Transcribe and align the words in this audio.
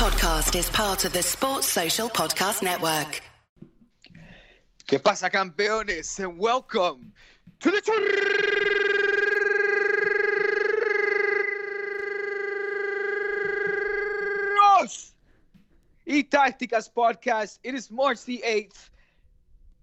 podcast 0.00 0.56
is 0.58 0.70
part 0.70 1.04
of 1.04 1.12
the 1.12 1.22
Sports 1.22 1.66
Social 1.66 2.08
Podcast 2.08 2.62
Network. 2.62 3.20
¿Qué 4.88 4.98
pasa, 4.98 5.28
campeones? 5.28 6.18
And 6.18 6.38
welcome 6.38 7.12
to 7.60 7.70
the 7.70 7.82
Churros 14.62 15.12
y 16.06 16.24
Tácticas 16.30 16.88
podcast. 16.90 17.58
It 17.62 17.74
is 17.74 17.90
March 17.90 18.24
the 18.24 18.42
8th. 18.42 18.88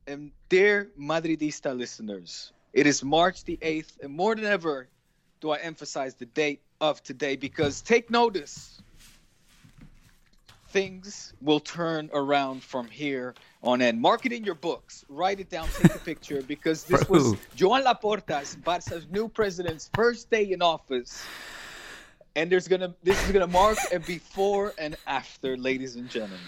And 0.08 0.32
dear 0.50 0.90
Madridista 1.00 1.78
listeners, 1.78 2.54
it 2.74 2.88
is 2.88 3.04
March 3.04 3.44
the 3.44 3.58
8th. 3.58 4.00
And 4.02 4.16
more 4.16 4.34
than 4.34 4.46
ever, 4.46 4.88
do 5.42 5.52
I 5.52 5.58
emphasize 5.58 6.16
the 6.16 6.26
date 6.26 6.64
of 6.82 7.04
today 7.04 7.36
because 7.36 7.84
take 7.84 8.10
notice 8.10 8.82
things 10.70 11.34
will 11.42 11.60
turn 11.60 12.10
around 12.14 12.64
from 12.64 12.88
here 12.88 13.34
on 13.64 13.82
in. 13.82 14.00
Mark 14.00 14.26
it 14.26 14.34
in 14.34 14.44
your 14.44 14.56
books. 14.56 15.06
Write 15.10 15.40
it 15.40 15.50
down. 15.50 15.68
Take 15.70 15.96
a 15.96 16.00
picture 16.00 16.42
because 16.42 16.84
this 16.84 17.08
was 17.10 17.36
Joan 17.56 17.84
Laporta's 17.84 18.56
Barca's 18.56 19.08
new 19.10 19.28
president's 19.30 19.90
first 19.94 20.30
day 20.30 20.52
in 20.52 20.62
office, 20.62 21.24
and 22.36 22.52
there's 22.52 22.68
gonna 22.68 22.94
this 23.04 23.24
is 23.26 23.32
gonna 23.32 23.48
mark 23.48 23.78
a 23.92 24.00
before 24.00 24.74
and 24.78 24.96
after, 25.08 25.58
ladies 25.58 25.96
and 25.96 26.10
gentlemen. 26.10 26.40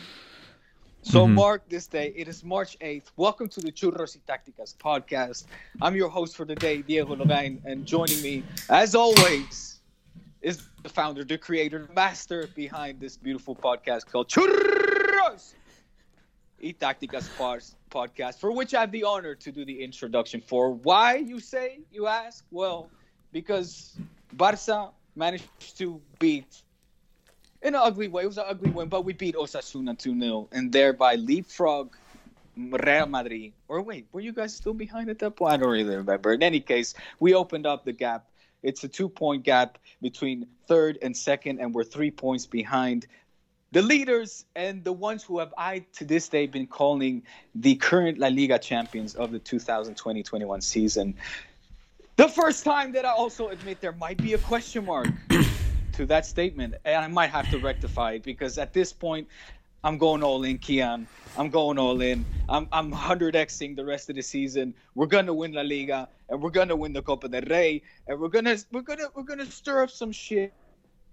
So 1.01 1.25
Mhm. 1.25 1.33
mark 1.33 1.69
this 1.69 1.87
day. 1.87 2.11
It 2.15 2.27
is 2.27 2.43
March 2.43 2.75
8th. 2.81 3.09
Welcome 3.15 3.47
to 3.49 3.61
the 3.61 3.71
Churros 3.71 4.17
y 4.17 4.21
Tácticas 4.27 4.75
podcast. 4.75 5.45
I'm 5.81 5.95
your 5.95 6.09
host 6.09 6.35
for 6.35 6.45
the 6.45 6.55
day, 6.55 6.81
Diego 6.81 7.15
Lovain, 7.15 7.61
and 7.63 7.85
joining 7.85 8.21
me, 8.21 8.43
as 8.69 8.95
always, 8.95 9.68
is 10.41 10.69
the 10.83 10.89
founder, 10.89 11.23
the 11.23 11.37
creator, 11.37 11.85
the 11.87 11.93
master 11.93 12.47
behind 12.55 12.99
this 12.99 13.17
beautiful 13.17 13.55
podcast 13.55 14.05
called 14.05 14.29
Churros 14.29 15.53
y 16.61 16.75
Tácticas 16.79 17.29
podcast, 17.89 18.39
for 18.39 18.51
which 18.51 18.73
I 18.73 18.81
have 18.81 18.91
the 18.91 19.03
honor 19.03 19.35
to 19.35 19.51
do 19.51 19.65
the 19.65 19.83
introduction 19.83 20.41
for. 20.41 20.71
Why, 20.71 21.15
you 21.15 21.39
say, 21.39 21.79
you 21.91 22.07
ask? 22.07 22.45
Well, 22.51 22.89
because 23.31 23.97
Barca 24.33 24.89
managed 25.15 25.77
to 25.77 26.01
beat 26.19 26.61
in 27.61 27.75
an 27.75 27.81
ugly 27.83 28.07
way. 28.07 28.23
It 28.23 28.27
was 28.27 28.37
an 28.37 28.45
ugly 28.47 28.71
win, 28.71 28.87
but 28.87 29.03
we 29.05 29.13
beat 29.13 29.35
Osasuna 29.35 29.97
2 29.97 30.19
0 30.19 30.47
and 30.51 30.71
thereby 30.71 31.15
leapfrog 31.15 31.95
Real 32.55 33.05
Madrid. 33.05 33.53
Or 33.67 33.81
wait, 33.81 34.07
were 34.11 34.21
you 34.21 34.33
guys 34.33 34.53
still 34.55 34.73
behind 34.73 35.09
at 35.09 35.19
that 35.19 35.35
point? 35.35 35.53
I 35.53 35.57
don't 35.57 35.69
really 35.69 35.95
remember. 35.95 36.33
In 36.33 36.43
any 36.43 36.59
case, 36.59 36.93
we 37.19 37.33
opened 37.33 37.65
up 37.65 37.85
the 37.85 37.93
gap. 37.93 38.25
It's 38.63 38.83
a 38.83 38.87
two 38.87 39.09
point 39.09 39.43
gap 39.43 39.77
between 40.01 40.47
third 40.67 40.97
and 41.01 41.15
second, 41.15 41.59
and 41.59 41.73
we're 41.73 41.83
three 41.83 42.11
points 42.11 42.45
behind 42.45 43.07
the 43.71 43.81
leaders 43.81 44.45
and 44.55 44.83
the 44.83 44.91
ones 44.91 45.23
who 45.23 45.39
have 45.39 45.53
I 45.57 45.85
to 45.93 46.05
this 46.05 46.27
day 46.27 46.47
been 46.47 46.65
calling 46.65 47.23
the 47.53 47.75
current 47.75 48.17
La 48.17 48.27
Liga 48.27 48.57
champions 48.57 49.15
of 49.15 49.31
the 49.31 49.39
2020-21 49.39 50.63
season. 50.63 51.13
The 52.15 52.27
first 52.27 52.63
time 52.63 52.91
that 52.93 53.05
I 53.05 53.11
also 53.11 53.49
admit 53.49 53.79
there 53.79 53.93
might 53.93 54.17
be 54.17 54.33
a 54.33 54.39
question 54.39 54.85
mark 54.85 55.07
to 55.93 56.05
that 56.07 56.25
statement, 56.25 56.75
and 56.83 56.97
I 56.97 57.07
might 57.07 57.29
have 57.29 57.49
to 57.51 57.59
rectify 57.59 58.13
it 58.13 58.23
because 58.23 58.57
at 58.57 58.73
this 58.73 58.91
point, 58.91 59.27
I'm 59.83 59.97
going 59.97 60.23
all 60.23 60.43
in, 60.43 60.57
Kian. 60.57 61.05
I'm 61.37 61.49
going 61.49 61.77
all 61.77 62.01
in. 62.01 62.25
I'm 62.49 62.67
I'm 62.71 62.91
100xing 62.91 63.75
the 63.75 63.85
rest 63.85 64.09
of 64.09 64.15
the 64.15 64.21
season. 64.21 64.73
We're 64.95 65.07
gonna 65.07 65.33
win 65.33 65.53
La 65.53 65.61
Liga, 65.61 66.09
and 66.27 66.41
we're 66.41 66.49
gonna 66.49 66.75
win 66.75 66.91
the 66.93 67.01
Copa 67.01 67.29
del 67.29 67.43
Rey, 67.49 67.81
and 68.07 68.19
we're 68.19 68.29
gonna 68.29 68.57
we're 68.71 68.81
gonna 68.81 69.07
we're 69.15 69.23
gonna 69.23 69.45
stir 69.45 69.83
up 69.83 69.89
some 69.89 70.11
shit 70.11 70.53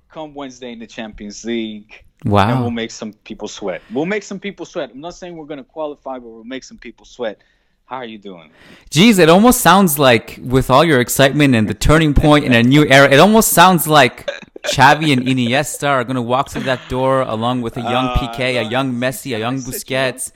come 0.08 0.34
Wednesday 0.34 0.72
in 0.72 0.78
the 0.78 0.86
Champions 0.86 1.44
League. 1.44 2.04
Wow. 2.24 2.50
And 2.50 2.60
we'll 2.60 2.70
make 2.70 2.90
some 2.90 3.12
people 3.12 3.48
sweat. 3.48 3.82
We'll 3.92 4.06
make 4.06 4.22
some 4.22 4.40
people 4.40 4.66
sweat. 4.66 4.90
I'm 4.92 5.00
not 5.00 5.14
saying 5.14 5.36
we're 5.36 5.46
gonna 5.46 5.64
qualify, 5.64 6.18
but 6.18 6.28
we'll 6.28 6.44
make 6.44 6.64
some 6.64 6.78
people 6.78 7.06
sweat. 7.06 7.42
How 7.86 7.98
are 7.98 8.04
you 8.04 8.18
doing? 8.18 8.50
Geez, 8.90 9.18
it 9.20 9.28
almost 9.28 9.60
sounds 9.60 9.96
like 9.96 10.40
with 10.42 10.70
all 10.70 10.84
your 10.84 11.00
excitement 11.00 11.54
and 11.54 11.68
the 11.68 11.74
turning 11.74 12.14
point 12.14 12.44
in 12.44 12.52
a 12.52 12.62
new 12.62 12.84
era, 12.84 13.08
it 13.08 13.20
almost 13.20 13.50
sounds 13.52 13.86
like 13.86 14.28
Xavi 14.64 15.12
and 15.12 15.22
Iniesta 15.22 15.88
are 15.88 16.02
going 16.02 16.16
to 16.16 16.22
walk 16.22 16.50
through 16.50 16.64
that 16.64 16.80
door 16.88 17.22
along 17.22 17.62
with 17.62 17.76
a 17.76 17.80
young 17.82 18.06
Ah, 18.08 18.16
Piqué, 18.18 18.60
a 18.60 18.64
young 18.64 18.92
Messi, 18.92 19.36
a 19.36 19.38
young 19.38 19.58
Busquets, 19.58 20.32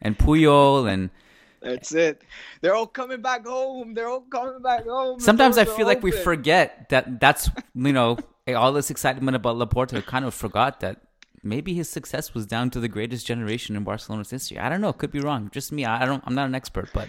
and 0.00 0.16
Puyol. 0.16 0.88
And 0.88 1.10
That's 1.60 1.92
it. 1.92 2.22
They're 2.60 2.76
all 2.76 2.86
coming 2.86 3.20
back 3.20 3.44
home. 3.44 3.94
They're 3.94 4.08
all 4.08 4.20
coming 4.20 4.62
back 4.62 4.86
home. 4.86 5.18
Sometimes 5.18 5.58
I 5.58 5.64
feel 5.64 5.86
like 5.86 6.04
we 6.04 6.12
forget 6.12 6.88
that 6.90 7.18
that's, 7.18 7.50
you 7.74 7.92
know, 7.92 8.16
all 8.54 8.72
this 8.72 8.90
excitement 8.90 9.34
about 9.34 9.56
Laporta, 9.56 10.04
kind 10.06 10.24
of 10.24 10.34
forgot 10.34 10.78
that 10.80 11.00
maybe 11.42 11.74
his 11.74 11.88
success 11.88 12.34
was 12.34 12.46
down 12.46 12.70
to 12.70 12.80
the 12.80 12.88
greatest 12.88 13.26
generation 13.26 13.76
in 13.76 13.84
Barcelona's 13.84 14.30
history. 14.30 14.58
I 14.58 14.68
don't 14.68 14.80
know. 14.80 14.92
Could 14.92 15.12
be 15.12 15.20
wrong. 15.20 15.50
Just 15.52 15.72
me. 15.72 15.84
I 15.84 16.04
don't, 16.04 16.22
I'm 16.26 16.34
not 16.34 16.46
an 16.46 16.54
expert, 16.54 16.90
but 16.92 17.08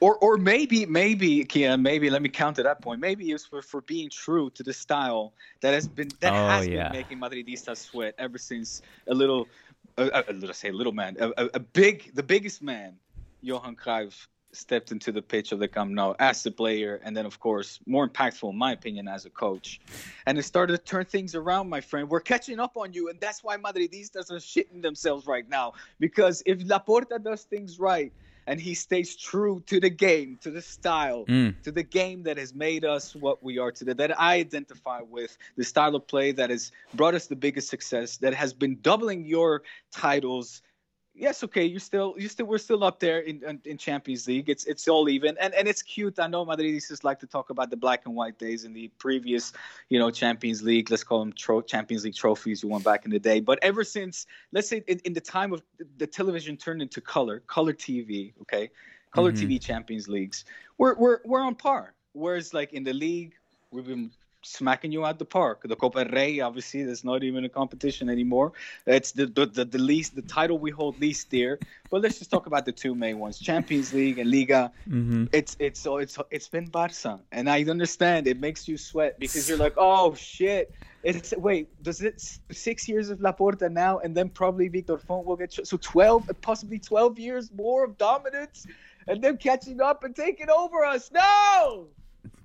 Or, 0.00 0.16
or 0.18 0.36
maybe, 0.36 0.86
maybe, 0.86 1.44
Kian, 1.44 1.82
maybe. 1.82 2.08
Let 2.10 2.22
me 2.22 2.28
counter 2.28 2.62
that 2.62 2.80
point. 2.80 3.00
Maybe 3.00 3.30
it's 3.32 3.44
for, 3.46 3.62
for 3.62 3.80
being 3.80 4.10
true 4.10 4.50
to 4.50 4.62
the 4.62 4.72
style 4.72 5.32
that 5.60 5.74
has 5.74 5.88
been 5.88 6.08
that 6.20 6.32
Oh, 6.32 6.48
has 6.48 6.68
yeah. 6.68 6.88
been 6.88 6.98
making 7.00 7.18
Madridistas 7.18 7.78
sweat 7.78 8.14
ever 8.18 8.38
since 8.38 8.82
a 9.08 9.14
little, 9.14 9.48
uh, 9.96 10.08
uh, 10.12 10.22
let's 10.34 10.58
say 10.58 10.68
a 10.68 10.72
little 10.72 10.92
man, 10.92 11.16
a, 11.18 11.28
a, 11.36 11.48
a 11.54 11.60
big, 11.60 12.14
the 12.14 12.22
biggest 12.22 12.62
man, 12.62 12.94
Johan 13.40 13.74
Cruyff 13.76 14.26
stepped 14.58 14.92
into 14.92 15.12
the 15.12 15.22
pitch 15.22 15.52
of 15.52 15.58
the 15.58 15.68
Camp 15.68 15.90
Nou 15.90 16.14
as 16.18 16.44
a 16.46 16.50
player, 16.50 17.00
and 17.04 17.16
then 17.16 17.26
of 17.26 17.40
course 17.40 17.78
more 17.86 18.08
impactful, 18.08 18.50
in 18.50 18.58
my 18.58 18.72
opinion, 18.72 19.08
as 19.08 19.24
a 19.24 19.30
coach. 19.30 19.80
And 20.26 20.38
it 20.38 20.42
started 20.42 20.72
to 20.76 20.82
turn 20.82 21.04
things 21.04 21.34
around, 21.34 21.68
my 21.68 21.80
friend. 21.80 22.08
We're 22.08 22.20
catching 22.20 22.60
up 22.60 22.76
on 22.76 22.92
you, 22.92 23.08
and 23.08 23.18
that's 23.20 23.42
why 23.44 23.56
Madridistas 23.56 24.30
are 24.30 24.36
shitting 24.36 24.82
themselves 24.82 25.26
right 25.26 25.48
now. 25.48 25.74
Because 26.00 26.42
if 26.46 26.58
Laporta 26.60 27.22
does 27.22 27.44
things 27.44 27.78
right 27.78 28.12
and 28.46 28.58
he 28.58 28.72
stays 28.72 29.14
true 29.14 29.62
to 29.66 29.78
the 29.78 29.90
game, 29.90 30.38
to 30.40 30.50
the 30.50 30.62
style, 30.62 31.26
Mm. 31.26 31.60
to 31.62 31.70
the 31.70 31.82
game 31.82 32.22
that 32.22 32.38
has 32.38 32.54
made 32.54 32.82
us 32.84 33.14
what 33.14 33.42
we 33.42 33.58
are 33.58 33.70
today, 33.70 33.92
that 33.92 34.18
I 34.18 34.36
identify 34.36 35.02
with, 35.02 35.36
the 35.56 35.64
style 35.64 35.94
of 35.94 36.06
play 36.06 36.32
that 36.32 36.48
has 36.48 36.72
brought 36.94 37.14
us 37.14 37.26
the 37.26 37.36
biggest 37.36 37.68
success, 37.68 38.16
that 38.18 38.32
has 38.32 38.54
been 38.54 38.78
doubling 38.80 39.26
your 39.26 39.62
titles. 39.92 40.62
Yes, 41.18 41.42
okay, 41.42 41.64
you're 41.64 41.80
still, 41.80 42.14
you 42.16 42.28
still, 42.28 42.46
we're 42.46 42.58
still 42.58 42.84
up 42.84 43.00
there 43.00 43.18
in, 43.18 43.42
in 43.42 43.60
in 43.64 43.76
Champions 43.76 44.28
League. 44.28 44.48
It's 44.48 44.64
it's 44.66 44.86
all 44.86 45.08
even, 45.08 45.36
and 45.38 45.52
and 45.52 45.66
it's 45.66 45.82
cute. 45.82 46.20
I 46.20 46.28
know 46.28 46.46
Madridistas 46.46 47.02
like 47.02 47.18
to 47.20 47.26
talk 47.26 47.50
about 47.50 47.70
the 47.70 47.76
black 47.76 48.06
and 48.06 48.14
white 48.14 48.38
days 48.38 48.64
in 48.64 48.72
the 48.72 48.86
previous, 48.98 49.52
you 49.88 49.98
know, 49.98 50.10
Champions 50.12 50.62
League. 50.62 50.90
Let's 50.90 51.02
call 51.02 51.18
them 51.18 51.32
tro- 51.32 51.60
Champions 51.60 52.04
League 52.04 52.14
trophies 52.14 52.62
you 52.62 52.68
won 52.68 52.82
back 52.82 53.04
in 53.04 53.10
the 53.10 53.18
day. 53.18 53.40
But 53.40 53.58
ever 53.62 53.82
since, 53.82 54.26
let's 54.52 54.68
say, 54.68 54.84
in, 54.86 55.00
in 55.00 55.12
the 55.12 55.20
time 55.20 55.52
of 55.52 55.62
the 55.96 56.06
television 56.06 56.56
turned 56.56 56.82
into 56.82 57.00
color, 57.00 57.40
color 57.48 57.72
TV, 57.72 58.32
okay, 58.42 58.70
color 59.10 59.32
Mhm. 59.32 59.40
TV 59.40 59.60
Champions 59.60 60.08
Leagues, 60.08 60.44
we're 60.78 60.94
we're 60.94 61.18
we're 61.24 61.42
on 61.42 61.56
par. 61.56 61.94
Whereas 62.12 62.54
like 62.54 62.72
in 62.72 62.84
the 62.84 62.92
league, 62.92 63.34
we've 63.72 63.86
been 63.86 64.12
smacking 64.42 64.92
you 64.92 65.04
out 65.04 65.18
the 65.18 65.24
park. 65.24 65.62
The 65.64 65.76
Copa 65.76 66.06
Rey, 66.12 66.40
obviously, 66.40 66.84
there's 66.84 67.04
not 67.04 67.22
even 67.22 67.44
a 67.44 67.48
competition 67.48 68.08
anymore. 68.08 68.52
It's 68.86 69.12
the 69.12 69.26
the, 69.26 69.46
the, 69.46 69.64
the 69.64 69.78
least 69.78 70.14
the 70.14 70.22
title 70.22 70.58
we 70.58 70.70
hold 70.70 71.00
least 71.00 71.30
dear. 71.30 71.58
But 71.90 72.02
let's 72.02 72.18
just 72.18 72.30
talk 72.30 72.46
about 72.46 72.64
the 72.64 72.72
two 72.72 72.94
main 72.94 73.18
ones: 73.18 73.38
Champions 73.38 73.92
League 73.92 74.18
and 74.18 74.30
Liga. 74.30 74.72
Mm-hmm. 74.88 75.26
It's 75.32 75.56
it's 75.58 75.80
so 75.80 75.98
it's 75.98 76.18
it's 76.30 76.48
been 76.48 76.66
Barca, 76.66 77.20
and 77.32 77.48
I 77.48 77.64
understand 77.64 78.26
it 78.26 78.40
makes 78.40 78.68
you 78.68 78.76
sweat 78.76 79.18
because 79.18 79.48
you're 79.48 79.58
like, 79.58 79.74
oh 79.76 80.14
shit. 80.14 80.72
It's 81.04 81.32
wait, 81.36 81.68
does 81.84 82.02
it 82.02 82.20
six 82.50 82.88
years 82.88 83.08
of 83.08 83.20
Laporta 83.20 83.70
now, 83.70 84.00
and 84.00 84.16
then 84.16 84.28
probably 84.28 84.66
Victor 84.66 84.98
Font 84.98 85.24
will 85.24 85.36
get 85.36 85.52
so 85.52 85.76
twelve, 85.76 86.28
possibly 86.40 86.80
twelve 86.80 87.20
years 87.20 87.52
more 87.54 87.84
of 87.84 87.96
dominance, 87.98 88.66
and 89.06 89.22
them 89.22 89.36
catching 89.36 89.80
up 89.80 90.02
and 90.02 90.14
taking 90.14 90.50
over 90.50 90.84
us. 90.84 91.12
No. 91.12 91.86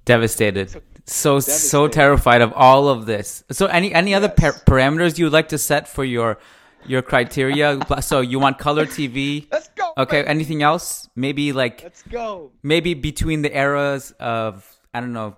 devastated. 0.06 0.70
So- 0.70 0.82
So 1.06 1.40
so 1.40 1.88
terrified 1.88 2.42
of 2.42 2.54
all 2.54 2.88
of 2.88 3.06
this. 3.06 3.44
So 3.52 3.66
any 3.66 3.94
any 3.94 4.14
other 4.14 4.30
par- 4.30 4.54
parameters 4.54 5.18
you 5.18 5.26
would 5.26 5.34
like 5.34 5.50
to 5.50 5.58
set 5.58 5.88
for 5.88 6.04
your 6.06 6.38
your 6.86 7.02
criteria? 7.02 7.80
So 8.02 8.22
you 8.22 8.40
want 8.40 8.58
color 8.58 8.86
TV? 8.86 9.48
Let's 9.52 9.70
go. 9.70 9.92
Okay. 9.98 10.20
baby. 10.22 10.28
Anything 10.30 10.64
else? 10.64 11.10
Maybe 11.16 11.52
like 11.52 11.84
Let's 11.84 12.04
go. 12.04 12.52
maybe 12.64 12.94
between 12.94 13.42
the 13.42 13.56
eras 13.56 14.14
of 14.20 14.66
I 14.94 15.02
don't 15.02 15.14
know, 15.14 15.36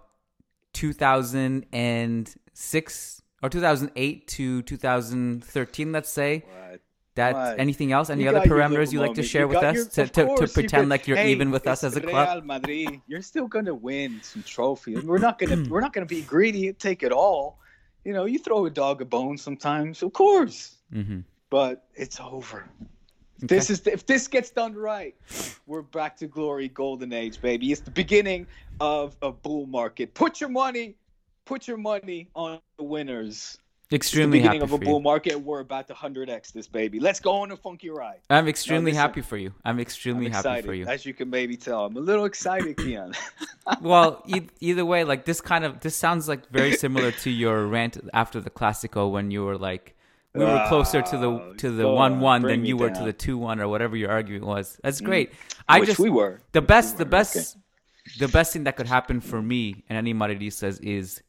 two 0.74 0.94
thousand 0.94 1.66
and 1.74 2.32
six 2.54 3.22
or 3.42 3.50
two 3.50 3.62
thousand 3.62 3.92
eight 3.96 4.28
to 4.38 4.62
two 4.62 4.78
thousand 4.78 5.44
thirteen. 5.44 5.92
Let's 5.92 6.12
say. 6.12 6.46
What? 6.46 6.82
That 7.16 7.58
anything 7.60 7.92
else? 7.94 8.10
Any 8.10 8.24
You 8.24 8.30
other 8.30 8.42
parameters 8.42 8.92
you 8.92 9.00
like 9.00 9.14
to 9.16 9.24
share 9.24 9.44
You 9.44 9.48
with 9.48 9.58
us 9.58 9.76
your- 9.76 9.86
to, 9.86 10.08
to, 10.08 10.36
to 10.36 10.48
pretend 10.54 10.90
like 10.90 11.08
you're 11.08 11.16
Hey, 11.18 11.32
even 11.32 11.50
with 11.50 11.66
us 11.66 11.84
as 11.84 11.96
a 11.96 12.02
club? 12.02 12.28
Real 12.28 12.42
Madrid. 12.46 13.02
You're 13.08 13.22
still 13.22 13.48
gonna 13.48 13.74
win 13.74 14.22
some 14.22 14.44
trophies. 14.44 15.04
We're 15.04 15.18
not 15.18 15.40
gonna 15.40 15.56
Hmm. 15.56 15.70
we're 15.70 15.80
not 15.82 15.94
gonna 15.94 16.06
be 16.06 16.22
greedy 16.22 16.68
and 16.68 16.78
take 16.78 17.04
it 17.04 17.12
all. 17.14 17.60
You 18.04 18.14
know, 18.14 18.26
you 18.26 18.38
throw 18.38 18.66
a 18.66 18.70
dog 18.70 19.02
a 19.02 19.06
bone 19.06 19.38
sometimes, 19.38 20.04
of 20.04 20.14
course, 20.14 20.76
hmm 20.92 21.20
but 21.50 21.88
it's 21.96 22.20
over. 22.20 22.68
This 23.40 23.70
is 23.70 23.86
if 23.88 24.06
this 24.06 24.28
gets 24.28 24.50
done 24.52 24.74
right, 24.74 25.16
we're 25.68 25.84
back 25.84 26.18
to 26.18 26.28
glory, 26.28 26.68
golden 26.68 27.14
age, 27.14 27.40
baby. 27.42 27.72
It's 27.72 27.82
the 27.82 27.92
beginning 27.92 28.46
of 28.82 29.16
a 29.22 29.32
bull 29.32 29.68
market. 29.68 30.14
Put 30.14 30.42
your 30.42 30.50
money, 30.50 30.96
put 31.46 31.66
your 31.68 31.78
money 31.78 32.28
on 32.36 32.60
the 32.78 32.84
winners. 32.84 33.58
Extremely 33.96 34.40
the 34.40 34.44
beginning 34.44 34.62
happy 34.62 34.64
of 34.64 34.74
a 34.74 34.78
for 34.78 34.84
bull 34.84 34.98
you. 34.98 35.04
market. 35.04 35.36
We're 35.42 35.62
about 35.62 35.88
to 35.88 35.94
100x 35.94 36.52
this 36.54 36.68
baby. 36.68 37.00
Let's 37.00 37.20
go 37.20 37.32
on 37.42 37.52
a 37.52 37.58
funky 37.58 37.90
ride. 37.90 38.20
I'm 38.30 38.48
extremely 38.48 38.92
listen. 38.92 39.02
happy 39.02 39.22
for 39.22 39.38
you. 39.38 39.54
I'm 39.64 39.80
extremely 39.80 40.26
I'm 40.28 40.34
happy 40.34 40.40
excited, 40.50 40.66
for 40.66 40.74
you. 40.74 40.86
as 40.86 41.06
you 41.06 41.14
can 41.14 41.30
maybe 41.30 41.56
tell. 41.58 41.86
I'm 41.86 41.96
a 41.98 42.02
little 42.02 42.26
excited, 42.26 42.78
Keon. 42.78 43.14
well, 43.82 44.22
e- 44.28 44.50
either 44.60 44.86
way, 44.86 45.04
like 45.04 45.26
this 45.26 45.42
kind 45.42 45.64
of 45.66 45.80
this 45.80 45.96
sounds 45.96 46.28
like 46.28 46.50
very 46.50 46.74
similar 46.74 47.12
to 47.12 47.30
your 47.32 47.66
rant 47.68 47.98
after 48.14 48.42
the 48.42 48.50
Classico 48.50 49.10
when 49.12 49.32
you 49.32 49.44
were 49.46 49.58
like, 49.58 49.96
we 50.34 50.44
were 50.44 50.66
closer 50.68 51.02
to 51.02 51.18
the 51.18 51.30
Oh, 51.30 51.54
to 51.58 51.72
the 51.72 51.88
one 51.88 52.14
on, 52.14 52.20
one 52.20 52.42
than 52.42 52.66
you 52.66 52.76
were 52.78 52.90
to 52.90 52.94
down. 52.96 53.04
Mm. 53.04 53.06
the 53.06 53.14
two 53.14 53.38
one 53.38 53.62
or 53.62 53.68
whatever 53.70 53.96
your 53.96 54.12
argument 54.12 54.46
was. 54.46 54.78
That's 54.84 55.00
great. 55.00 55.32
I 55.70 55.80
Which 55.80 55.88
just 55.90 56.00
we 56.00 56.10
were. 56.10 56.42
the 56.52 56.62
best 56.62 56.98
the 56.98 57.06
were, 57.06 57.10
best 57.12 57.56
okay. 57.56 57.62
the 58.20 58.28
best 58.28 58.52
thing 58.54 58.66
that 58.66 58.76
could 58.76 58.88
happen 58.88 59.22
for 59.22 59.42
me 59.42 59.84
and 59.88 59.98
any 59.98 60.14
Madridistas 60.14 60.80
is 60.84 61.22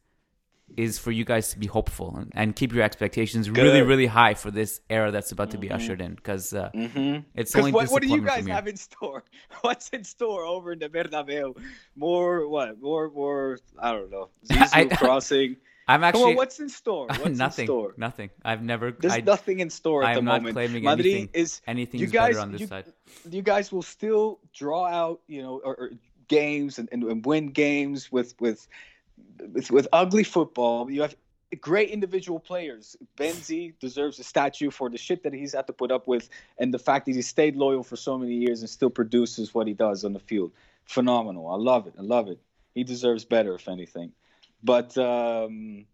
is 0.75 0.99
for 0.99 1.11
you 1.11 1.23
guys 1.23 1.49
to 1.49 1.57
be 1.59 1.65
hopeful 1.67 2.15
and, 2.17 2.31
and 2.35 2.55
keep 2.55 2.73
your 2.73 2.83
expectations 2.83 3.49
really 3.49 3.69
Good. 3.69 3.79
Mm-hmm. 3.79 3.89
really 3.89 4.05
high 4.05 4.33
for 4.33 4.51
this 4.51 4.81
era 4.89 5.11
that's 5.11 5.31
about 5.31 5.51
to 5.51 5.57
be 5.57 5.71
ushered 5.71 6.01
in 6.01 6.13
because 6.15 6.53
uh, 6.53 6.69
it's 6.73 7.23
Because 7.33 7.55
only 7.55 7.71
what, 7.71 7.89
what 7.89 8.01
do 8.01 8.09
you 8.09 8.21
guys 8.21 8.45
have 8.47 8.67
in 8.67 8.75
store? 8.77 9.23
What's 9.61 9.89
in 9.89 10.03
store 10.03 10.43
over 10.43 10.73
in 10.73 10.79
the 10.79 10.89
Bernabeu? 10.89 11.57
More 11.95 12.47
what? 12.47 12.81
More 12.81 13.09
more? 13.09 13.57
I 13.79 13.91
don't 13.93 14.11
know. 14.11 14.29
Zizou 14.49 14.91
I- 14.91 14.95
crossing. 14.95 15.57
I'm 15.89 16.01
Come 16.01 16.03
actually 16.03 16.23
on, 16.31 16.35
what's 16.35 16.59
in 16.59 16.67
store? 16.67 17.07
What's 17.07 17.37
nothing 17.37 17.63
in 17.63 17.67
store? 17.67 17.93
nothing. 17.95 18.29
I've 18.43 18.61
never 18.61 18.91
There's 18.91 19.13
I, 19.13 19.21
nothing 19.21 19.61
in 19.61 19.69
store 19.69 20.03
at 20.03 20.09
I 20.09 20.13
the 20.15 20.17
am 20.19 20.25
not 20.25 20.41
moment. 20.41 20.53
claiming 20.55 20.83
Madrid 20.83 21.05
anything- 21.05 21.29
is 21.33 21.61
anything's 21.65 22.01
you 22.01 22.07
guys, 22.07 22.31
better 22.35 22.41
on 22.41 22.51
this 22.51 22.59
you, 22.59 22.67
side. 22.67 22.85
You 23.31 23.41
guys 23.41 23.71
will 23.71 23.81
still 23.83 24.41
draw 24.53 24.85
out, 24.85 25.21
you 25.27 25.41
know, 25.41 25.61
or, 25.63 25.75
or 25.75 25.89
games 26.27 26.77
and, 26.77 26.89
and, 26.91 27.03
and 27.03 27.25
win 27.25 27.47
games 27.47 28.11
with 28.11 28.35
with 28.41 28.67
with 29.53 29.71
with 29.71 29.87
ugly 29.93 30.23
football. 30.23 30.89
You 30.89 31.01
have 31.03 31.15
great 31.61 31.89
individual 31.89 32.39
players. 32.39 32.95
Benzi 33.17 33.73
deserves 33.79 34.19
a 34.19 34.23
statue 34.23 34.69
for 34.69 34.89
the 34.89 34.97
shit 34.97 35.23
that 35.23 35.33
he's 35.33 35.53
had 35.53 35.67
to 35.67 35.73
put 35.73 35.91
up 35.91 36.07
with, 36.07 36.29
and 36.57 36.73
the 36.73 36.79
fact 36.79 37.05
that 37.05 37.15
he 37.15 37.21
stayed 37.21 37.55
loyal 37.55 37.83
for 37.83 37.95
so 37.95 38.17
many 38.17 38.33
years 38.33 38.61
and 38.61 38.69
still 38.69 38.89
produces 38.89 39.53
what 39.53 39.67
he 39.67 39.73
does 39.73 40.03
on 40.03 40.13
the 40.13 40.19
field. 40.19 40.51
Phenomenal. 40.85 41.47
I 41.49 41.55
love 41.55 41.87
it. 41.87 41.93
I 41.97 42.01
love 42.01 42.27
it. 42.27 42.39
He 42.73 42.83
deserves 42.83 43.25
better, 43.25 43.55
if 43.55 43.67
anything. 43.67 44.11
But 44.63 44.97
um, 44.97 45.85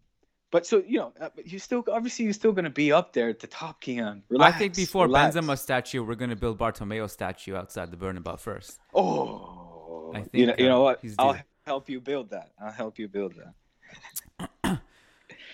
but 0.50 0.66
so 0.66 0.82
you 0.86 0.98
know, 0.98 1.12
uh, 1.20 1.30
you 1.44 1.58
still 1.58 1.84
obviously 1.90 2.24
you're 2.24 2.34
still 2.34 2.52
going 2.52 2.64
to 2.64 2.70
be 2.70 2.92
up 2.92 3.12
there 3.12 3.28
at 3.28 3.40
the 3.40 3.46
top, 3.46 3.80
Keon. 3.80 4.22
Relax, 4.28 4.54
I 4.54 4.58
think 4.58 4.74
before 4.74 5.06
relax. 5.06 5.36
Benzema 5.36 5.58
statue, 5.58 6.02
we're 6.02 6.14
gonna 6.14 6.36
build 6.36 6.58
Bartomeu 6.58 7.08
statue 7.10 7.54
outside 7.56 7.90
the 7.90 7.96
Bernabeu 7.96 8.38
first. 8.38 8.78
Oh, 8.94 10.12
I 10.14 10.24
you 10.32 10.46
know, 10.46 10.52
think, 10.52 10.60
you 10.60 10.68
know 10.68 10.80
uh, 10.80 10.84
what? 10.84 10.98
he's 11.02 11.16
I'll. 11.18 11.36
Help 11.66 11.88
you 11.88 12.00
build 12.00 12.30
that. 12.30 12.50
I'll 12.62 12.72
help 12.72 12.98
you 12.98 13.08
build 13.08 13.34
that. 13.36 14.80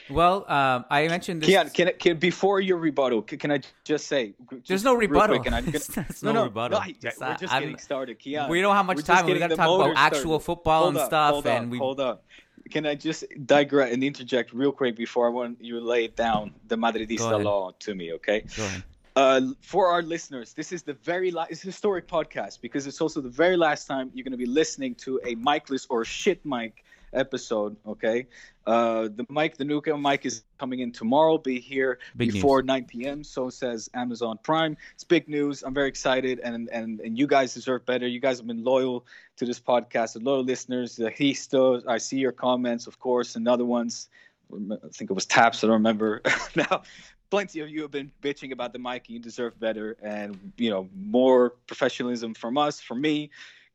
Well, 0.08 0.44
um, 0.50 0.86
I 0.90 1.06
mentioned 1.06 1.40
this. 1.40 1.48
Keon, 1.50 1.70
can, 1.70 1.86
I- 1.86 1.92
can 1.92 2.16
before 2.16 2.58
your 2.58 2.78
rebuttal, 2.78 3.22
can, 3.22 3.38
can 3.38 3.52
I 3.52 3.60
just 3.84 4.08
say? 4.08 4.34
There's 4.50 4.62
just 4.64 4.84
no 4.84 4.94
real 4.94 5.08
rebuttal. 5.08 5.38
quick, 5.38 5.52
gonna- 5.52 5.62
There's 5.70 6.20
no, 6.24 6.32
no 6.32 6.40
no, 6.40 6.44
rebuttal. 6.46 6.80
no, 6.80 6.84
I- 6.84 6.96
Just, 7.00 7.20
we're 7.20 7.36
just 7.36 7.52
I'm- 7.52 7.62
getting 7.62 7.78
started, 7.78 8.18
Keon. 8.18 8.50
we 8.50 8.60
don't 8.60 8.74
have 8.74 8.86
much 8.86 9.04
time. 9.04 9.24
We 9.24 9.34
getting 9.34 9.42
gotta 9.50 9.54
talk 9.54 9.80
about 9.82 9.96
actual 9.96 10.40
started. 10.40 10.44
football 10.46 10.80
hold 10.82 10.94
and 10.94 10.98
up, 10.98 11.06
stuff, 11.10 11.30
Hold 11.30 11.46
and 11.46 11.66
up, 11.66 11.70
we- 11.70 11.78
hold 11.78 12.00
up. 12.00 12.24
Can 12.72 12.86
I 12.86 12.96
just 12.96 13.24
digress 13.46 13.92
and 13.94 14.02
interject 14.02 14.52
real 14.52 14.72
quick 14.72 14.96
before 14.96 15.28
I 15.28 15.30
want 15.30 15.62
you 15.62 15.78
to 15.78 15.86
lay 15.86 16.08
down 16.08 16.54
the 16.66 16.74
Madridista 16.76 17.40
law 17.44 17.70
to 17.78 17.94
me, 17.94 18.12
okay? 18.14 18.40
Go 18.56 18.64
ahead. 18.64 18.82
Uh, 19.20 19.52
for 19.60 19.88
our 19.88 20.00
listeners, 20.00 20.54
this 20.54 20.72
is 20.72 20.82
the 20.82 20.94
very 20.94 21.30
last, 21.30 21.50
it's 21.50 21.62
a 21.62 21.66
historic 21.66 22.08
podcast 22.08 22.58
because 22.62 22.86
it's 22.86 23.02
also 23.02 23.20
the 23.20 23.28
very 23.28 23.54
last 23.54 23.86
time 23.86 24.10
you're 24.14 24.24
going 24.24 24.32
to 24.32 24.38
be 24.38 24.46
listening 24.46 24.94
to 24.94 25.20
a 25.24 25.34
micless 25.36 25.86
or 25.90 26.06
shit 26.06 26.42
mic 26.46 26.82
episode. 27.12 27.76
Okay, 27.86 28.26
uh, 28.66 29.08
the 29.14 29.26
mic, 29.28 29.58
the 29.58 29.64
Nuka 29.66 29.94
mic 29.98 30.24
is 30.24 30.44
coming 30.58 30.80
in 30.80 30.90
tomorrow. 30.90 31.36
Be 31.36 31.60
here 31.60 31.98
Big 32.16 32.32
before 32.32 32.62
9 32.62 32.84
p.m. 32.86 33.22
So 33.22 33.50
says 33.50 33.90
Amazon 33.92 34.38
Prime. 34.42 34.74
It's 34.94 35.04
big 35.04 35.28
news. 35.28 35.62
I'm 35.64 35.74
very 35.74 35.88
excited, 35.88 36.40
and 36.42 36.70
and 36.70 37.00
and 37.00 37.18
you 37.18 37.26
guys 37.26 37.52
deserve 37.52 37.84
better. 37.84 38.08
You 38.08 38.20
guys 38.20 38.38
have 38.38 38.46
been 38.46 38.64
loyal 38.64 39.04
to 39.36 39.44
this 39.44 39.60
podcast, 39.60 40.14
the 40.14 40.20
loyal 40.20 40.44
listeners. 40.44 40.96
The 40.96 41.10
he 41.10 41.34
still, 41.34 41.82
I 41.86 41.98
see 41.98 42.16
your 42.16 42.32
comments, 42.32 42.86
of 42.86 42.98
course, 42.98 43.36
and 43.36 43.46
other 43.46 43.66
ones. 43.66 44.08
I 44.50 44.88
think 44.94 45.10
it 45.10 45.14
was 45.14 45.26
taps. 45.26 45.62
I 45.62 45.66
don't 45.66 45.74
remember 45.74 46.22
now. 46.56 46.84
Plenty 47.30 47.60
of 47.60 47.70
you 47.70 47.82
have 47.82 47.90
been 47.90 48.10
bitching 48.22 48.52
about 48.52 48.72
the 48.72 48.78
mic. 48.78 49.08
You 49.08 49.20
deserve 49.20 49.58
better, 49.60 49.96
and 50.02 50.52
you 50.56 50.70
know 50.70 50.88
more 50.94 51.50
professionalism 51.66 52.34
from 52.34 52.58
us, 52.58 52.80
from 52.80 53.00
me. 53.00 53.30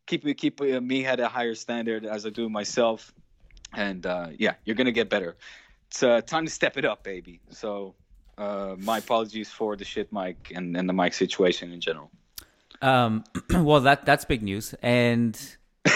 Keep 0.08 0.38
keep 0.38 0.62
uh, 0.62 0.82
me 0.82 1.06
at 1.06 1.20
a 1.20 1.28
higher 1.28 1.56
standard 1.56 2.06
as 2.06 2.26
I 2.26 2.30
do 2.30 2.50
myself, 2.50 3.14
and 3.74 4.06
uh, 4.06 4.28
yeah, 4.38 4.56
you're 4.66 4.76
gonna 4.76 4.92
get 4.92 5.10
better. 5.10 5.38
It's 5.88 6.04
uh, 6.04 6.22
time 6.22 6.46
to 6.46 6.52
step 6.52 6.78
it 6.78 6.84
up, 6.84 7.04
baby. 7.04 7.40
So, 7.50 7.96
uh, 8.38 8.76
my 8.78 8.98
apologies 8.98 9.50
for 9.50 9.78
the 9.78 9.86
shit 9.86 10.12
mic 10.12 10.52
and, 10.54 10.76
and 10.76 10.90
the 10.90 10.94
mic 10.94 11.14
situation 11.14 11.72
in 11.72 11.80
general. 11.80 12.12
Um, 12.82 13.24
well, 13.50 13.80
that 13.82 14.06
that's 14.06 14.26
big 14.26 14.44
news, 14.44 14.76
and 14.82 15.34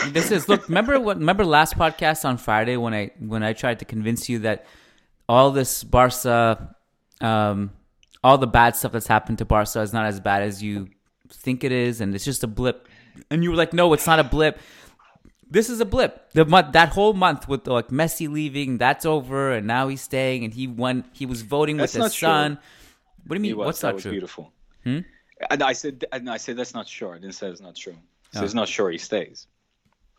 this 0.08 0.32
is 0.32 0.48
look. 0.48 0.68
Remember 0.70 1.00
what? 1.00 1.18
Remember 1.18 1.46
last 1.46 1.78
podcast 1.78 2.24
on 2.24 2.38
Friday 2.38 2.78
when 2.78 2.94
I 2.94 3.12
when 3.20 3.44
I 3.44 3.54
tried 3.54 3.80
to 3.80 3.86
convince 3.86 4.30
you 4.30 4.40
that 4.40 4.66
all 5.28 5.52
this 5.52 5.84
Barca, 5.84 6.76
um, 7.22 7.72
all 8.24 8.38
the 8.38 8.48
bad 8.48 8.76
stuff 8.76 8.92
that's 8.92 9.08
happened 9.08 9.38
to 9.40 9.46
Barca 9.46 9.82
is 9.82 9.94
not 9.94 10.06
as 10.06 10.20
bad 10.20 10.44
as 10.44 10.62
you 10.64 10.88
think 11.30 11.64
it 11.64 11.72
is, 11.72 12.02
and 12.02 12.14
it's 12.16 12.26
just 12.26 12.44
a 12.44 12.48
blip. 12.48 12.88
And 13.30 13.44
you 13.44 13.52
were 13.52 13.56
like, 13.58 13.74
"No, 13.74 13.94
it's 13.94 14.08
not 14.08 14.20
a 14.20 14.24
blip. 14.24 14.60
This 15.50 15.70
is 15.70 15.80
a 15.80 15.86
blip." 15.86 16.32
The 16.34 16.46
month, 16.46 16.74
that 16.74 16.90
whole 16.90 17.14
month 17.14 17.48
with 17.48 17.68
like 17.68 17.90
Messi 17.90 18.30
leaving, 18.32 18.78
that's 18.78 19.06
over, 19.06 19.52
and 19.54 19.68
now 19.68 19.88
he's 19.88 20.02
staying, 20.02 20.44
and 20.44 20.54
he 20.54 20.68
won. 20.68 21.06
He 21.14 21.26
was 21.26 21.42
voting 21.42 21.78
That's 21.78 21.94
with 21.96 22.04
his 22.04 22.14
true. 22.16 22.28
son. 22.28 22.60
What 23.28 23.36
do 23.36 23.42
you 23.42 23.50
mean? 23.50 23.58
was, 23.58 23.66
What's 23.66 23.82
that 23.82 23.88
not 23.88 23.94
was 23.96 24.04
true? 24.04 24.12
beautiful. 24.12 24.54
Hmm? 24.84 25.00
And 25.50 25.64
I 25.64 25.74
said, 25.74 26.06
and 26.12 26.30
I 26.30 26.38
said 26.38 26.58
that's 26.58 26.74
not 26.74 26.88
sure. 26.88 27.16
I 27.16 27.20
didn't 27.20 27.36
say 27.36 27.48
it's 27.48 27.62
not 27.62 27.76
true. 27.76 27.96
So 28.34 28.42
Oh. 28.42 28.44
it's 28.44 28.54
not 28.54 28.68
sure 28.68 28.90
he 28.92 28.98
stays. 28.98 29.48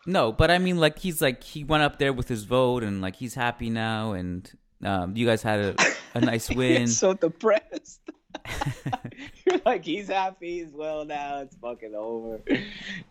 No, 0.06 0.32
but 0.32 0.50
I 0.50 0.58
mean, 0.58 0.79
like 0.79 0.99
he's 0.99 1.20
like 1.20 1.43
he 1.43 1.62
went 1.64 1.82
up 1.82 1.99
there 1.99 2.12
with 2.12 2.29
his 2.29 2.44
vote, 2.44 2.82
and 2.82 3.00
like 3.02 3.17
he's 3.17 3.35
happy 3.35 3.69
now, 3.70 4.12
and 4.12 4.50
um, 4.85 5.17
you 5.17 5.27
guys 5.27 5.43
had 5.43 5.61
a, 5.61 5.77
a 6.15 6.21
nice 6.25 6.50
win. 6.50 6.87
So 6.88 7.15
depressed. 7.15 8.00
You're 9.47 9.61
like, 9.65 9.85
he's 9.85 10.09
happy 10.09 10.61
he's 10.61 10.73
well 10.73 11.05
now. 11.05 11.41
It's 11.41 11.56
fucking 11.56 11.94
over. 11.94 12.41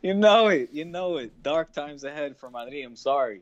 You 0.01 0.13
know 0.13 0.47
it. 0.47 0.69
You 0.71 0.85
know 0.85 1.17
it. 1.17 1.43
Dark 1.43 1.73
times 1.73 2.03
ahead 2.03 2.37
for 2.37 2.49
Madrid. 2.49 2.85
I'm 2.85 2.95
sorry. 2.95 3.41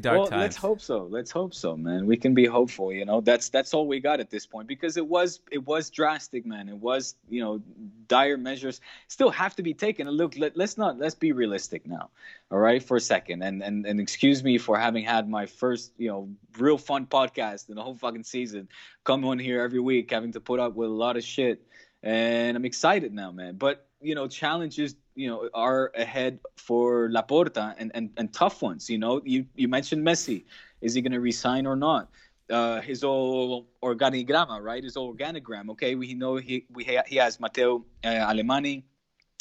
Dark 0.00 0.18
well, 0.18 0.26
times. 0.26 0.40
let's 0.40 0.56
hope 0.56 0.80
so. 0.80 1.04
Let's 1.10 1.30
hope 1.30 1.54
so, 1.54 1.76
man. 1.76 2.06
We 2.06 2.16
can 2.16 2.34
be 2.34 2.44
hopeful. 2.44 2.92
You 2.92 3.04
know, 3.04 3.20
that's 3.20 3.48
that's 3.48 3.72
all 3.72 3.86
we 3.86 4.00
got 4.00 4.20
at 4.20 4.30
this 4.30 4.44
point 4.44 4.68
because 4.68 4.96
it 4.96 5.06
was 5.06 5.40
it 5.50 5.66
was 5.66 5.88
drastic, 5.90 6.44
man. 6.44 6.68
It 6.68 6.76
was 6.76 7.14
you 7.28 7.42
know 7.42 7.62
dire 8.06 8.36
measures 8.36 8.80
still 9.08 9.30
have 9.30 9.56
to 9.56 9.62
be 9.62 9.74
taken. 9.74 10.06
And 10.06 10.16
look, 10.16 10.36
let, 10.36 10.56
let's 10.56 10.76
not 10.76 10.98
let's 10.98 11.14
be 11.14 11.32
realistic 11.32 11.86
now, 11.86 12.10
all 12.50 12.58
right, 12.58 12.82
for 12.82 12.96
a 12.96 13.00
second. 13.00 13.42
And 13.42 13.62
and 13.62 13.86
and 13.86 13.98
excuse 13.98 14.44
me 14.44 14.58
for 14.58 14.78
having 14.78 15.04
had 15.04 15.28
my 15.28 15.46
first 15.46 15.92
you 15.96 16.08
know 16.08 16.28
real 16.58 16.78
fun 16.78 17.06
podcast 17.06 17.68
in 17.68 17.76
the 17.76 17.82
whole 17.82 17.94
fucking 17.94 18.24
season. 18.24 18.68
Come 19.04 19.24
on 19.24 19.38
here 19.38 19.62
every 19.62 19.80
week, 19.80 20.10
having 20.10 20.32
to 20.32 20.40
put 20.40 20.60
up 20.60 20.74
with 20.74 20.88
a 20.88 20.92
lot 20.92 21.16
of 21.16 21.24
shit, 21.24 21.66
and 22.02 22.56
I'm 22.56 22.64
excited 22.64 23.14
now, 23.14 23.30
man. 23.30 23.56
But 23.56 23.86
you 24.00 24.14
know, 24.14 24.28
challenges 24.28 24.94
you 25.16 25.28
know 25.28 25.48
are 25.54 25.90
ahead 25.96 26.38
for 26.56 27.08
Laporta 27.08 27.74
and, 27.78 27.90
and, 27.94 28.10
and 28.16 28.32
tough 28.32 28.62
ones. 28.62 28.88
You 28.88 28.98
know, 28.98 29.20
you 29.24 29.46
you 29.56 29.66
mentioned 29.66 30.06
Messi. 30.06 30.44
Is 30.80 30.94
he 30.94 31.00
going 31.00 31.12
to 31.12 31.20
resign 31.20 31.66
or 31.66 31.74
not? 31.74 32.10
Uh, 32.48 32.80
his 32.80 33.02
whole 33.02 33.66
organigrama, 33.82 34.62
right? 34.62 34.84
His 34.84 34.94
whole 34.94 35.12
organogram. 35.12 35.70
Okay, 35.70 35.96
we 35.96 36.14
know 36.14 36.36
he 36.36 36.66
we 36.72 36.84
he 37.06 37.16
has 37.16 37.40
Matteo 37.40 37.84
uh, 38.04 38.08
Alemany. 38.08 38.84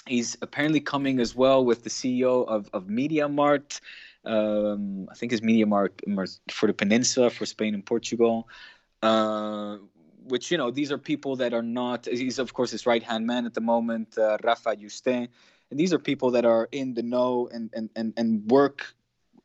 He's 0.08 0.38
apparently 0.41 0.79
coming 0.79 1.20
as 1.20 1.36
well 1.36 1.63
with 1.63 1.84
the 1.84 1.89
CEO 1.89 2.48
of 2.48 2.70
of 2.74 2.86
MediaMarkt. 2.86 3.82
Um, 4.24 5.08
I 5.12 5.15
think 5.15 5.34
it's 5.34 5.41
MediaMarkt 5.41 6.01
for 6.50 6.67
the 6.67 6.74
Peninsula 6.74 7.29
for 7.29 7.46
Spain 7.46 7.75
and 7.75 7.86
Portugal. 7.86 8.48
Uh, 9.03 9.77
which 10.27 10.50
you 10.50 10.58
know 10.58 10.72
these 10.72 10.91
are 10.91 10.98
people 10.98 11.36
that 11.36 11.53
are 11.53 11.62
not. 11.62 12.05
He's 12.05 12.39
of 12.39 12.53
course 12.53 12.72
his 12.72 12.88
right 12.88 13.03
hand 13.03 13.27
man 13.27 13.46
at 13.46 13.53
the 13.53 13.62
moment, 13.62 14.17
uh, 14.17 14.38
Rafa 14.44 14.75
Yuste 14.75 15.27
and 15.72 15.79
these 15.79 15.93
are 15.93 16.00
people 16.00 16.31
that 16.31 16.45
are 16.45 16.67
in 16.72 16.93
the 16.93 17.03
know 17.03 17.50
and 17.51 17.69
and 17.74 17.89
and, 17.95 18.13
and 18.17 18.50
work 18.50 18.93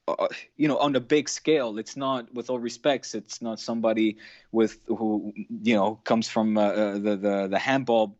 uh, 0.09 0.29
you 0.57 0.69
know 0.69 0.79
on 0.79 0.95
a 0.97 1.01
big 1.01 1.29
scale. 1.29 1.79
It's 1.79 1.97
not 1.97 2.33
with 2.35 2.51
all 2.51 2.59
respects 2.59 3.15
it's 3.15 3.41
not 3.41 3.61
somebody 3.61 4.17
with 4.53 4.79
who 4.87 5.33
you 5.63 5.75
know 5.75 6.01
comes 6.05 6.29
from 6.29 6.57
uh, 6.57 6.63
uh, 6.63 6.93
the 6.95 7.17
the 7.17 7.49
the 7.49 7.59
handball 7.59 8.17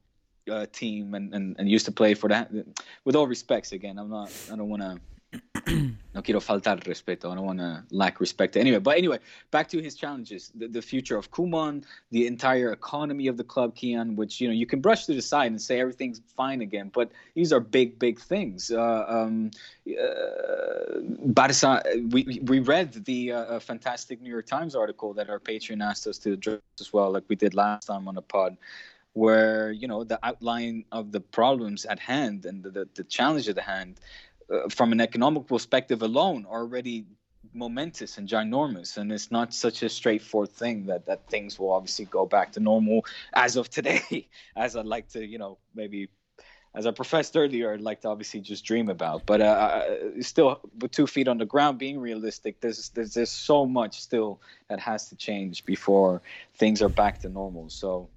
uh, 0.51 0.67
team 0.73 1.15
and, 1.15 1.35
and 1.35 1.57
and 1.59 1.69
used 1.69 1.87
to 1.87 1.93
play 1.93 2.15
for 2.15 2.29
that 2.29 2.51
with 3.05 3.15
all 3.15 3.27
respects 3.27 3.73
again 3.73 3.99
i'm 3.99 4.11
not 4.11 4.31
i 4.53 4.57
don't 4.57 4.69
want 4.69 4.83
to 4.83 4.99
no 5.67 6.23
quiero 6.23 6.41
faltar 6.41 6.83
respeto. 6.85 7.31
I 7.31 7.35
don't 7.37 7.45
want 7.45 7.59
to 7.61 7.85
lack 7.91 8.21
respect. 8.21 8.57
Anyway, 8.57 8.79
but 8.79 8.97
anyway, 8.99 9.19
back 9.51 9.69
to 9.69 9.81
his 9.81 9.95
challenges: 9.95 10.51
the, 10.55 10.67
the 10.69 10.83
future 10.83 11.17
of 11.17 11.31
Koeman, 11.31 11.85
the 12.11 12.27
entire 12.27 12.73
economy 12.73 13.29
of 13.29 13.37
the 13.37 13.45
club, 13.45 13.77
Kiyan, 13.77 14.17
which 14.17 14.41
you 14.41 14.49
know 14.49 14.55
you 14.55 14.67
can 14.67 14.81
brush 14.81 15.07
to 15.07 15.15
the 15.15 15.23
side 15.23 15.51
and 15.53 15.61
say 15.61 15.81
everything's 15.81 16.21
fine 16.37 16.63
again, 16.63 16.91
but 16.93 17.13
these 17.35 17.53
are 17.53 17.61
big, 17.61 17.99
big 17.99 18.21
things. 18.21 18.71
Uh, 18.71 19.05
um, 19.09 19.51
uh, 19.89 20.99
Barca, 21.27 21.83
we 22.11 22.41
we 22.43 22.59
read 22.61 23.05
the 23.05 23.33
uh, 23.33 23.61
fantastic 23.61 24.21
New 24.21 24.31
York 24.31 24.47
Times 24.47 24.75
article 24.75 25.15
that 25.15 25.31
our 25.31 25.39
patron 25.39 25.83
asked 25.83 26.07
us 26.07 26.19
to 26.19 26.33
address 26.33 26.61
as 26.81 26.93
well, 26.93 27.13
like 27.13 27.25
we 27.29 27.37
did 27.37 27.55
last 27.55 27.87
time 27.87 28.09
on 28.09 28.15
the 28.15 28.23
pod 28.23 28.57
where 29.13 29.73
you 29.73 29.89
know 29.89 30.05
the 30.05 30.19
outline 30.25 30.85
of 30.93 31.11
the 31.11 31.21
problems 31.21 31.85
at 31.85 31.99
hand 31.99 32.47
and 32.47 32.63
the, 32.63 32.71
the, 32.71 32.89
the 32.95 33.05
challenge 33.05 33.49
at 33.49 33.59
hand 33.59 33.99
uh, 34.51 34.69
from 34.69 34.93
an 34.93 35.01
economic 35.01 35.47
perspective 35.47 36.03
alone 36.03 36.47
are 36.49 36.61
already 36.61 37.07
momentous 37.55 38.19
and 38.19 38.29
ginormous. 38.29 38.97
And 38.97 39.13
it's 39.13 39.31
not 39.31 39.55
such 39.55 39.83
a 39.83 39.89
straightforward 39.89 40.51
thing 40.51 40.87
that 40.87 41.07
that 41.07 41.29
things 41.29 41.59
will 41.59 41.73
obviously 41.73 42.05
go 42.05 42.27
back 42.27 42.53
to 42.53 42.61
normal 42.61 43.05
as 43.33 43.57
of 43.57 43.71
today. 43.71 44.29
As 44.57 44.77
i'd 44.77 44.87
like 44.87 45.09
to 45.11 45.25
you 45.25 45.39
know 45.39 45.59
maybe 45.75 46.09
as 46.75 46.87
i 46.87 46.91
professed 46.91 47.37
earlier 47.37 47.73
i'd 47.73 47.81
like 47.81 48.01
to 48.03 48.09
obviously 48.09 48.41
just 48.41 48.65
dream 48.65 48.89
about. 48.89 49.27
But 49.27 49.41
uh, 49.41 49.45
uh 49.45 49.97
still 50.21 50.61
with 50.81 50.93
two 50.93 51.07
feet 51.07 51.29
on 51.29 51.39
the 51.39 51.47
ground 51.47 51.79
being 51.79 51.99
realistic 51.99 52.61
there's, 52.61 52.91
there's 52.91 53.15
there's 53.15 53.31
so 53.31 53.67
much 53.67 54.01
still 54.01 54.41
that 54.69 54.81
has 54.81 55.09
to 55.09 55.17
change 55.17 55.65
before 55.65 56.23
things 56.57 56.83
are 56.83 56.89
back 56.89 57.21
to 57.21 57.29
normal. 57.29 57.71
So 57.71 58.09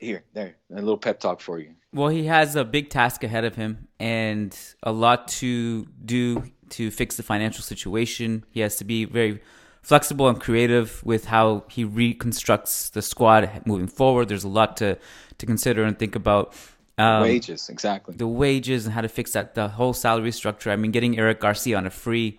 here, 0.00 0.24
there, 0.32 0.56
a 0.72 0.76
little 0.76 0.98
pep 0.98 1.20
talk 1.20 1.40
for 1.40 1.58
you. 1.58 1.74
Well, 1.92 2.08
he 2.08 2.24
has 2.26 2.56
a 2.56 2.64
big 2.64 2.88
task 2.88 3.24
ahead 3.24 3.44
of 3.44 3.54
him 3.54 3.88
and 3.98 4.56
a 4.82 4.92
lot 4.92 5.28
to 5.28 5.86
do 6.04 6.44
to 6.70 6.90
fix 6.90 7.16
the 7.16 7.22
financial 7.22 7.62
situation. 7.62 8.44
He 8.50 8.60
has 8.60 8.76
to 8.76 8.84
be 8.84 9.04
very 9.04 9.40
flexible 9.82 10.28
and 10.28 10.40
creative 10.40 11.04
with 11.04 11.24
how 11.26 11.64
he 11.68 11.84
reconstructs 11.84 12.90
the 12.90 13.02
squad 13.02 13.62
moving 13.66 13.88
forward. 13.88 14.28
There's 14.28 14.44
a 14.44 14.48
lot 14.48 14.76
to 14.78 14.98
to 15.38 15.46
consider 15.46 15.84
and 15.84 15.98
think 15.98 16.14
about. 16.14 16.54
Um, 16.96 17.22
wages, 17.22 17.68
exactly. 17.68 18.14
The 18.14 18.28
wages 18.28 18.84
and 18.84 18.94
how 18.94 19.00
to 19.00 19.08
fix 19.08 19.32
that, 19.32 19.54
the 19.54 19.68
whole 19.68 19.94
salary 19.94 20.32
structure. 20.32 20.70
I 20.70 20.76
mean, 20.76 20.90
getting 20.90 21.18
Eric 21.18 21.40
Garcia 21.40 21.76
on 21.78 21.86
a 21.86 21.90
free 21.90 22.38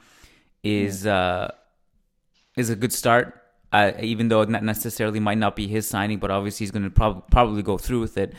is 0.64 1.06
yeah. 1.06 1.16
uh, 1.16 1.48
is 2.56 2.70
a 2.70 2.76
good 2.76 2.94
start 2.94 3.41
uh, 3.72 3.92
even 4.00 4.28
though 4.28 4.42
it 4.42 4.50
not 4.50 4.64
necessarily 4.64 5.20
might 5.20 5.38
not 5.38 5.56
be 5.56 5.68
his 5.68 5.88
signing, 5.88 6.20
but 6.20 6.32
obviously 6.32 6.66
he's 6.66 6.72
going 6.72 6.84
to 6.84 6.90
prob- 6.90 7.30
probably 7.32 7.64
go 7.64 7.78
through 7.78 8.02
with 8.02 8.18
it. 8.18 8.34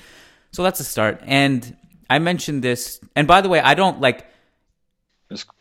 So 0.52 0.62
that's 0.62 0.80
a 0.80 0.84
start. 0.84 1.20
And 1.22 1.76
I 2.10 2.18
mentioned 2.18 2.62
this, 2.62 3.00
and 3.16 3.26
by 3.26 3.40
the 3.40 3.48
way, 3.48 3.60
I 3.60 3.74
don't 3.74 4.00
like 4.00 4.26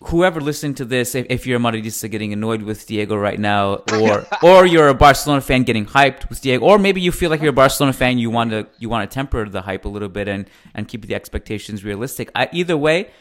whoever 0.01 0.41
listening 0.41 0.75
to 0.75 0.85
this. 0.85 1.15
If, 1.15 1.27
if 1.29 1.47
you're 1.47 1.57
a 1.57 1.61
Madridista 1.61 2.11
getting 2.11 2.33
annoyed 2.33 2.61
with 2.63 2.85
Diego 2.85 3.15
right 3.15 3.39
now, 3.39 3.75
or 3.93 4.25
or 4.43 4.65
you're 4.65 4.89
a 4.89 4.93
Barcelona 4.93 5.41
fan 5.41 5.63
getting 5.63 5.85
hyped 5.85 6.27
with 6.29 6.41
Diego, 6.41 6.65
or 6.65 6.77
maybe 6.77 6.99
you 6.99 7.13
feel 7.13 7.29
like 7.29 7.41
you're 7.41 7.51
a 7.51 7.53
Barcelona 7.53 7.93
fan, 7.93 8.17
you 8.17 8.29
want 8.29 8.51
to 8.51 8.67
you 8.79 8.89
want 8.89 9.09
to 9.09 9.13
temper 9.13 9.47
the 9.47 9.61
hype 9.61 9.85
a 9.85 9.89
little 9.89 10.09
bit 10.09 10.27
and 10.27 10.49
and 10.73 10.87
keep 10.87 11.05
the 11.05 11.15
expectations 11.15 11.83
realistic. 11.83 12.29
I, 12.35 12.49
either 12.51 12.77
way. 12.77 13.11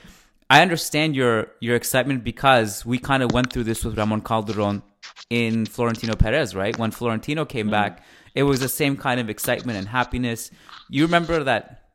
I 0.53 0.63
understand 0.63 1.15
your 1.15 1.53
your 1.61 1.77
excitement 1.77 2.25
because 2.25 2.85
we 2.85 2.99
kind 2.99 3.23
of 3.23 3.31
went 3.31 3.53
through 3.53 3.63
this 3.63 3.85
with 3.85 3.97
Ramon 3.97 4.23
Calderon 4.23 4.83
in 5.29 5.67
Florentino 5.67 6.15
Perez, 6.15 6.55
right? 6.55 6.77
When 6.79 6.91
Florentino 6.91 7.45
came 7.45 7.69
mm. 7.69 7.73
back, 7.73 8.03
it 8.35 8.43
was 8.43 8.61
the 8.61 8.69
same 8.69 8.97
kind 8.97 9.21
of 9.21 9.31
excitement 9.31 9.79
and 9.79 9.89
happiness. 9.89 10.51
You 10.89 11.05
remember 11.05 11.45
that 11.45 11.91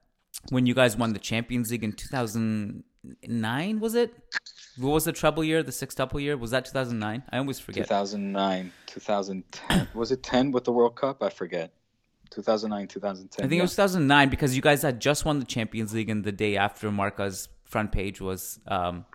when 0.50 0.66
you 0.66 0.74
guys 0.74 0.98
won 0.98 1.14
the 1.14 1.20
Champions 1.20 1.72
League 1.72 1.84
in 1.84 1.94
2009, 1.94 3.80
was 3.80 3.96
it? 3.96 4.14
What 4.78 4.92
was 4.92 5.06
the 5.06 5.14
treble 5.14 5.44
year, 5.44 5.64
the 5.64 5.72
sextuple 5.72 6.22
year? 6.22 6.36
Was 6.36 6.52
that 6.52 6.66
2009? 6.66 7.24
I 7.30 7.38
always 7.38 7.60
forget. 7.60 7.88
2009, 7.88 8.72
2010. 8.88 9.88
was 9.94 10.12
it 10.12 10.22
10 10.22 10.52
with 10.52 10.66
the 10.66 10.72
World 10.72 10.96
Cup? 10.96 11.24
I 11.24 11.30
forget. 11.30 11.72
2009, 12.32 12.88
2010. 12.88 13.46
I 13.46 13.48
think 13.48 13.58
yeah. 13.58 13.60
it 13.60 13.62
was 13.62 13.72
2009 13.72 14.30
because 14.30 14.56
you 14.56 14.62
guys 14.62 14.82
had 14.82 15.00
just 15.00 15.24
won 15.24 15.40
the 15.40 15.46
Champions 15.46 15.94
League 15.94 16.10
and 16.10 16.24
the 16.24 16.32
day 16.32 16.58
after 16.58 16.92
Marca's 16.92 17.48
front 17.64 17.92
page 17.92 18.20
was 18.20 18.60
um, 18.68 19.06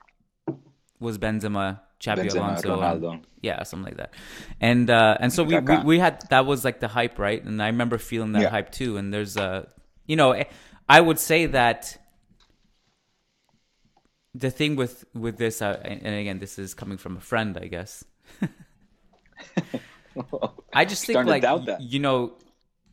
was 0.99 1.19
Benzema 1.19 1.81
Xabi 2.01 2.29
Benzema, 2.29 2.37
Alonso, 2.37 2.81
Ronaldo. 2.81 3.23
yeah, 3.43 3.63
something 3.63 3.85
like 3.85 3.99
that. 3.99 4.15
And 4.61 4.89
uh, 4.89 5.19
and 5.21 5.33
so 5.33 5.45
we, 5.45 5.59
we, 5.59 5.77
we 5.85 5.99
had 5.99 6.25
that 6.31 6.47
was 6.47 6.65
like 6.65 6.81
the 6.81 6.89
hype, 6.89 7.19
right? 7.19 7.45
And 7.45 7.63
I 7.63 7.67
remember 7.67 7.99
feeling 7.99 8.33
that 8.33 8.43
yeah. 8.43 8.49
hype 8.49 8.73
too. 8.73 8.97
And 8.97 9.13
there's 9.13 9.37
a, 9.37 9.69
you 10.07 10.17
know, 10.17 10.33
eh, 10.33 10.45
I 10.89 11.01
would 11.01 11.19
say 11.19 11.47
that 11.47 11.99
the 14.35 14.51
thing 14.51 14.77
with 14.77 15.05
with 15.15 15.37
this, 15.37 15.61
uh, 15.61 15.79
and 15.85 16.15
again, 16.15 16.39
this 16.39 16.59
is 16.59 16.73
coming 16.73 16.97
from 16.97 17.19
a 17.19 17.21
friend, 17.21 17.59
I 17.61 17.67
guess. 17.67 18.03
I 20.73 20.87
just 20.87 21.05
think 21.05 21.27
like 21.27 21.45
you 21.81 21.99
know, 21.99 22.33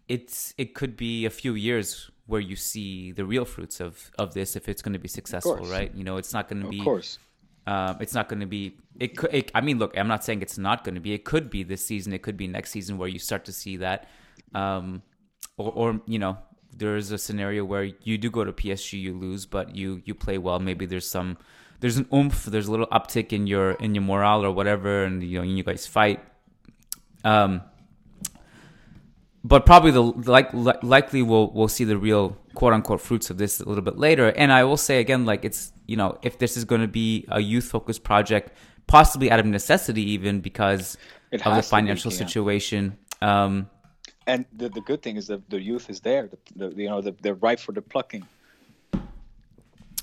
it's 0.10 0.54
it 0.58 0.76
could 0.76 0.98
be 0.98 1.26
a 1.26 1.30
few 1.30 1.54
years 1.54 2.12
where 2.26 2.42
you 2.42 2.58
see 2.58 3.14
the 3.14 3.24
real 3.24 3.46
fruits 3.46 3.80
of 3.80 4.12
of 4.20 4.34
this 4.34 4.58
if 4.58 4.68
it's 4.68 4.82
going 4.82 4.94
to 4.94 5.00
be 5.00 5.08
successful, 5.08 5.66
right? 5.68 5.96
You 5.96 6.04
know, 6.04 6.18
it's 6.18 6.34
not 6.34 6.50
going 6.50 6.62
to 6.62 6.68
be. 6.68 6.80
Of 6.80 6.84
course 6.84 7.20
um, 7.68 7.98
it's 8.00 8.14
not 8.14 8.30
going 8.30 8.40
to 8.40 8.46
be. 8.46 8.78
It 8.98 9.18
could. 9.18 9.34
It, 9.34 9.52
I 9.54 9.60
mean, 9.60 9.78
look, 9.78 9.96
I'm 9.98 10.08
not 10.08 10.24
saying 10.24 10.42
it's 10.42 10.58
not 10.58 10.86
going 10.86 10.96
to 10.96 11.02
be. 11.02 11.14
It 11.14 11.26
could 11.26 11.50
be 11.50 11.64
this 11.64 11.86
season. 11.86 12.14
It 12.14 12.22
could 12.22 12.38
be 12.38 12.48
next 12.48 12.72
season 12.72 12.98
where 12.98 13.10
you 13.10 13.20
start 13.20 13.44
to 13.46 13.52
see 13.52 13.76
that, 13.78 14.08
um, 14.56 15.04
or, 15.58 15.72
or 15.74 16.02
you 16.08 16.18
know, 16.18 16.38
there's 16.74 17.12
a 17.12 17.18
scenario 17.18 17.66
where 17.66 17.84
you 17.84 18.18
do 18.18 18.32
go 18.32 18.46
to 18.46 18.54
PSG, 18.54 19.02
you 19.02 19.14
lose, 19.14 19.46
but 19.46 19.76
you 19.76 20.02
you 20.06 20.16
play 20.16 20.38
well. 20.38 20.60
Maybe 20.60 20.86
there's 20.86 21.10
some, 21.10 21.38
there's 21.82 21.98
an 21.98 22.08
oomph. 22.14 22.46
There's 22.46 22.68
a 22.68 22.72
little 22.72 22.88
uptick 22.88 23.34
in 23.34 23.48
your 23.48 23.72
in 23.74 23.94
your 23.94 24.04
morale 24.04 24.46
or 24.46 24.52
whatever, 24.52 25.04
and 25.04 25.22
you 25.22 25.40
know, 25.40 25.44
you 25.44 25.62
guys 25.62 25.86
fight. 25.86 26.22
Um, 27.26 27.64
but 29.44 29.66
probably 29.66 29.92
the 29.92 30.04
like 30.04 30.54
likely 30.54 31.22
we'll 31.22 31.52
we'll 31.52 31.68
see 31.68 31.84
the 31.84 31.98
real 31.98 32.38
quote 32.58 32.74
unquote 32.74 33.00
fruits 33.00 33.30
of 33.30 33.38
this 33.38 33.60
a 33.60 33.70
little 33.70 33.84
bit 33.84 34.00
later. 34.00 34.30
And 34.30 34.52
I 34.52 34.64
will 34.64 34.78
say 34.78 35.00
again, 35.00 35.26
like 35.26 35.46
it's 35.46 35.72
you 35.86 35.96
know 35.96 36.18
if 36.24 36.40
this 36.40 36.58
is 36.58 36.66
going 36.66 36.82
to 36.82 36.88
be 36.88 37.24
a 37.30 37.40
youth 37.40 37.66
focused 37.66 38.04
project, 38.04 38.52
possibly 38.88 39.30
out 39.30 39.40
of 39.40 39.46
necessity, 39.46 40.02
even 40.10 40.42
because 40.42 40.98
of 41.32 41.56
the 41.56 41.62
financial 41.62 42.10
be, 42.10 42.16
yeah. 42.16 42.26
situation. 42.26 42.98
Um, 43.22 43.70
and 44.26 44.46
the, 44.52 44.70
the 44.70 44.82
good 44.82 45.04
thing 45.04 45.18
is 45.18 45.28
that 45.28 45.48
the 45.52 45.62
youth 45.62 45.88
is 45.92 46.00
there. 46.00 46.28
The, 46.28 46.38
the 46.56 46.82
you 46.82 46.90
know 46.90 47.00
the, 47.00 47.16
they're 47.22 47.36
ripe 47.36 47.60
for 47.60 47.74
the 47.74 47.84
plucking. 47.84 48.26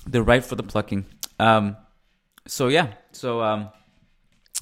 They're 0.07 0.23
ripe 0.23 0.45
for 0.45 0.55
the 0.55 0.63
plucking. 0.63 1.05
Um, 1.37 1.75
so 2.47 2.69
yeah, 2.69 2.93
so 3.11 3.41
um, 3.41 3.69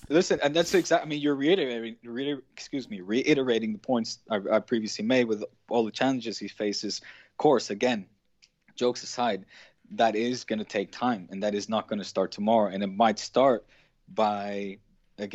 Listen, 0.09 0.39
and 0.43 0.55
that's 0.55 0.73
exactly. 0.73 1.05
I 1.05 1.09
mean, 1.09 1.21
you're 1.21 1.35
reiterating, 1.35 1.95
reiter, 2.03 2.41
excuse 2.53 2.89
me, 2.89 3.01
reiterating 3.01 3.71
the 3.71 3.79
points 3.79 4.19
I, 4.29 4.39
I, 4.51 4.59
previously 4.59 5.05
made 5.05 5.25
with 5.25 5.43
all 5.69 5.85
the 5.85 5.91
challenges 5.91 6.37
he 6.37 6.47
faces. 6.47 7.01
Course, 7.43 7.71
again, 7.71 8.05
jokes 8.73 9.03
aside, 9.03 9.45
that 9.91 10.15
is 10.15 10.45
going 10.45 10.59
to 10.59 10.65
take 10.65 10.93
time, 10.93 11.27
and 11.29 11.43
that 11.43 11.53
is 11.53 11.67
not 11.67 11.89
going 11.89 11.99
to 11.99 12.05
start 12.05 12.31
tomorrow, 12.31 12.71
and 12.71 12.81
it 12.81 12.87
might 12.87 13.19
start 13.19 13.65
by 14.07 14.77
uh, 15.19 15.27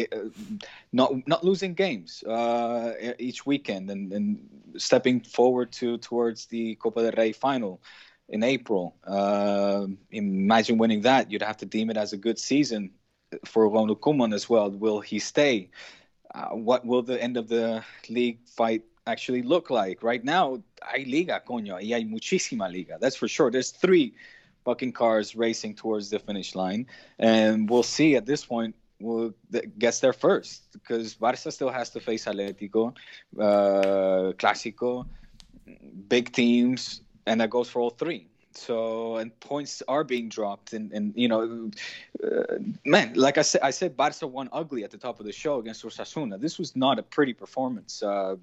not 0.91 1.11
not 1.29 1.45
losing 1.45 1.75
games 1.75 2.23
uh, 2.23 2.95
each 3.19 3.45
weekend 3.45 3.91
and, 3.91 4.11
and 4.15 4.39
stepping 4.79 5.21
forward 5.21 5.71
to 5.73 5.99
towards 5.99 6.47
the 6.47 6.77
Copa 6.77 7.03
del 7.03 7.13
Rey 7.13 7.33
final 7.33 7.83
in 8.31 8.43
April. 8.43 8.97
Uh, 9.05 9.87
imagine 10.11 10.79
winning 10.79 11.03
that; 11.03 11.31
you'd 11.31 11.43
have 11.43 11.59
to 11.59 11.67
deem 11.67 11.91
it 11.91 11.99
as 11.99 12.15
a 12.15 12.17
good 12.17 12.39
season 12.39 12.93
for 13.45 13.69
Ronald 13.69 14.01
Koeman 14.01 14.33
as 14.33 14.49
well. 14.49 14.71
Will 14.71 15.01
he 15.01 15.19
stay? 15.19 15.69
Uh, 16.35 16.57
what 16.57 16.87
will 16.87 17.03
the 17.03 17.23
end 17.23 17.37
of 17.37 17.49
the 17.49 17.85
league 18.09 18.39
fight 18.49 18.83
actually 19.09 19.43
look 19.43 19.71
like? 19.71 20.03
Right 20.03 20.23
now, 20.23 20.63
hay 20.93 21.05
liga, 21.05 21.43
coño, 21.47 21.75
y 21.75 21.95
hay 21.95 22.05
muchísima 22.05 22.71
liga. 22.71 22.99
That's 23.01 23.17
for 23.17 23.29
sure. 23.29 23.51
There's 23.51 23.71
three 23.71 24.15
fucking 24.65 24.93
cars 24.93 25.35
racing 25.35 25.75
towards 25.75 26.11
the 26.11 26.19
finish 26.19 26.55
line, 26.55 26.87
and 27.19 27.69
we'll 27.69 27.83
see 27.83 28.17
at 28.17 28.27
this 28.27 28.45
point 28.45 28.75
who 29.01 29.35
gets 29.79 30.01
there 30.01 30.13
first 30.13 30.73
because 30.73 31.15
Barca 31.15 31.51
still 31.53 31.71
has 31.71 31.91
to 31.91 32.01
face 32.01 32.25
Atletico, 32.27 32.95
uh, 33.39 34.33
Clásico, 34.37 35.07
big 36.09 36.33
teams, 36.33 37.03
and 37.27 37.41
that 37.41 37.51
goes 37.51 37.69
for 37.71 37.81
all 37.81 37.91
three. 37.91 38.29
So 38.53 39.17
and 39.17 39.39
points 39.41 39.83
are 39.89 40.05
being 40.05 40.29
dropped, 40.29 40.73
and 40.73 40.93
and 40.93 41.13
you 41.17 41.29
know, 41.29 41.71
uh, 42.25 42.59
man, 42.85 43.15
like 43.15 43.39
I 43.39 43.43
said, 43.43 43.61
I 43.63 43.71
said 43.71 43.97
Barca 43.97 44.27
won 44.27 44.49
ugly 44.53 44.85
at 44.85 44.91
the 44.91 44.99
top 44.99 45.21
of 45.21 45.27
the 45.27 45.33
show 45.33 45.59
against 45.59 45.85
Osasuna. 45.85 46.41
This 46.41 46.59
was 46.59 46.75
not 46.75 46.99
a 46.99 47.03
pretty 47.03 47.35
performance, 47.35 48.03
uh, 48.03 48.37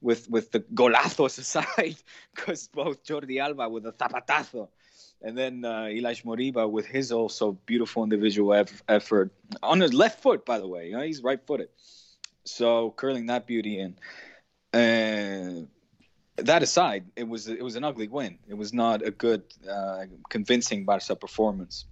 with 0.00 0.30
with 0.30 0.52
the 0.52 0.60
golazos 0.60 1.38
aside, 1.44 1.96
because 2.34 2.68
both 2.68 3.04
Jordi 3.04 3.40
Alba 3.40 3.68
with 3.68 3.86
a 3.86 3.92
zapatazo, 3.92 4.68
and 5.22 5.36
then 5.36 5.64
uh, 5.64 5.84
Ilaix 5.90 6.24
Moriba 6.24 6.70
with 6.70 6.86
his 6.86 7.12
also 7.12 7.52
beautiful 7.66 8.04
individual 8.04 8.54
eff- 8.54 8.82
effort 8.88 9.32
on 9.62 9.80
his 9.80 9.92
left 9.92 10.22
foot, 10.22 10.46
by 10.46 10.58
the 10.58 10.68
way. 10.68 10.86
You 10.88 10.92
know, 10.92 11.02
he's 11.02 11.22
right-footed, 11.22 11.68
so 12.44 12.92
curling 12.96 13.26
that 13.26 13.46
beauty 13.46 13.78
in. 13.80 13.96
And 14.72 15.68
that 16.46 16.62
aside, 16.62 17.04
it 17.16 17.26
was 17.28 17.48
it 17.48 17.62
was 17.62 17.76
an 17.76 17.84
ugly 17.84 18.08
win. 18.08 18.38
It 18.48 18.54
was 18.54 18.72
not 18.72 19.02
a 19.02 19.10
good, 19.10 19.42
uh, 19.68 20.04
convincing 20.28 20.84
Barca 20.84 21.16
performance. 21.16 21.84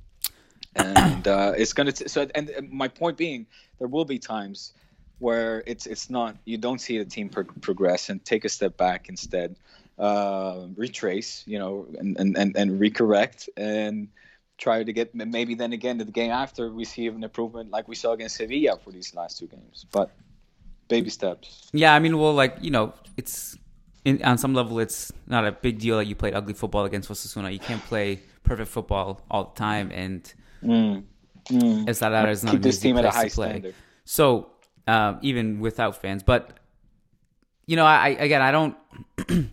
and 0.76 1.26
uh, 1.26 1.52
it's 1.56 1.72
gonna. 1.72 1.92
T- 1.92 2.08
so, 2.08 2.28
and 2.34 2.50
my 2.70 2.88
point 2.88 3.16
being, 3.16 3.46
there 3.78 3.88
will 3.88 4.04
be 4.04 4.18
times 4.18 4.72
where 5.18 5.62
it's 5.66 5.86
it's 5.86 6.10
not 6.10 6.36
you 6.44 6.58
don't 6.58 6.80
see 6.80 6.98
the 6.98 7.04
team 7.04 7.28
pro- 7.28 7.44
progress 7.60 8.08
and 8.08 8.24
take 8.24 8.44
a 8.44 8.48
step 8.48 8.76
back 8.76 9.08
instead, 9.08 9.56
uh, 9.98 10.66
retrace, 10.76 11.42
you 11.46 11.58
know, 11.58 11.86
and 11.98 12.18
and 12.18 12.36
and, 12.36 12.56
and 12.56 12.80
recorrect 12.80 13.48
and 13.56 14.08
try 14.58 14.84
to 14.84 14.92
get 14.92 15.14
maybe 15.14 15.54
then 15.54 15.72
again 15.72 15.96
the 15.98 16.04
game 16.04 16.30
after 16.30 16.70
we 16.70 16.84
see 16.84 17.06
an 17.06 17.24
improvement 17.24 17.70
like 17.70 17.88
we 17.88 17.94
saw 17.94 18.12
against 18.12 18.36
Sevilla 18.36 18.78
for 18.84 18.92
these 18.92 19.14
last 19.14 19.38
two 19.38 19.46
games, 19.46 19.86
but 19.90 20.10
baby 20.88 21.08
steps. 21.08 21.70
Yeah, 21.72 21.94
I 21.94 21.98
mean, 21.98 22.18
well, 22.18 22.34
like 22.34 22.58
you 22.60 22.70
know, 22.70 22.92
it's 23.16 23.56
in, 24.04 24.22
on 24.22 24.38
some 24.38 24.54
level, 24.54 24.78
it's 24.78 25.12
not 25.26 25.46
a 25.46 25.52
big 25.52 25.78
deal 25.78 25.98
that 25.98 26.06
you 26.06 26.14
played 26.14 26.34
ugly 26.34 26.54
football 26.54 26.84
against 26.84 27.08
Osasuna. 27.08 27.52
You 27.52 27.58
can't 27.58 27.82
play 27.84 28.20
perfect 28.42 28.70
football 28.70 29.22
all 29.30 29.44
the 29.44 29.58
time, 29.58 29.90
and 29.92 30.32
mm. 30.62 31.02
Mm. 31.50 31.88
Estrada 31.88 32.28
is 32.30 32.44
not 32.44 32.52
keep 32.52 32.62
an 32.62 32.68
easy 32.68 32.80
team 32.80 32.98
at 32.98 33.04
a 33.04 33.10
place 33.10 33.14
high 33.16 33.28
to 33.28 33.34
play. 33.34 33.48
standard. 33.48 33.74
So 34.04 34.50
um, 34.86 35.18
even 35.22 35.60
without 35.60 36.00
fans, 36.00 36.22
but 36.22 36.58
you 37.66 37.76
know, 37.76 37.84
I 37.84 38.08
again, 38.08 38.42
I 38.42 38.50
don't. 38.50 38.76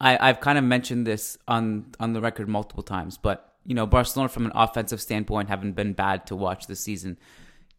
I 0.00 0.28
I've 0.28 0.40
kind 0.40 0.58
of 0.58 0.64
mentioned 0.64 1.06
this 1.06 1.36
on 1.46 1.92
on 2.00 2.12
the 2.12 2.20
record 2.20 2.48
multiple 2.48 2.82
times, 2.82 3.18
but 3.18 3.54
you 3.66 3.74
know, 3.74 3.86
Barcelona 3.86 4.28
from 4.28 4.46
an 4.46 4.52
offensive 4.54 5.00
standpoint 5.00 5.48
haven't 5.48 5.72
been 5.72 5.92
bad 5.92 6.26
to 6.26 6.36
watch 6.36 6.66
this 6.66 6.80
season. 6.80 7.18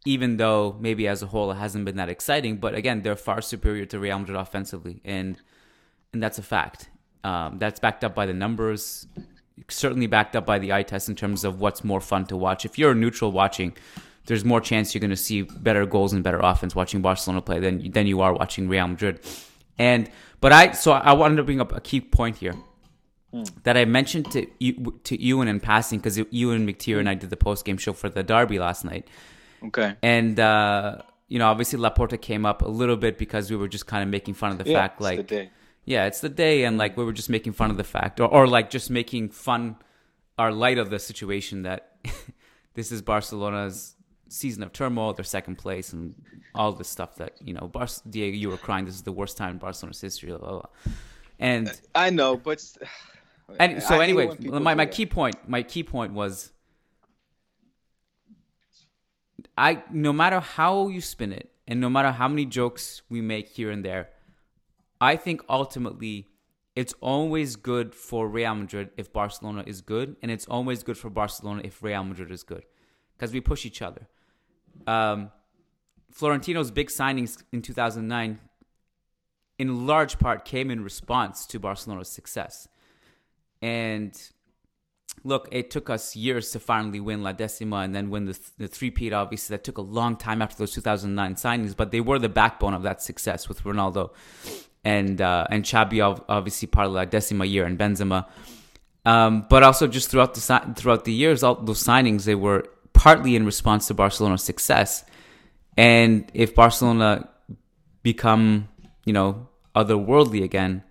Even 0.05 0.37
though 0.37 0.75
maybe 0.79 1.07
as 1.07 1.21
a 1.21 1.27
whole 1.27 1.51
it 1.51 1.55
hasn't 1.55 1.85
been 1.85 1.97
that 1.97 2.09
exciting, 2.09 2.57
but 2.57 2.73
again, 2.73 3.01
they're 3.01 3.15
far 3.15 3.41
superior 3.41 3.85
to 3.85 3.99
Real 3.99 4.17
Madrid 4.17 4.37
offensively, 4.37 5.01
and 5.03 5.39
and 6.13 6.21
that's 6.21 6.37
a 6.37 6.43
fact. 6.43 6.89
Um, 7.23 7.59
that's 7.59 7.79
backed 7.79 8.03
up 8.03 8.15
by 8.15 8.25
the 8.25 8.33
numbers, 8.33 9.07
certainly 9.69 10.07
backed 10.07 10.35
up 10.35 10.45
by 10.45 10.59
the 10.59 10.73
eye 10.73 10.83
test 10.83 11.07
in 11.09 11.15
terms 11.15 11.43
of 11.43 11.59
what's 11.59 11.83
more 11.83 12.01
fun 12.01 12.25
to 12.27 12.37
watch. 12.37 12.65
If 12.65 12.79
you're 12.79 12.91
a 12.91 12.95
neutral 12.95 13.31
watching, 13.31 13.75
there's 14.25 14.43
more 14.43 14.61
chance 14.61 14.93
you're 14.93 14.99
going 14.99 15.11
to 15.11 15.15
see 15.15 15.43
better 15.43 15.85
goals 15.85 16.13
and 16.13 16.23
better 16.23 16.39
offense 16.39 16.75
watching 16.75 17.01
Barcelona 17.01 17.41
play 17.41 17.59
than 17.59 17.91
than 17.91 18.07
you 18.07 18.21
are 18.21 18.33
watching 18.33 18.67
Real 18.67 18.87
Madrid. 18.87 19.19
And 19.77 20.09
but 20.39 20.51
I 20.51 20.71
so 20.71 20.93
I 20.93 21.13
wanted 21.13 21.35
to 21.37 21.43
bring 21.43 21.61
up 21.61 21.75
a 21.75 21.81
key 21.81 22.01
point 22.01 22.37
here 22.37 22.55
that 23.63 23.77
I 23.77 23.85
mentioned 23.85 24.31
to 24.31 24.45
you 24.59 24.99
to 25.03 25.21
Ewan 25.21 25.47
in 25.47 25.59
passing 25.59 25.99
because 25.99 26.17
Ewan 26.31 26.67
McTeer 26.67 26.99
and 26.99 27.07
I 27.07 27.13
did 27.13 27.29
the 27.29 27.37
post 27.37 27.65
game 27.65 27.77
show 27.77 27.93
for 27.93 28.09
the 28.09 28.23
Derby 28.23 28.59
last 28.59 28.83
night. 28.83 29.07
Okay. 29.63 29.95
And 30.01 30.39
uh, 30.39 31.01
you 31.27 31.39
know, 31.39 31.47
obviously 31.47 31.79
Laporta 31.79 32.19
came 32.19 32.45
up 32.45 32.61
a 32.61 32.67
little 32.67 32.97
bit 32.97 33.17
because 33.17 33.49
we 33.49 33.55
were 33.55 33.69
just 33.69 33.87
kind 33.87 34.03
of 34.03 34.09
making 34.09 34.33
fun 34.33 34.51
of 34.51 34.57
the 34.57 34.69
Yeah, 34.69 34.79
fact, 34.79 34.99
like, 34.99 35.27
the. 35.27 35.49
Yeah, 35.85 36.05
it's 36.05 36.21
the 36.21 36.29
day, 36.29 36.63
and 36.63 36.77
like 36.77 36.95
we 36.95 37.03
were 37.03 37.13
just 37.13 37.29
making 37.29 37.53
fun 37.53 37.71
of 37.71 37.77
the 37.77 37.83
fact, 37.83 38.19
or, 38.19 38.27
or 38.27 38.47
like 38.47 38.69
just 38.69 38.89
making 38.89 39.29
fun 39.29 39.77
or 40.37 40.51
light 40.51 40.77
of 40.77 40.89
the 40.89 40.99
situation 40.99 41.63
that 41.63 41.95
this 42.75 42.91
is 42.91 43.01
Barcelona's 43.01 43.95
season 44.29 44.63
of 44.63 44.71
turmoil, 44.71 45.13
their 45.13 45.25
second 45.25 45.57
place, 45.57 45.91
and 45.91 46.15
all 46.53 46.71
this 46.71 46.87
stuff 46.87 47.15
that 47.15 47.33
you 47.43 47.53
know, 47.53 47.67
Bar- 47.67 47.87
Diego, 48.09 48.37
you 48.37 48.49
were 48.49 48.57
crying. 48.57 48.85
This 48.85 48.95
is 48.95 49.01
the 49.03 49.11
worst 49.11 49.37
time 49.37 49.51
in 49.51 49.57
Barcelona's 49.57 49.99
history, 49.99 50.29
blah, 50.29 50.37
blah, 50.37 50.51
blah. 50.51 50.69
and 51.39 51.81
I 51.95 52.11
know, 52.11 52.37
but 52.37 52.63
and 53.59 53.81
so 53.81 53.99
anyway, 53.99 54.29
my, 54.39 54.75
my 54.75 54.85
key 54.85 55.07
point, 55.07 55.35
my 55.47 55.63
key 55.63 55.83
point 55.83 56.13
was, 56.13 56.51
I 59.57 59.83
no 59.91 60.13
matter 60.13 60.39
how 60.39 60.89
you 60.89 61.01
spin 61.01 61.33
it, 61.33 61.51
and 61.67 61.81
no 61.81 61.89
matter 61.89 62.11
how 62.11 62.27
many 62.27 62.45
jokes 62.45 63.01
we 63.09 63.21
make 63.21 63.47
here 63.49 63.71
and 63.71 63.83
there, 63.83 64.09
I 65.01 65.15
think 65.15 65.41
ultimately 65.49 66.27
it's 66.75 66.93
always 67.01 67.55
good 67.55 67.93
for 67.95 68.29
Real 68.29 68.53
Madrid 68.55 68.91
if 68.95 69.11
Barcelona 69.11 69.63
is 69.65 69.81
good, 69.81 70.15
and 70.21 70.31
it's 70.31 70.45
always 70.45 70.83
good 70.83 70.97
for 70.97 71.09
Barcelona 71.09 71.63
if 71.65 71.81
Real 71.81 72.03
Madrid 72.03 72.31
is 72.31 72.43
good, 72.43 72.63
because 73.17 73.33
we 73.33 73.41
push 73.41 73.65
each 73.65 73.81
other. 73.81 74.07
Um, 74.85 75.31
Florentino's 76.11 76.71
big 76.71 76.89
signings 76.89 77.43
in 77.51 77.61
2009, 77.61 78.39
in 79.57 79.87
large 79.87 80.19
part, 80.19 80.45
came 80.45 80.69
in 80.69 80.83
response 80.83 81.45
to 81.47 81.59
Barcelona's 81.59 82.09
success. 82.09 82.67
And 83.61 84.17
look, 85.23 85.49
it 85.51 85.71
took 85.71 85.89
us 85.89 86.15
years 86.15 86.51
to 86.51 86.59
finally 86.59 86.99
win 86.99 87.21
La 87.23 87.31
Decima 87.31 87.77
and 87.77 87.93
then 87.93 88.09
win 88.09 88.25
the, 88.25 88.39
the 88.57 88.67
three-peat, 88.67 89.13
obviously. 89.13 89.55
That 89.55 89.63
took 89.63 89.77
a 89.77 89.81
long 89.81 90.15
time 90.15 90.41
after 90.41 90.57
those 90.57 90.73
2009 90.73 91.35
signings, 91.35 91.75
but 91.75 91.91
they 91.91 92.01
were 92.01 92.19
the 92.19 92.29
backbone 92.29 92.73
of 92.73 92.83
that 92.83 93.01
success 93.01 93.49
with 93.49 93.63
Ronaldo 93.63 94.11
and 94.83 95.21
uh, 95.21 95.45
and 95.49 95.71
ob- 95.73 96.25
obviously 96.27 96.67
part 96.67 96.87
of 96.87 96.93
La 96.93 97.05
Decima 97.05 97.45
year, 97.45 97.65
and 97.65 97.77
Benzema. 97.77 98.25
Um, 99.05 99.45
but 99.49 99.63
also 99.63 99.87
just 99.87 100.09
throughout 100.09 100.33
the 100.33 100.73
throughout 100.75 101.05
the 101.05 101.13
years, 101.13 101.43
all 101.43 101.55
those 101.55 101.83
signings 101.83 102.25
they 102.25 102.35
were 102.35 102.65
partly 102.93 103.35
in 103.35 103.45
response 103.45 103.87
to 103.87 103.93
Barcelona's 103.93 104.43
success. 104.43 105.03
And 105.77 106.29
if 106.33 106.53
Barcelona 106.53 107.29
become, 108.03 108.67
you 109.05 109.13
know, 109.13 109.47
otherworldly 109.75 110.43
again, 110.43 110.83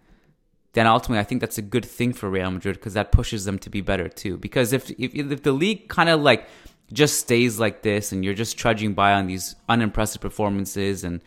then 0.73 0.87
ultimately 0.87 1.21
I 1.21 1.25
think 1.25 1.41
that's 1.41 1.59
a 1.59 1.63
good 1.63 1.85
thing 1.85 2.13
for 2.13 2.31
Real 2.31 2.51
Madrid 2.51 2.77
because 2.77 2.95
that 2.95 3.13
pushes 3.13 3.45
them 3.45 3.59
to 3.61 3.71
be 3.71 3.81
better 3.81 4.09
too. 4.09 4.37
Because 4.37 4.73
if 4.73 4.91
if, 4.91 5.15
if 5.15 5.43
the 5.43 5.53
league 5.53 5.89
kind 5.89 6.09
of 6.09 6.21
like 6.21 6.49
just 6.93 7.21
stays 7.21 7.61
like 7.61 7.83
this 7.83 8.11
and 8.11 8.25
you're 8.25 8.35
just 8.35 8.59
trudging 8.59 8.95
by 8.95 9.13
on 9.13 9.27
these 9.27 9.55
unimpressive 9.69 10.21
performances 10.21 11.05
and 11.05 11.23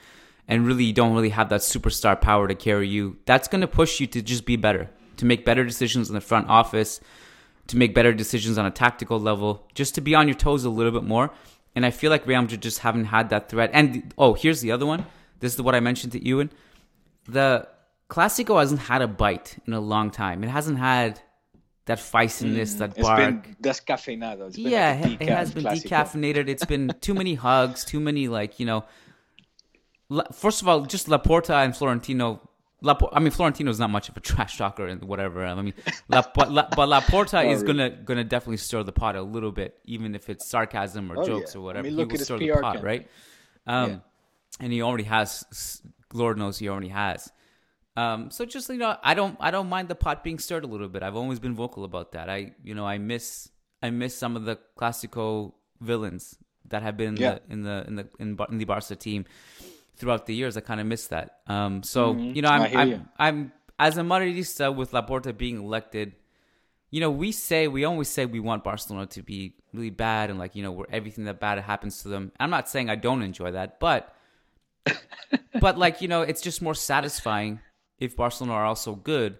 and 0.47 0.65
really 0.65 0.83
you 0.83 0.93
don't 0.93 1.13
really 1.13 1.29
have 1.29 1.49
that 1.49 1.61
superstar 1.61 2.19
power 2.19 2.47
to 2.47 2.55
carry 2.55 2.87
you, 2.87 3.17
that's 3.25 3.47
going 3.47 3.61
to 3.61 3.67
push 3.67 3.99
you 3.99 4.07
to 4.07 4.21
just 4.21 4.45
be 4.45 4.55
better, 4.55 4.89
to 5.17 5.25
make 5.25 5.45
better 5.45 5.63
decisions 5.63 6.09
in 6.09 6.15
the 6.15 6.21
front 6.21 6.49
office, 6.49 6.99
to 7.67 7.77
make 7.77 7.95
better 7.95 8.13
decisions 8.13 8.57
on 8.57 8.65
a 8.65 8.71
tactical 8.71 9.19
level, 9.19 9.67
just 9.73 9.95
to 9.95 10.01
be 10.01 10.15
on 10.15 10.27
your 10.27 10.35
toes 10.35 10.65
a 10.65 10.69
little 10.69 10.91
bit 10.91 11.03
more. 11.03 11.31
And 11.75 11.85
I 11.85 11.91
feel 11.91 12.11
like 12.11 12.27
Real 12.27 12.41
Madrid 12.41 12.61
just 12.61 12.79
haven't 12.79 13.05
had 13.05 13.29
that 13.29 13.49
threat. 13.49 13.71
And 13.73 14.13
oh, 14.17 14.33
here's 14.33 14.61
the 14.61 14.71
other 14.71 14.85
one. 14.85 15.05
This 15.39 15.55
is 15.55 15.61
what 15.61 15.75
I 15.75 15.79
mentioned 15.79 16.13
to 16.13 16.23
Ewan. 16.25 16.51
The 17.27 17.67
Classico 18.09 18.59
hasn't 18.59 18.81
had 18.81 19.01
a 19.01 19.07
bite 19.07 19.57
in 19.65 19.73
a 19.73 19.79
long 19.79 20.11
time. 20.11 20.43
It 20.43 20.49
hasn't 20.49 20.77
had 20.77 21.19
that 21.85 21.97
feistiness, 21.97 22.75
mm, 22.75 22.77
that 22.77 22.91
It's 22.91 23.01
bark. 23.01 23.19
been 23.19 23.55
descafeinado. 23.61 24.47
It's 24.47 24.57
been 24.57 24.71
yeah, 24.71 24.99
like 25.01 25.21
it 25.21 25.29
has 25.29 25.51
been 25.53 25.63
Clásico. 25.63 25.83
decaffeinated. 25.89 26.47
It's 26.47 26.65
been 26.65 26.93
too 27.01 27.13
many 27.13 27.33
hugs, 27.35 27.83
too 27.83 27.99
many 27.99 28.27
like 28.27 28.59
you 28.59 28.65
know. 28.65 28.85
First 30.33 30.61
of 30.61 30.67
all, 30.67 30.85
just 30.85 31.07
Laporta 31.07 31.63
and 31.63 31.75
Florentino. 31.75 32.49
Lapo- 32.81 33.09
I 33.13 33.19
mean, 33.21 33.31
Florentino's 33.31 33.79
not 33.79 33.89
much 33.89 34.09
of 34.09 34.17
a 34.17 34.19
trash 34.29 34.57
talker 34.57 34.85
and 34.87 35.01
whatever. 35.05 35.45
I 35.45 35.55
mean, 35.61 35.73
La- 36.09 36.23
but, 36.35 36.51
La- 36.51 36.67
but 36.75 36.89
Laporta 36.89 37.49
is 37.49 37.63
gonna 37.63 37.89
gonna 37.89 38.23
definitely 38.25 38.57
stir 38.57 38.83
the 38.83 38.91
pot 38.91 39.15
a 39.15 39.21
little 39.21 39.51
bit, 39.53 39.79
even 39.85 40.15
if 40.15 40.29
it's 40.29 40.45
sarcasm 40.45 41.09
or 41.11 41.19
Oh, 41.19 41.25
jokes 41.25 41.55
yeah. 41.55 41.61
or 41.61 41.63
I 41.63 41.65
whatever. 41.65 41.83
mean, 41.87 41.97
he 41.97 42.03
will 42.05 42.13
at 42.13 42.19
stir 42.19 42.37
the 42.39 42.49
pot, 42.51 42.61
campaign. 42.75 42.83
right? 42.83 43.07
Um, 43.65 43.89
Yeah. 43.89 43.97
and 44.59 44.73
he 44.73 44.81
already 44.81 45.05
has. 45.05 45.81
Lord 46.13 46.37
knows 46.37 46.59
he 46.59 46.67
already 46.69 46.89
has. 46.89 47.31
Um, 47.95 48.29
so 48.31 48.43
just 48.45 48.67
you 48.69 48.77
know, 48.77 48.97
I 49.01 49.13
don't 49.13 49.37
I 49.39 49.49
don't 49.51 49.69
mind 49.69 49.87
the 49.87 49.95
pot 49.95 50.23
being 50.23 50.37
stirred 50.39 50.63
a 50.65 50.67
little 50.67 50.89
bit. 50.89 51.03
I've 51.03 51.15
always 51.15 51.39
been 51.39 51.55
vocal 51.55 51.85
about 51.85 52.11
that. 52.11 52.29
I 52.29 52.51
you 52.63 52.75
know 52.75 52.85
I 52.85 52.97
miss 52.97 53.49
I 53.81 53.91
miss 53.91 54.13
some 54.15 54.35
of 54.35 54.43
the 54.45 54.59
Classico 54.77 55.53
villains 55.79 56.37
that 56.67 56.81
have 56.83 56.97
been 56.97 57.15
in 57.15 57.21
Yeah. 57.21 57.33
the 57.47 57.53
in 57.53 57.61
the 57.63 57.83
in 57.87 57.95
the 57.95 58.07
in, 58.19 58.35
Bar- 58.35 58.47
in 58.51 58.57
the 58.57 58.65
Barca 58.65 58.95
team 58.95 59.25
throughout 59.95 60.25
the 60.25 60.35
years. 60.35 60.57
I 60.57 60.61
kind 60.61 60.79
of 60.79 60.87
miss 60.87 61.07
that. 61.07 61.39
Um, 61.47 61.83
so 61.83 62.13
Mhm. 62.15 62.35
you 62.35 62.41
know 62.41 62.49
I'm 62.49 62.77
I'm, 62.77 62.89
you. 62.89 63.01
I'm 63.17 63.51
as 63.79 63.97
a 63.97 64.01
Madridista 64.01 64.73
with 64.75 64.91
Laporta 64.91 65.35
being 65.37 65.57
elected. 65.57 66.15
You 66.91 66.99
know, 66.99 67.09
we 67.09 67.31
say 67.31 67.67
we 67.67 67.85
always 67.85 68.07
say 68.09 68.25
we 68.25 68.39
want 68.39 68.63
Barcelona 68.63 69.07
to 69.07 69.23
be 69.23 69.55
really 69.73 69.89
bad 69.89 70.29
and 70.29 70.37
like 70.37 70.55
you 70.55 70.61
know 70.63 70.71
where 70.71 70.87
everything 70.91 71.25
that 71.25 71.39
bad 71.39 71.57
happens 71.59 72.03
to 72.03 72.07
them. 72.09 72.31
I'm 72.39 72.49
not 72.51 72.69
saying 72.69 72.89
I 72.89 72.95
don't 72.95 73.23
enjoy 73.23 73.51
that, 73.51 73.79
but 73.79 74.13
but 75.59 75.77
like 75.77 76.01
you 76.01 76.07
know, 76.07 76.21
it's 76.21 76.41
just 76.41 76.61
more 76.61 76.75
satisfying 76.75 77.59
if 77.99 78.15
Barcelona 78.15 78.53
are 78.53 78.65
also 78.65 78.95
good, 78.95 79.37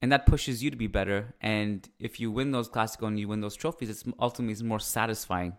and 0.00 0.12
that 0.12 0.26
pushes 0.26 0.62
you 0.62 0.70
to 0.70 0.76
be 0.76 0.86
better. 0.86 1.34
And 1.40 1.86
if 1.98 2.18
you 2.20 2.30
win 2.30 2.50
those 2.50 2.68
Clasico 2.68 3.06
and 3.06 3.18
you 3.18 3.28
win 3.28 3.40
those 3.40 3.56
trophies, 3.56 3.90
it's 3.90 4.04
ultimately 4.18 4.52
it's 4.52 4.62
more 4.62 4.80
satisfying 4.80 5.54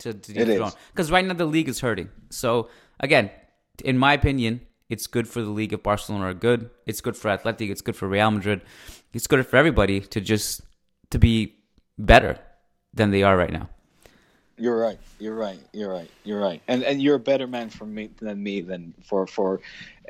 to, 0.00 0.12
to 0.12 0.32
dethrone. 0.32 0.72
Because 0.92 1.10
right 1.10 1.24
now 1.24 1.34
the 1.34 1.46
league 1.46 1.68
is 1.68 1.80
hurting. 1.80 2.10
So 2.30 2.68
again, 3.00 3.30
in 3.84 3.98
my 3.98 4.12
opinion, 4.12 4.60
it's 4.88 5.06
good 5.06 5.26
for 5.26 5.42
the 5.42 5.50
league 5.50 5.72
if 5.72 5.82
Barcelona 5.82 6.26
are 6.26 6.34
good. 6.34 6.70
It's 6.86 7.00
good 7.00 7.16
for 7.16 7.30
Athletic. 7.30 7.70
It's 7.70 7.80
good 7.80 7.96
for 7.96 8.08
Real 8.08 8.30
Madrid. 8.30 8.60
It's 9.12 9.26
good 9.26 9.46
for 9.46 9.56
everybody 9.56 10.00
to 10.00 10.20
just 10.20 10.62
to 11.10 11.18
be 11.18 11.54
better 11.98 12.38
than 12.92 13.10
they 13.10 13.22
are 13.22 13.36
right 13.36 13.52
now. 13.52 13.68
You're 14.58 14.78
right. 14.78 14.98
You're 15.18 15.34
right. 15.34 15.58
You're 15.72 15.90
right. 15.90 16.10
You're 16.24 16.40
right. 16.40 16.60
And 16.68 16.82
and 16.82 17.02
you're 17.02 17.16
a 17.16 17.20
better 17.20 17.46
man 17.46 17.70
for 17.70 17.86
me 17.86 18.10
than 18.20 18.42
me 18.42 18.60
than 18.60 18.94
for 19.02 19.26
for 19.26 19.60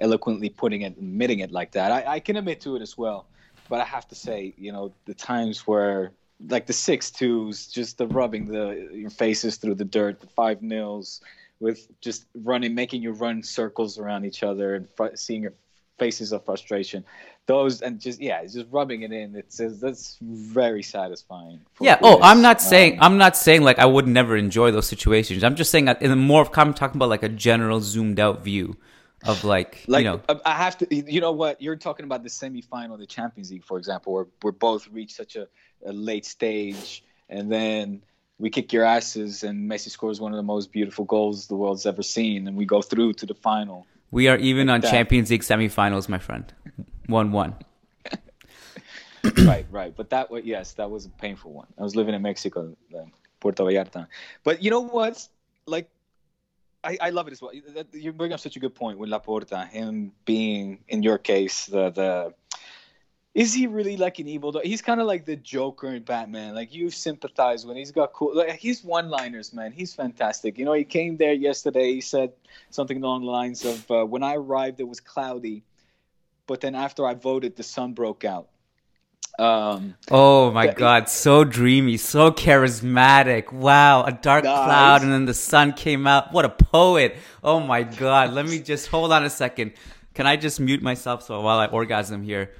eloquently 0.01 0.49
putting 0.49 0.83
it, 0.83 0.97
admitting 0.99 1.41
it 1.41 1.53
like 1.53 1.73
that. 1.73 1.93
I, 1.93 2.15
I 2.15 2.21
can 2.21 2.37
admit 2.37 2.61
to 2.63 2.75
it 2.77 2.83
as 2.83 2.99
well, 2.99 3.27
but 3.69 3.81
I 3.81 3.85
have 3.85 4.09
to 4.09 4.15
say, 4.15 4.53
you 4.59 4.73
know, 4.73 4.93
the 5.05 5.15
times 5.15 5.67
where 5.67 6.13
like 6.49 6.67
the 6.67 6.73
six 6.73 7.11
twos, 7.11 7.69
just 7.69 7.99
the 7.99 8.07
rubbing 8.09 8.47
the 8.47 8.89
your 8.93 9.11
faces 9.11 9.57
through 9.57 9.77
the 9.77 9.85
dirt, 9.85 10.21
the 10.21 10.27
five 10.27 10.61
nils, 10.61 11.21
with 11.63 11.87
just 12.01 12.27
running, 12.35 12.75
making 12.75 13.01
you 13.03 13.13
run 13.13 13.43
circles 13.43 13.99
around 13.99 14.25
each 14.25 14.43
other 14.43 14.75
and 14.75 14.91
fr- 14.97 15.15
seeing 15.15 15.43
your 15.47 15.55
faces 15.99 16.33
of 16.33 16.45
frustration. 16.45 17.05
those 17.47 17.83
and 17.83 18.01
just 18.01 18.21
yeah, 18.21 18.45
just 18.45 18.67
rubbing 18.71 19.03
it 19.03 19.13
in. 19.13 19.35
It's 19.37 19.57
just, 19.59 19.81
that's 19.81 20.19
very 20.23 20.83
satisfying. 20.83 21.61
Yeah. 21.81 21.99
Oh, 22.03 22.21
I'm 22.23 22.43
not 22.43 22.61
saying 22.61 22.93
Um, 22.95 23.05
I'm 23.07 23.19
not 23.19 23.37
saying 23.37 23.63
like 23.63 23.79
I 23.79 23.87
would 23.95 24.07
never 24.07 24.37
enjoy 24.37 24.71
those 24.71 24.87
situations. 24.87 25.43
I'm 25.45 25.57
just 25.57 25.71
saying 25.71 25.89
in 26.01 26.11
the 26.11 26.17
more 26.17 26.49
I'm 26.63 26.75
talking 26.75 26.99
about 26.99 27.09
like 27.09 27.23
a 27.23 27.29
general 27.49 27.81
zoomed 27.81 28.21
out 28.21 28.45
view 28.45 28.77
of 29.25 29.45
like, 29.45 29.85
like 29.87 30.05
you 30.05 30.11
know 30.11 30.21
I- 30.29 30.41
I 30.53 30.55
have 30.65 30.77
to. 30.79 30.85
You 31.17 31.21
know 31.21 31.33
what? 31.43 31.63
You're 31.63 31.77
talking 31.89 32.05
about 32.05 32.23
the 32.23 32.29
semifinal 32.29 32.99
the 32.99 33.07
Champions 33.07 33.51
League, 33.53 33.65
for 33.65 33.79
example, 33.79 34.13
where 34.15 34.27
we're 34.43 34.53
both 34.69 34.89
reached 34.89 35.17
such 35.17 35.37
a, 35.37 35.47
a 35.87 35.93
late 35.93 36.27
stage, 36.27 37.05
and 37.29 37.51
then 37.51 38.03
we 38.43 38.51
kick 38.51 38.73
your 38.73 38.85
asses, 38.85 39.45
and 39.45 39.71
Messi 39.71 39.89
scores 39.89 40.21
one 40.21 40.33
of 40.33 40.37
the 40.37 40.43
most 40.43 40.73
beautiful 40.73 41.05
goals 41.05 41.47
the 41.47 41.55
world's 41.55 41.87
ever 41.87 42.03
seen, 42.03 42.49
and 42.49 42.57
we 42.57 42.65
go 42.65 42.83
through 42.83 43.13
to 43.15 43.25
the 43.25 43.35
final. 43.35 43.87
we 44.11 44.27
are 44.27 44.37
even 44.37 44.69
on 44.69 44.81
that. 44.81 44.91
Champions 44.91 45.31
League 45.31 45.43
semifinals, 45.43 46.09
my 46.09 46.19
friend. 46.19 46.53
One 47.07 47.31
one. 47.31 47.55
right, 49.47 49.65
right. 49.71 49.95
But 49.97 50.11
that 50.11 50.29
was 50.29 50.43
yes, 50.45 50.73
that 50.73 50.91
was 50.91 51.07
a 51.07 51.09
painful 51.09 51.53
one. 51.53 51.69
I 51.79 51.83
was 51.85 51.95
living 51.95 52.17
in 52.17 52.23
Mexico 52.23 52.77
then, 52.91 53.13
Puerto 53.39 53.63
Vallarta. 53.63 54.09
But 54.43 54.61
you 54.61 54.73
know 54.73 54.81
what? 54.81 55.25
Like, 55.67 55.89
I, 56.83 56.99
I 57.01 57.11
love 57.11 57.29
it 57.29 57.33
as 57.33 57.41
well. 57.41 57.53
You 57.93 58.13
bring 58.13 58.33
up 58.33 58.41
such 58.41 58.57
a 58.57 58.59
good 58.59 58.75
point 58.75 58.99
with 58.99 59.09
Laporta, 59.09 59.69
him 59.69 60.11
being 60.25 60.81
in 60.89 61.05
your 61.05 61.19
case 61.19 61.67
the 61.67 61.91
the. 61.91 62.35
Is 63.35 63.55
he 63.55 63.67
really 63.67 63.97
like 63.97 64.19
an 64.19 64.29
evil? 64.29 64.53
dog? 64.53 64.63
He's 64.65 64.83
kind 64.83 65.01
of 65.01 65.07
like 65.07 65.25
the 65.25 65.37
Joker 65.37 65.89
in 65.89 66.03
Batman. 66.03 66.55
Like 66.55 66.75
you 66.75 66.91
sympathize 66.91 67.65
when 67.65 67.77
he's 67.79 67.91
got 67.91 68.13
cool. 68.13 68.37
Like 68.37 68.57
he's 68.59 68.85
one-liners, 68.85 69.55
man. 69.55 69.73
He's 69.73 69.95
fantastic. 69.95 70.59
You 70.59 70.67
know, 70.67 70.75
he 70.75 70.85
came 70.85 71.17
there 71.17 71.33
yesterday. 71.33 71.95
He 71.95 72.03
said 72.03 72.33
something 72.71 73.03
along 73.03 73.25
the 73.25 73.31
lines 73.31 73.65
of, 73.65 73.91
uh, 73.91 74.05
"When 74.05 74.23
I 74.23 74.35
arrived, 74.35 74.81
it 74.81 74.89
was 74.89 75.01
cloudy, 75.01 75.63
but 76.47 76.61
then 76.61 76.75
after 76.75 77.07
I 77.07 77.15
voted, 77.15 77.57
the 77.57 77.63
sun 77.63 77.95
broke 77.95 78.23
out." 78.25 78.49
Um, 79.39 79.95
Oh 80.11 80.51
my 80.51 80.67
god, 80.67 81.09
so 81.09 81.43
dreamy, 81.43 81.97
so 81.97 82.31
charismatic. 82.33 83.51
Wow, 83.51 84.05
a 84.05 84.13
dark 84.13 84.45
Nice. 84.45 84.65
cloud 84.67 85.03
and 85.03 85.11
then 85.11 85.25
the 85.25 85.33
sun 85.33 85.73
came 85.73 86.07
out. 86.07 86.35
What 86.35 86.45
a 86.45 86.51
poet. 86.51 87.17
Oh 87.43 87.59
my 87.59 87.83
god, 87.83 88.35
let 88.35 88.45
me 88.47 88.59
just 88.59 88.89
hold 88.89 89.11
on 89.11 89.25
a 89.25 89.31
second. 89.31 89.73
Can 90.13 90.27
I 90.27 90.37
just 90.37 90.61
mute 90.61 90.83
myself 90.83 91.23
so 91.23 91.41
while 91.41 91.59
I 91.59 91.65
orgasm 91.67 92.23
here 92.23 92.51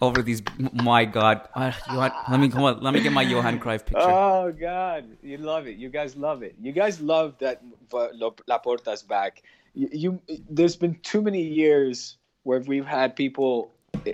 over 0.00 0.22
these 0.22 0.42
my 0.72 1.04
god. 1.04 1.48
Uh, 1.54 1.72
Johan, 1.90 2.12
let 2.30 2.40
me 2.40 2.48
come 2.48 2.64
on, 2.64 2.80
let 2.80 2.94
me 2.94 3.00
get 3.00 3.12
my 3.12 3.22
Johan 3.22 3.58
Cruyff 3.58 3.86
picture. 3.86 4.00
Oh 4.08 4.52
God, 4.52 5.04
you 5.22 5.38
love 5.38 5.66
it. 5.66 5.76
You 5.76 5.88
guys 5.88 6.16
love 6.16 6.42
it. 6.42 6.54
You 6.60 6.72
guys 6.72 7.00
love 7.00 7.34
that 7.38 7.62
Laporta's 7.92 9.02
back. 9.02 9.42
You, 9.74 9.88
you, 9.92 10.20
there's 10.48 10.76
been 10.76 10.98
too 11.02 11.22
many 11.22 11.42
years 11.42 12.16
where 12.42 12.60
we've 12.60 12.86
had 12.86 13.14
people 13.14 13.72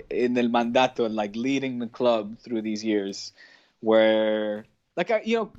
in 0.09 0.37
el 0.37 0.49
mandato 0.49 1.05
and 1.05 1.15
like 1.15 1.35
leading 1.35 1.79
the 1.79 1.87
club 1.87 2.37
through 2.39 2.61
these 2.61 2.83
years, 2.83 3.31
where 3.79 4.65
like 4.95 5.11
I, 5.11 5.21
you 5.23 5.37
know, 5.37 5.51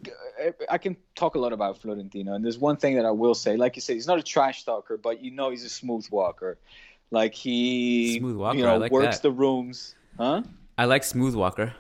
I 0.69 0.79
can 0.79 0.97
talk 1.15 1.35
a 1.35 1.39
lot 1.39 1.53
about 1.53 1.79
Florentino, 1.81 2.35
and 2.35 2.45
there's 2.45 2.59
one 2.59 2.77
thing 2.77 2.97
that 2.97 3.05
I 3.05 3.11
will 3.11 3.35
say. 3.35 3.57
Like 3.57 3.77
you 3.77 3.83
said, 3.83 3.95
he's 3.95 4.07
not 4.07 4.19
a 4.19 4.23
trash 4.23 4.65
talker, 4.65 4.97
but 4.97 5.23
you 5.23 5.31
know 5.31 5.51
he's 5.51 5.65
a 5.65 5.69
smooth 5.69 6.07
walker. 6.11 6.59
Like 7.11 7.35
he, 7.35 8.19
Smooth 8.19 8.37
walker, 8.37 8.59
you 8.59 8.65
know, 8.65 8.77
like 8.77 8.93
works 8.93 9.17
that. 9.17 9.23
the 9.23 9.31
rooms, 9.31 9.95
huh? 10.19 10.43
I 10.77 10.85
like 10.85 11.05
Smooth 11.05 11.35
Walker. 11.35 11.75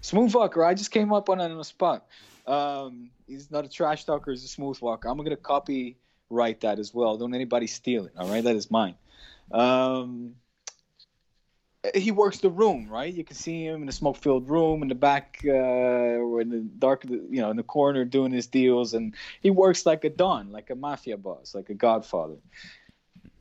Smooth 0.00 0.34
walker. 0.34 0.64
I 0.64 0.74
just 0.74 0.90
came 0.90 1.12
up 1.12 1.28
on 1.28 1.40
it 1.40 1.50
on 1.50 1.58
the 1.58 1.64
spot. 1.64 2.06
Um, 2.46 3.10
he's 3.26 3.50
not 3.50 3.64
a 3.64 3.68
trash 3.68 4.04
talker. 4.04 4.30
He's 4.30 4.44
a 4.44 4.48
smooth 4.48 4.80
walker. 4.80 5.08
I'm 5.08 5.18
gonna 5.18 5.36
copyright 5.36 6.60
that 6.60 6.78
as 6.78 6.94
well. 6.94 7.16
Don't 7.16 7.34
anybody 7.34 7.66
steal 7.66 8.06
it. 8.06 8.12
All 8.16 8.28
right, 8.28 8.44
that 8.44 8.56
is 8.56 8.70
mine. 8.70 8.94
Um, 9.50 10.34
he 11.94 12.10
works 12.10 12.38
the 12.38 12.50
room, 12.50 12.88
right? 12.88 13.12
You 13.12 13.24
can 13.24 13.36
see 13.36 13.64
him 13.64 13.82
in 13.82 13.88
a 13.88 13.92
smoke-filled 13.92 14.48
room 14.48 14.82
in 14.82 14.88
the 14.88 14.94
back, 14.94 15.40
uh, 15.44 15.50
or 15.50 16.40
in 16.40 16.50
the 16.50 16.60
dark, 16.60 17.04
you 17.04 17.40
know, 17.40 17.50
in 17.50 17.56
the 17.56 17.62
corner 17.62 18.04
doing 18.04 18.32
his 18.32 18.46
deals, 18.46 18.94
and 18.94 19.14
he 19.40 19.50
works 19.50 19.86
like 19.86 20.04
a 20.04 20.10
don, 20.10 20.50
like 20.50 20.70
a 20.70 20.74
mafia 20.74 21.16
boss, 21.16 21.54
like 21.54 21.70
a 21.70 21.74
godfather. 21.74 22.36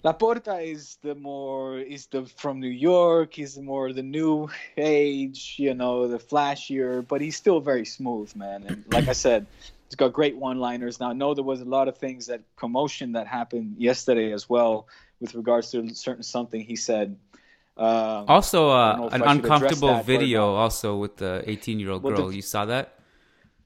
Laporta 0.04 0.64
is 0.64 0.98
the 1.02 1.16
more 1.16 1.80
is 1.80 2.06
the 2.08 2.26
from 2.26 2.60
New 2.60 2.70
York. 2.70 3.34
He's 3.34 3.58
more 3.58 3.92
the 3.94 4.04
new 4.04 4.50
age, 4.78 5.56
you 5.58 5.74
know, 5.74 6.08
the 6.08 6.20
flashier, 6.20 7.06
but 7.08 7.20
he's 7.22 7.36
still 7.36 7.60
very 7.60 7.86
smooth, 7.86 8.36
man. 8.36 8.64
And 8.68 8.84
like 8.94 9.08
I 9.08 9.14
said, 9.14 9.48
he's 9.90 9.96
got 9.96 10.14
great 10.14 10.38
one-liners. 10.38 11.00
Now 11.00 11.10
I 11.10 11.14
know 11.14 11.34
there 11.34 11.44
was 11.44 11.62
a 11.62 11.66
lot 11.66 11.88
of 11.88 11.98
things 11.98 12.28
that 12.28 12.42
commotion 12.56 13.14
that 13.14 13.26
happened 13.28 13.76
yesterday 13.80 14.32
as 14.34 14.48
well 14.48 14.88
with 15.20 15.34
regards 15.34 15.72
to 15.72 15.94
certain 15.96 16.24
something 16.24 16.62
he 16.62 16.76
said. 16.76 17.18
Um, 17.76 18.26
Also, 18.28 18.70
I 18.70 18.90
don't 18.90 18.98
know 18.98 19.06
uh, 19.06 19.10
an 19.14 19.22
I 19.24 19.34
should 19.36 19.46
address 19.46 19.46
uncomfortable 19.46 19.88
that, 19.94 20.06
video 20.06 20.56
also 20.56 20.98
with 20.98 21.18
the 21.18 21.44
18 21.46 21.80
year 21.80 21.90
old 21.92 22.04
girl. 22.04 22.30
the- 22.30 22.36
you 22.36 22.42
saw 22.44 22.66
that? 22.66 22.94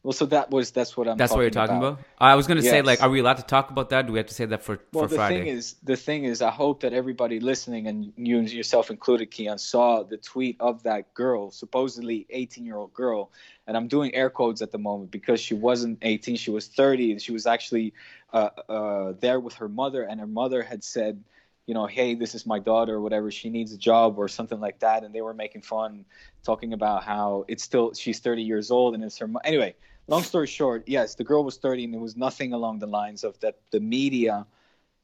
Well, 0.03 0.13
so 0.13 0.25
that 0.27 0.49
was 0.49 0.71
that's 0.71 0.97
what 0.97 1.07
I'm. 1.07 1.15
That's 1.15 1.31
what 1.31 1.41
you're 1.41 1.51
talking 1.51 1.77
about. 1.77 1.99
I 2.17 2.33
was 2.33 2.47
gonna 2.47 2.63
say, 2.63 2.81
like, 2.81 3.03
are 3.03 3.09
we 3.09 3.19
allowed 3.19 3.37
to 3.37 3.43
talk 3.43 3.69
about 3.69 3.89
that? 3.89 4.07
Do 4.07 4.13
we 4.13 4.17
have 4.17 4.27
to 4.27 4.33
say 4.33 4.45
that 4.45 4.63
for 4.63 4.79
Well, 4.91 5.03
for 5.03 5.09
the 5.09 5.15
Friday? 5.15 5.41
thing 5.41 5.47
is, 5.47 5.75
the 5.83 5.95
thing 5.95 6.23
is, 6.23 6.41
I 6.41 6.49
hope 6.49 6.81
that 6.81 6.91
everybody 6.91 7.39
listening 7.39 7.85
and 7.85 8.11
you 8.17 8.39
yourself 8.39 8.89
included, 8.89 9.29
Keon, 9.29 9.59
saw 9.59 10.01
the 10.01 10.17
tweet 10.17 10.57
of 10.59 10.81
that 10.83 11.13
girl, 11.13 11.51
supposedly 11.51 12.25
18 12.31 12.65
year 12.65 12.77
old 12.77 12.93
girl, 12.95 13.31
and 13.67 13.77
I'm 13.77 13.87
doing 13.87 14.15
air 14.15 14.31
quotes 14.31 14.63
at 14.63 14.71
the 14.71 14.79
moment 14.79 15.11
because 15.11 15.39
she 15.39 15.53
wasn't 15.53 15.99
18, 16.01 16.35
she 16.35 16.49
was 16.49 16.67
30, 16.67 17.11
and 17.11 17.21
she 17.21 17.31
was 17.31 17.45
actually 17.45 17.93
uh, 18.33 18.49
uh, 18.67 19.13
there 19.19 19.39
with 19.39 19.53
her 19.55 19.69
mother, 19.69 20.01
and 20.01 20.19
her 20.19 20.25
mother 20.25 20.63
had 20.63 20.83
said, 20.83 21.23
you 21.67 21.75
know, 21.75 21.85
hey, 21.85 22.15
this 22.15 22.33
is 22.33 22.47
my 22.47 22.57
daughter, 22.57 22.95
or 22.95 23.01
whatever, 23.01 23.29
she 23.29 23.51
needs 23.51 23.71
a 23.71 23.77
job 23.77 24.17
or 24.17 24.27
something 24.27 24.59
like 24.59 24.79
that, 24.79 25.03
and 25.03 25.13
they 25.13 25.21
were 25.21 25.35
making 25.35 25.61
fun, 25.61 26.05
talking 26.43 26.73
about 26.73 27.03
how 27.03 27.45
it's 27.47 27.63
still 27.63 27.93
she's 27.93 28.17
30 28.17 28.41
years 28.41 28.71
old 28.71 28.95
and 28.95 29.03
it's 29.03 29.19
her. 29.19 29.29
Anyway, 29.43 29.75
long 30.11 30.23
story 30.23 30.47
short, 30.47 30.83
yes, 30.87 31.15
the 31.15 31.23
girl 31.23 31.43
was 31.43 31.57
30, 31.57 31.85
and 31.85 31.95
it 31.95 32.01
was 32.01 32.17
nothing 32.17 32.53
along 32.53 32.79
the 32.79 32.87
lines 32.87 33.23
of 33.23 33.39
that 33.39 33.55
the 33.71 33.79
media 33.79 34.45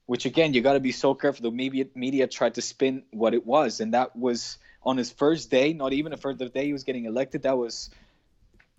which 0.08 0.26
again 0.26 0.54
you 0.54 0.62
got 0.62 0.74
to 0.74 0.80
be 0.80 0.92
so 0.92 1.14
careful 1.14 1.44
the 1.44 1.52
media 1.52 1.86
media 1.94 2.26
tried 2.28 2.56
to 2.56 2.62
spin 2.62 3.04
what 3.12 3.34
it 3.34 3.46
was 3.46 3.80
and 3.80 3.94
that 3.94 4.16
was 4.16 4.58
on 4.84 4.98
his 4.98 5.12
first 5.12 5.52
day 5.52 5.74
not 5.74 5.94
even 5.94 6.12
the 6.12 6.18
first 6.18 6.40
day 6.54 6.66
he 6.66 6.74
was 6.74 6.84
getting 6.84 7.06
elected 7.06 7.44
that 7.44 7.58
was 7.58 7.90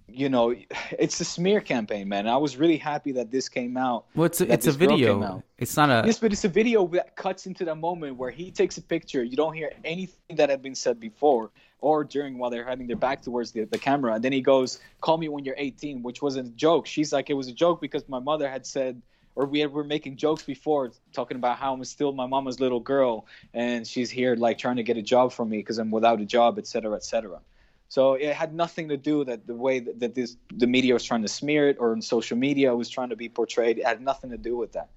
you 0.09 0.29
know 0.29 0.55
it's 0.99 1.21
a 1.21 1.25
smear 1.25 1.61
campaign 1.61 2.09
man 2.09 2.27
i 2.27 2.37
was 2.37 2.57
really 2.57 2.79
happy 2.79 3.13
that 3.13 3.31
this 3.31 3.49
came 3.49 3.77
out 3.77 4.07
well, 4.17 4.25
it's 4.25 4.41
a, 4.41 4.53
it's 4.53 4.67
a 4.67 4.71
this 4.71 4.77
girl 4.77 4.89
came 4.89 5.21
video. 5.21 5.45
It's 5.59 5.77
not 5.77 5.91
a. 5.91 6.07
yes 6.07 6.19
but 6.19 6.33
it's 6.33 6.45
a 6.45 6.49
video 6.49 6.87
that 6.89 7.15
cuts 7.15 7.47
into 7.47 7.65
the 7.65 7.75
moment 7.75 8.17
where 8.17 8.31
he 8.31 8.51
takes 8.51 8.79
a 8.79 8.83
picture 8.83 9.23
you 9.23 9.37
don't 9.37 9.55
hear 9.55 9.71
anything 9.85 10.37
that 10.37 10.49
had 10.49 10.63
been 10.63 10.75
said 10.75 10.99
before 10.99 11.51
or 11.81 12.05
during 12.05 12.39
while 12.39 12.51
they're 12.51 12.65
having 12.65 12.87
their 12.87 12.97
back 12.97 13.23
towards 13.23 13.53
the, 13.53 13.65
the 13.65 13.79
camera 13.79 14.15
and 14.15 14.25
then 14.25 14.33
he 14.33 14.41
goes 14.41 14.81
call 15.01 15.17
me 15.19 15.29
when 15.29 15.45
you're 15.45 15.55
18 15.59 16.03
which 16.03 16.23
wasn't 16.23 16.47
a 16.47 16.51
joke 16.53 16.87
she's 16.87 17.13
like 17.13 17.31
it 17.31 17.35
was 17.35 17.49
a 17.49 17.53
joke 17.53 17.81
because 17.81 18.09
my 18.09 18.19
mother 18.19 18.49
had 18.51 18.67
said 18.67 19.01
or 19.39 19.47
we 19.47 19.61
had, 19.61 19.73
were 19.73 19.85
making 19.85 20.17
jokes 20.17 20.43
before 20.43 20.91
talking 21.13 21.37
about 21.37 21.59
how 21.59 21.73
I'm 21.73 21.85
still 21.85 22.13
my 22.13 22.27
mama's 22.27 22.59
little 22.59 22.81
girl 22.81 23.25
and 23.55 23.87
she's 23.87 24.11
here 24.11 24.35
like 24.35 24.59
trying 24.59 24.77
to 24.77 24.83
get 24.83 24.97
a 24.97 25.03
job 25.03 25.33
for 25.33 25.45
me 25.45 25.59
because 25.59 25.79
I'm 25.79 25.93
without 25.93 26.21
a 26.21 26.25
job, 26.25 26.59
et 26.59 26.67
cetera, 26.67 26.97
et 26.97 27.05
cetera. 27.05 27.39
So 27.89 28.15
it 28.15 28.35
had 28.35 28.53
nothing 28.53 28.89
to 28.89 28.97
do 28.97 29.25
that 29.25 29.47
the 29.47 29.55
way 29.55 29.79
that, 29.79 30.01
that 30.01 30.15
this 30.17 30.37
the 30.53 30.67
media 30.67 30.93
was 30.93 31.05
trying 31.05 31.23
to 31.23 31.29
smear 31.29 31.69
it 31.69 31.77
or 31.79 31.93
in 31.93 32.03
social 32.03 32.37
media 32.37 32.75
was 32.75 32.91
trying 32.91 33.11
to 33.11 33.17
be 33.17 33.29
portrayed. 33.29 33.79
It 33.79 33.87
had 33.87 34.03
nothing 34.03 34.31
to 34.31 34.39
do 34.39 34.57
with 34.57 34.73
that. 34.73 34.89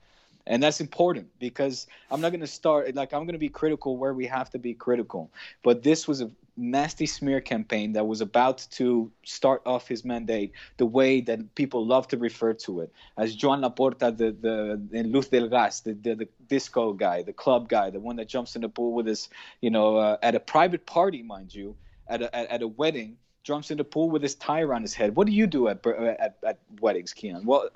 And 0.48 0.62
that's 0.62 0.82
important 0.82 1.28
because 1.39 1.86
I'm 2.10 2.20
not 2.20 2.32
going 2.32 2.41
to 2.41 2.48
start 2.48 2.96
like 2.96 3.13
I'm 3.13 3.26
going 3.26 3.34
to 3.34 3.39
be 3.39 3.50
critical 3.50 3.96
where 3.96 4.13
we 4.13 4.26
have 4.26 4.50
to 4.50 4.60
be 4.60 4.74
critical. 4.74 5.30
But 5.62 5.84
this 5.84 6.08
was 6.08 6.22
a 6.22 6.32
nasty 6.62 7.08
smear 7.08 7.41
campaign 7.41 7.93
that 7.93 8.06
was 8.06 8.21
about 8.21 8.65
to 8.69 9.12
start 9.24 9.62
off 9.65 9.88
his 9.88 10.06
mandate 10.06 10.52
the 10.78 10.86
way 10.86 11.19
that 11.19 11.56
people 11.56 11.86
love 11.86 12.08
to 12.08 12.17
refer 12.17 12.54
to 12.54 12.82
it 12.82 12.93
as 13.17 13.36
Joan 13.36 13.62
Laporta, 13.62 14.15
the 14.15 14.32
the, 14.32 14.82
the 14.91 15.04
Luz 15.04 15.28
del 15.28 15.50
Gas, 15.50 15.82
the, 15.82 15.93
the 15.93 16.15
the 16.15 16.28
disco 16.47 16.93
guy, 16.93 17.24
the 17.24 17.34
club 17.34 17.67
guy, 17.67 17.89
the 17.89 18.00
one 18.00 18.15
that 18.17 18.28
jumps 18.28 18.56
in 18.56 18.62
the 18.62 18.69
pool 18.69 18.93
with 18.93 19.08
his, 19.08 19.30
you 19.62 19.71
know, 19.71 19.97
uh, 19.97 20.17
at 20.21 20.36
a 20.36 20.39
private 20.39 20.86
party, 20.86 21.24
mind 21.24 21.54
you, 21.54 21.76
at 22.08 22.21
a 22.21 22.36
at, 22.36 22.50
at 22.50 22.62
a 22.62 22.67
wedding, 22.67 23.17
jumps 23.43 23.71
in 23.71 23.78
the 23.78 23.84
pool 23.84 24.10
with 24.10 24.21
his 24.21 24.36
tie 24.36 24.62
around 24.62 24.84
his 24.84 24.93
head. 24.93 25.15
What 25.15 25.28
do 25.28 25.34
you 25.34 25.47
do 25.47 25.67
at 25.67 25.86
at, 25.86 26.38
at 26.45 26.60
weddings, 26.80 27.13
Keon? 27.13 27.45
Well. 27.45 27.69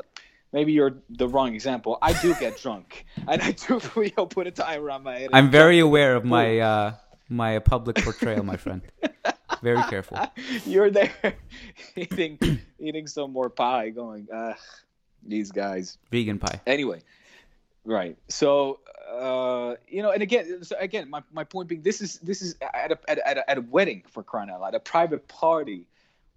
Maybe 0.54 0.72
you're 0.72 0.96
the 1.10 1.28
wrong 1.28 1.54
example. 1.54 1.98
I 2.02 2.14
do 2.22 2.34
get 2.36 2.58
drunk, 2.58 3.06
and 3.28 3.42
I 3.42 3.52
do 3.52 3.82
you 3.98 4.12
know, 4.18 4.26
put 4.26 4.48
a 4.48 4.52
tie 4.52 4.78
around 4.78 5.04
my 5.04 5.20
head. 5.20 5.32
I'm 5.34 5.52
very 5.52 5.80
aware 5.80 6.16
of 6.16 6.24
my 6.24 6.60
uh, 6.60 6.94
my 7.30 7.60
public 7.60 7.98
portrayal, 7.98 8.44
my 8.44 8.58
friend. 8.58 8.82
Very 9.62 9.82
careful. 9.84 10.18
You're 10.66 10.92
there 10.92 11.12
eating 11.96 12.38
eating 12.80 13.08
some 13.08 13.32
more 13.32 13.50
pie, 13.50 13.90
going, 13.90 14.28
ugh, 14.34 14.58
these 15.26 15.52
guys. 15.52 15.98
Vegan 16.12 16.40
pie. 16.40 16.62
Anyway, 16.68 17.02
right. 17.86 18.18
So 18.28 18.80
uh, 19.12 19.76
you 19.88 20.02
know, 20.02 20.12
and 20.12 20.22
again, 20.22 20.64
so 20.64 20.76
again, 20.80 21.10
my, 21.10 21.22
my 21.32 21.44
point 21.44 21.70
being, 21.70 21.82
this 21.82 22.02
is 22.02 22.20
this 22.20 22.42
is 22.42 22.56
at 22.62 22.92
a, 22.92 22.98
at, 23.10 23.18
a, 23.18 23.28
at, 23.28 23.38
a, 23.38 23.50
at 23.52 23.58
a 23.58 23.62
wedding 23.62 24.04
for 24.10 24.24
crying 24.24 24.50
out 24.50 24.62
loud, 24.62 24.76
a 24.76 24.80
private 24.80 25.28
party. 25.28 25.88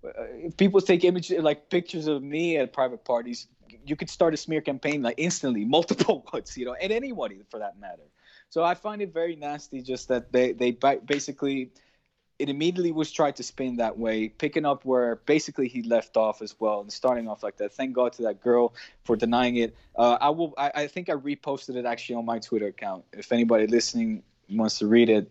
Uh, 0.05 0.11
if 0.35 0.57
people 0.57 0.81
take 0.81 1.05
images 1.05 1.43
like 1.43 1.71
pictures 1.71 2.07
of 2.07 2.23
me 2.23 2.57
at 2.57 2.73
private 2.73 3.05
parties, 3.05 3.47
you 3.87 3.97
could 3.97 4.11
start 4.11 4.35
a 4.35 4.37
smear 4.37 4.61
campaign 4.61 5.03
like 5.03 5.15
instantly, 5.19 5.65
multiple 5.77 6.27
ones, 6.33 6.57
you 6.57 6.65
know, 6.65 6.75
and 6.75 6.93
anybody 6.93 7.43
for 7.51 7.59
that 7.59 7.79
matter. 7.79 8.03
So 8.51 8.65
I 8.65 8.75
find 8.75 9.03
it 9.03 9.13
very 9.13 9.37
nasty 9.37 9.83
just 9.83 10.09
that 10.09 10.33
they 10.33 10.53
they 10.53 10.71
basically 10.73 11.71
it 12.39 12.49
immediately 12.49 12.93
was 12.93 13.11
tried 13.11 13.35
to 13.37 13.43
spin 13.43 13.77
that 13.77 13.99
way, 13.99 14.29
picking 14.29 14.65
up 14.65 14.85
where 14.85 15.17
basically 15.27 15.67
he 15.67 15.83
left 15.83 16.17
off 16.17 16.41
as 16.41 16.55
well, 16.61 16.81
and 16.81 16.93
starting 16.93 17.29
off 17.29 17.43
like 17.43 17.57
that. 17.57 17.73
Thank 17.73 17.95
God 17.95 18.13
to 18.15 18.23
that 18.23 18.41
girl 18.41 18.75
for 19.05 19.17
denying 19.17 19.57
it. 19.57 19.77
Uh, 19.97 20.19
I 20.21 20.31
will. 20.31 20.55
I, 20.57 20.71
I 20.75 20.87
think 20.87 21.09
I 21.09 21.15
reposted 21.15 21.77
it 21.77 21.85
actually 21.85 22.17
on 22.17 22.25
my 22.25 22.39
Twitter 22.39 22.69
account. 22.69 23.05
If 23.13 23.33
anybody 23.33 23.67
listening 23.67 24.23
wants 24.49 24.79
to 24.79 24.87
read 24.87 25.09
it, 25.09 25.31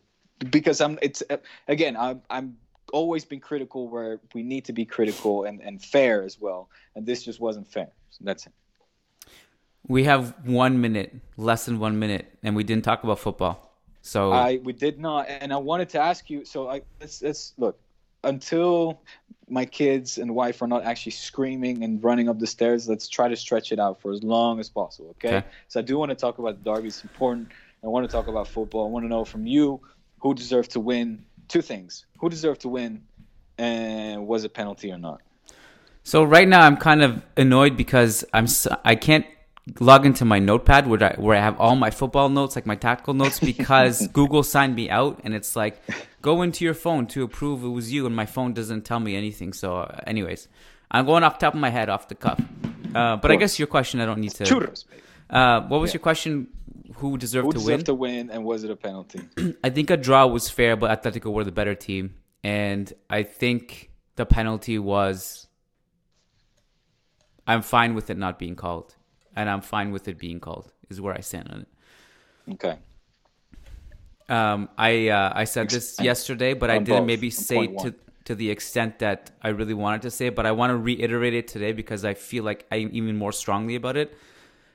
because 0.52 0.82
I'm. 0.82 1.00
It's 1.02 1.24
uh, 1.30 1.38
again. 1.68 1.96
I'm. 1.96 2.22
I'm 2.30 2.58
always 2.94 3.26
been 3.26 3.40
critical 3.40 3.90
where 3.90 4.20
we 4.34 4.44
need 4.44 4.66
to 4.66 4.74
be 4.74 4.86
critical 4.86 5.44
and, 5.44 5.62
and 5.62 5.82
fair 5.82 6.24
as 6.24 6.40
well. 6.40 6.70
And 6.96 7.06
this 7.06 7.24
just 7.24 7.40
wasn't 7.40 7.68
fair. 7.68 7.90
So 8.12 8.24
that's 8.24 8.48
it. 8.48 8.54
We 9.88 10.04
have 10.04 10.34
one 10.44 10.82
minute, 10.82 11.16
less 11.38 11.66
than 11.66 11.80
one 11.80 11.98
minute, 11.98 12.26
and 12.44 12.56
we 12.56 12.64
didn't 12.64 12.84
talk 12.84 13.04
about 13.04 13.20
football. 13.20 13.68
So 14.02 14.32
I 14.32 14.60
we 14.64 14.74
did 14.74 15.00
not, 15.00 15.28
and 15.30 15.54
I 15.54 15.58
wanted 15.58 15.90
to 15.90 16.00
ask 16.00 16.30
you. 16.30 16.46
So 16.46 16.70
I 16.70 16.82
let's, 17.00 17.22
let's 17.22 17.54
look 17.58 17.80
until 18.24 19.02
my 19.50 19.66
kids 19.66 20.18
and 20.18 20.36
wife 20.36 20.62
are 20.62 20.68
not 20.68 20.84
actually 20.84 21.14
screaming 21.14 21.84
and 21.84 22.04
running 22.04 22.28
up 22.30 22.40
the 22.40 22.48
stairs. 22.48 22.88
Let's 22.88 23.08
try 23.08 23.30
to 23.30 23.36
stretch 23.36 23.72
it 23.72 23.80
out 23.80 24.02
for 24.02 24.12
as 24.12 24.24
long 24.24 24.60
as 24.60 24.70
possible. 24.70 25.10
Okay. 25.12 25.38
okay. 25.38 25.48
So 25.68 25.80
I 25.80 25.84
do 25.84 25.98
want 25.98 26.10
to 26.10 26.16
talk 26.16 26.38
about 26.38 26.64
the 26.64 26.70
derby. 26.70 26.90
It's 26.90 27.04
important. 27.04 27.50
I 27.84 27.88
want 27.88 28.08
to 28.08 28.12
talk 28.12 28.28
about 28.28 28.48
football. 28.48 28.88
I 28.88 28.90
want 28.90 29.06
to 29.06 29.10
know 29.10 29.24
from 29.24 29.46
you 29.46 29.82
who 30.20 30.34
deserved 30.34 30.72
to 30.72 30.80
win. 30.80 31.26
Two 31.48 31.62
things: 31.62 32.06
who 32.20 32.30
deserved 32.30 32.62
to 32.62 32.70
win, 32.70 33.04
and 33.58 34.28
was 34.28 34.44
it 34.44 34.54
penalty 34.54 34.92
or 34.92 34.98
not? 34.98 35.22
So 36.08 36.24
right 36.24 36.48
now 36.48 36.62
I'm 36.62 36.78
kind 36.78 37.02
of 37.02 37.22
annoyed 37.36 37.76
because 37.76 38.24
I'm 38.34 38.48
I 38.86 38.96
can't 38.96 39.26
log 39.82 40.06
into 40.06 40.24
my 40.24 40.40
notepad 40.40 40.88
where 40.88 41.04
I, 41.04 41.16
where 41.20 41.36
I 41.36 41.42
have 41.42 41.60
all 41.60 41.76
my 41.76 41.90
football 41.90 42.30
notes, 42.30 42.56
like 42.56 42.66
my 42.66 42.78
tactical 42.78 43.14
notes, 43.14 43.40
because 43.54 44.08
Google 44.08 44.44
signed 44.44 44.74
me 44.74 44.90
out, 44.90 45.20
and 45.26 45.34
it's 45.34 45.58
like 45.58 45.82
go 46.22 46.44
into 46.44 46.64
your 46.64 46.76
phone 46.76 47.08
to 47.08 47.24
approve 47.24 47.62
it 47.62 47.68
was 47.68 47.92
you, 47.92 48.06
and 48.06 48.16
my 48.16 48.26
phone 48.26 48.54
doesn't 48.54 48.86
tell 48.86 49.02
me 49.02 49.18
anything. 49.18 49.52
So, 49.52 49.80
uh, 49.80 50.00
anyways, 50.08 50.48
I'm 50.90 51.06
going 51.06 51.24
off 51.26 51.40
top 51.40 51.54
of 51.54 51.60
my 51.60 51.72
head, 51.72 51.90
off 51.90 52.08
the 52.08 52.16
cuff. 52.16 52.40
Uh, 52.96 53.18
but 53.18 53.30
I 53.30 53.36
guess 53.36 53.60
your 53.60 53.68
question, 53.68 54.00
I 54.00 54.06
don't 54.06 54.22
need 54.22 54.32
to. 54.36 54.46
Churros, 54.46 54.86
uh, 55.30 55.60
what 55.68 55.82
was 55.82 55.90
yeah. 55.90 55.96
your 55.96 56.04
question? 56.04 56.48
Who 57.00 57.18
deserved 57.18 57.48
Who 57.48 57.52
to 57.52 57.58
deserved 57.58 57.80
win? 57.80 57.86
to 57.86 57.94
win, 57.94 58.30
and 58.30 58.46
was 58.46 58.64
it 58.64 58.72
a 58.72 58.78
penalty? 58.78 59.20
I 59.62 59.72
think 59.72 59.90
a 59.90 59.98
draw 59.98 60.26
was 60.26 60.50
fair, 60.50 60.78
but 60.78 61.04
Atletico 61.04 61.34
were 61.34 61.44
the 61.44 61.52
better 61.52 61.76
team, 61.76 62.16
and 62.46 62.94
I 63.10 63.24
think 63.24 63.92
the 64.16 64.26
penalty 64.26 64.80
was. 64.80 65.47
I'm 67.48 67.62
fine 67.62 67.96
with 67.96 68.10
it 68.10 68.18
not 68.18 68.38
being 68.38 68.56
called 68.56 68.96
and 69.38 69.50
I'm 69.50 69.62
fine 69.62 69.92
with 69.92 70.08
it 70.10 70.18
being 70.18 70.42
called. 70.42 70.74
Is 70.90 71.00
where 71.00 71.14
I 71.14 71.22
stand 71.22 71.50
on 71.50 71.60
it. 71.62 72.54
Okay. 72.54 72.78
Um, 74.30 74.68
I 74.78 75.10
uh, 75.10 75.32
I 75.34 75.44
said 75.46 75.70
this 75.70 76.00
yesterday, 76.02 76.54
but 76.54 76.70
I 76.70 76.80
didn't 76.80 77.02
both. 77.02 77.08
maybe 77.08 77.30
say 77.30 77.68
to 77.68 77.94
to 78.26 78.36
the 78.36 78.50
extent 78.50 79.00
that 79.00 79.32
I 79.42 79.50
really 79.50 79.74
wanted 79.74 80.02
to 80.02 80.12
say. 80.12 80.30
But 80.30 80.46
I 80.46 80.52
want 80.52 80.72
to 80.72 80.78
reiterate 80.78 81.34
it 81.34 81.48
today 81.48 81.72
because 81.72 82.04
I 82.04 82.14
feel 82.16 82.44
like 82.44 82.66
I'm 82.72 82.90
even 82.94 83.16
more 83.16 83.32
strongly 83.32 83.76
about 83.76 83.96
it. 83.96 84.10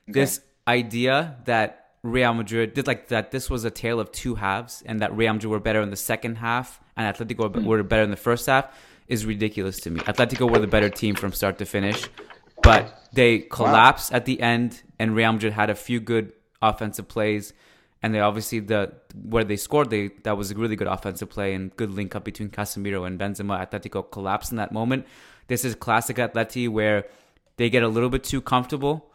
Okay. 0.08 0.20
This 0.20 0.40
idea 0.68 1.36
that 1.46 1.90
Real 2.02 2.34
Madrid 2.34 2.72
did 2.74 2.86
like 2.86 3.08
that. 3.08 3.30
This 3.30 3.50
was 3.50 3.64
a 3.64 3.70
tale 3.70 3.98
of 3.98 4.12
two 4.12 4.36
halves, 4.36 4.82
and 4.86 5.00
that 5.00 5.14
Real 5.16 5.32
Madrid 5.32 5.50
were 5.50 5.60
better 5.60 5.82
in 5.82 5.90
the 5.90 5.96
second 5.96 6.36
half, 6.36 6.80
and 6.96 7.04
Atletico 7.12 7.50
mm. 7.50 7.64
were 7.64 7.82
better 7.82 8.02
in 8.02 8.10
the 8.10 8.16
first 8.16 8.46
half, 8.46 8.66
is 9.08 9.26
ridiculous 9.26 9.80
to 9.80 9.90
me. 9.90 10.00
Atletico 10.00 10.50
were 10.50 10.58
the 10.58 10.66
better 10.66 10.90
team 10.90 11.14
from 11.14 11.32
start 11.32 11.58
to 11.58 11.64
finish. 11.64 12.08
But 12.62 13.08
they 13.12 13.40
collapsed 13.40 14.12
wow. 14.12 14.16
at 14.16 14.24
the 14.24 14.40
end, 14.40 14.82
and 14.98 15.14
Real 15.14 15.32
Madrid 15.32 15.52
had 15.52 15.70
a 15.70 15.74
few 15.74 16.00
good 16.00 16.32
offensive 16.60 17.08
plays, 17.08 17.52
and 18.02 18.14
they 18.14 18.20
obviously 18.20 18.60
the 18.60 18.92
where 19.14 19.44
they 19.44 19.56
scored, 19.56 19.90
they 19.90 20.10
that 20.24 20.36
was 20.36 20.50
a 20.50 20.54
really 20.54 20.76
good 20.76 20.86
offensive 20.86 21.30
play 21.30 21.54
and 21.54 21.74
good 21.76 21.90
link 21.90 22.14
up 22.16 22.24
between 22.24 22.48
Casemiro 22.48 23.06
and 23.06 23.18
Benzema. 23.18 23.68
Atletico 23.68 24.10
collapsed 24.10 24.50
in 24.50 24.56
that 24.56 24.72
moment. 24.72 25.06
This 25.48 25.64
is 25.64 25.74
classic 25.74 26.16
Atleti 26.16 26.68
where 26.68 27.06
they 27.56 27.68
get 27.68 27.82
a 27.82 27.88
little 27.88 28.08
bit 28.08 28.24
too 28.24 28.40
comfortable 28.40 29.10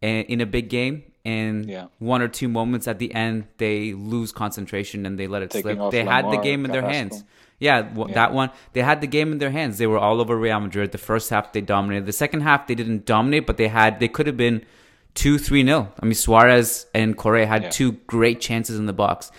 in 0.00 0.40
a 0.40 0.46
big 0.46 0.68
game, 0.68 1.04
and 1.24 1.68
yeah. 1.68 1.86
one 1.98 2.22
or 2.22 2.28
two 2.28 2.48
moments 2.48 2.88
at 2.88 2.98
the 2.98 3.14
end 3.14 3.46
they 3.58 3.92
lose 3.92 4.32
concentration 4.32 5.06
and 5.06 5.18
they 5.18 5.28
let 5.28 5.42
it 5.42 5.50
Taking 5.50 5.76
slip. 5.76 5.90
They 5.92 6.02
Lemar, 6.02 6.10
had 6.10 6.30
the 6.30 6.38
game 6.38 6.64
in 6.64 6.72
their 6.72 6.82
hands. 6.82 7.22
Yeah, 7.62 7.88
yeah, 7.94 8.14
that 8.14 8.32
one. 8.32 8.50
They 8.72 8.82
had 8.82 9.00
the 9.00 9.06
game 9.06 9.30
in 9.30 9.38
their 9.38 9.52
hands. 9.52 9.78
They 9.78 9.86
were 9.86 9.98
all 9.98 10.20
over 10.20 10.36
Real 10.36 10.58
Madrid. 10.58 10.90
The 10.90 10.98
first 10.98 11.30
half 11.30 11.52
they 11.52 11.60
dominated. 11.60 12.06
The 12.06 12.12
second 12.12 12.40
half 12.40 12.66
they 12.66 12.74
didn't 12.74 13.06
dominate, 13.06 13.46
but 13.46 13.56
they 13.56 13.68
had 13.68 14.00
they 14.00 14.08
could 14.08 14.26
have 14.26 14.36
been 14.36 14.64
two 15.14 15.38
three 15.38 15.62
nil. 15.62 15.92
I 16.02 16.04
mean 16.04 16.14
Suarez 16.14 16.86
and 16.92 17.16
Correa 17.16 17.46
had 17.46 17.62
yeah. 17.62 17.70
two 17.70 17.92
great 18.08 18.40
chances 18.40 18.80
in 18.80 18.86
the 18.86 18.92
box. 18.92 19.30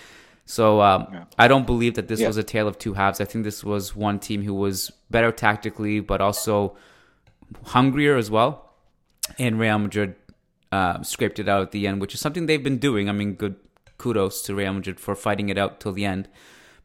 So 0.45 0.81
um, 0.81 1.07
yeah. 1.11 1.25
I 1.37 1.49
don't 1.49 1.65
believe 1.65 1.95
that 1.95 2.07
this 2.07 2.21
was 2.21 2.37
a 2.37 2.43
tale 2.43 2.67
of 2.67 2.77
two 2.79 2.93
halves. 2.93 3.19
I 3.19 3.25
think 3.25 3.43
this 3.43 3.61
was 3.61 3.93
one 3.93 4.19
team 4.19 4.41
who 4.41 4.53
was 4.53 4.89
better 5.11 5.31
tactically, 5.31 5.99
but 5.99 6.21
also 6.21 6.77
hungrier 7.65 8.15
as 8.15 8.31
well. 8.31 8.73
And 9.37 9.59
Real 9.59 9.79
Madrid 9.79 10.15
uh, 10.71 11.01
scraped 11.03 11.39
it 11.39 11.49
out 11.49 11.61
at 11.61 11.71
the 11.71 11.87
end, 11.87 11.99
which 11.99 12.13
is 12.13 12.21
something 12.21 12.45
they've 12.45 12.63
been 12.63 12.77
doing. 12.77 13.09
I 13.09 13.11
mean, 13.11 13.33
good 13.33 13.55
kudos 13.97 14.41
to 14.43 14.55
Real 14.55 14.73
Madrid 14.73 14.99
for 14.99 15.13
fighting 15.13 15.49
it 15.49 15.57
out 15.57 15.81
till 15.81 15.91
the 15.91 16.05
end. 16.05 16.29